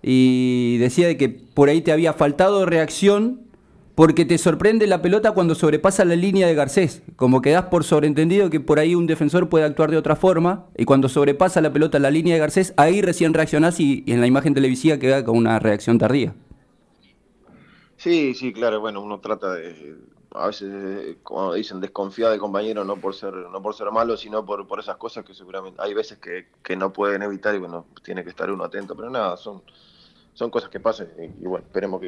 Y 0.02 0.78
decía 0.78 1.06
de 1.06 1.16
que 1.16 1.28
por 1.28 1.68
ahí 1.68 1.82
te 1.82 1.92
había 1.92 2.14
faltado 2.14 2.64
reacción 2.64 3.43
porque 3.94 4.24
te 4.24 4.38
sorprende 4.38 4.86
la 4.86 5.02
pelota 5.02 5.32
cuando 5.32 5.54
sobrepasa 5.54 6.04
la 6.04 6.16
línea 6.16 6.46
de 6.46 6.54
Garcés. 6.54 7.02
Como 7.16 7.40
que 7.40 7.50
das 7.50 7.66
por 7.66 7.84
sobreentendido 7.84 8.50
que 8.50 8.60
por 8.60 8.78
ahí 8.78 8.94
un 8.94 9.06
defensor 9.06 9.48
puede 9.48 9.64
actuar 9.64 9.90
de 9.90 9.96
otra 9.96 10.16
forma, 10.16 10.66
y 10.76 10.84
cuando 10.84 11.08
sobrepasa 11.08 11.60
la 11.60 11.72
pelota 11.72 11.98
la 11.98 12.10
línea 12.10 12.34
de 12.34 12.40
Garcés, 12.40 12.74
ahí 12.76 13.02
recién 13.02 13.34
reaccionás 13.34 13.78
y, 13.78 14.02
en 14.06 14.20
la 14.20 14.26
imagen 14.26 14.54
televisiva 14.54 14.98
queda 14.98 15.24
con 15.24 15.36
una 15.36 15.58
reacción 15.58 15.98
tardía. 15.98 16.34
Sí, 17.96 18.34
sí, 18.34 18.52
claro, 18.52 18.80
bueno, 18.80 19.00
uno 19.00 19.20
trata 19.20 19.54
de, 19.54 19.96
a 20.34 20.48
veces, 20.48 21.16
como 21.22 21.54
dicen, 21.54 21.80
desconfiar 21.80 22.30
del 22.30 22.40
compañero 22.40 22.84
no 22.84 22.96
por 22.96 23.14
ser, 23.14 23.32
no 23.32 23.62
por 23.62 23.74
ser 23.74 23.90
malo, 23.92 24.16
sino 24.16 24.44
por, 24.44 24.66
por 24.66 24.80
esas 24.80 24.96
cosas 24.96 25.24
que 25.24 25.32
seguramente 25.32 25.80
hay 25.80 25.94
veces 25.94 26.18
que, 26.18 26.48
que 26.62 26.76
no 26.76 26.92
pueden 26.92 27.22
evitar 27.22 27.54
y 27.54 27.58
bueno, 27.58 27.86
tiene 28.02 28.24
que 28.24 28.30
estar 28.30 28.50
uno 28.50 28.64
atento, 28.64 28.96
pero 28.96 29.08
nada, 29.08 29.36
son 29.36 29.62
son 30.34 30.50
cosas 30.50 30.68
que 30.68 30.80
pasan 30.80 31.08
y, 31.18 31.46
bueno, 31.46 31.64
esperemos 31.64 32.00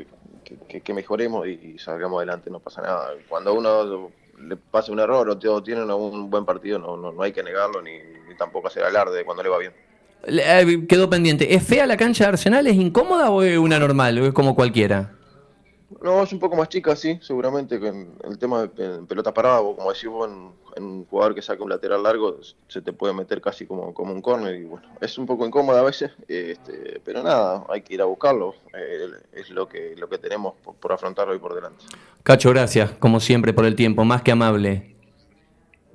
que, 0.45 0.93
mejoremos 0.93 1.47
y, 1.47 1.79
salgamos 1.79 2.19
adelante, 2.19 2.51
no 2.51 2.61
pasa 2.61 2.83
nada. 2.83 3.11
Cuando 3.29 3.55
uno 3.55 4.11
le 4.39 4.57
pasa 4.57 4.93
un 4.93 5.01
error 5.01 5.29
o 5.31 5.63
tiene 5.63 5.83
un 5.83 6.29
buen 6.29 6.45
partido, 6.45 6.79
no, 6.79 6.97
no, 6.97 7.23
hay 7.23 7.33
que 7.33 7.43
negarlo 7.43 7.81
ni, 7.81 7.93
tampoco 8.37 8.69
hacer 8.69 8.85
alarde 8.85 9.25
cuando 9.25 9.43
le 9.43 9.49
va 9.49 9.59
bien. 9.59 9.73
Eh, 10.25 10.87
quedó 10.89 11.09
pendiente. 11.09 11.55
¿Es 11.55 11.63
fea 11.63 11.87
la 11.87 11.97
cancha 11.97 12.25
de 12.25 12.29
Arsenal? 12.31 12.67
¿Es 12.67 12.75
incómoda 12.75 13.31
o 13.31 13.43
es 13.43 13.57
una 13.57 13.79
normal? 13.79 14.19
¿O 14.19 14.27
es 14.27 14.35
como 14.35 14.55
cualquiera? 14.55 15.13
No, 16.03 16.23
es 16.23 16.33
un 16.33 16.41
poco 16.41 16.57
más 16.57 16.69
chica, 16.69 16.97
sí, 16.97 17.19
seguramente 17.23 17.79
que 17.79 17.89
el 17.89 18.39
tema 18.39 18.67
de 18.67 19.03
pelota 19.07 19.33
parada, 19.33 19.61
como 19.61 19.93
decís 19.93 20.09
vos, 20.09 20.29
en, 20.29 20.83
un 20.83 21.07
jugador 21.07 21.35
que 21.35 21.43
saca 21.43 21.63
un 21.63 21.71
lateral 21.71 22.03
largo, 22.03 22.39
se 22.69 22.83
te 22.83 22.93
puede 22.93 23.15
meter 23.15 23.41
casi 23.41 23.67
como, 23.67 23.95
como 23.95 24.13
un 24.13 24.21
córner 24.21 24.57
y 24.57 24.65
bueno, 24.65 24.87
es 25.01 25.17
un 25.17 25.25
poco 25.25 25.47
incómoda 25.47 25.81
a 25.81 25.85
veces, 25.85 26.11
este, 26.29 27.01
pero 27.05 27.23
nada, 27.23 27.65
hay 27.71 27.83
que 27.83 27.95
ir 27.95 28.03
a 28.03 28.05
buscarlo, 28.05 28.55
eh, 28.75 29.09
es 29.33 29.49
lo 29.51 29.69
que, 29.69 29.95
lo 29.97 30.09
que 30.09 30.19
tenemos 30.19 30.55
por, 30.63 30.75
por 30.75 30.93
afrontar 30.93 31.29
hoy 31.29 31.39
por 31.39 31.55
delante. 31.55 31.85
Cacho, 32.23 32.51
gracias, 32.51 32.91
como 32.99 33.21
siempre, 33.21 33.55
por 33.55 33.65
el 33.65 33.77
tiempo, 33.77 34.05
más 34.05 34.23
que 34.23 34.33
amable. 34.33 34.96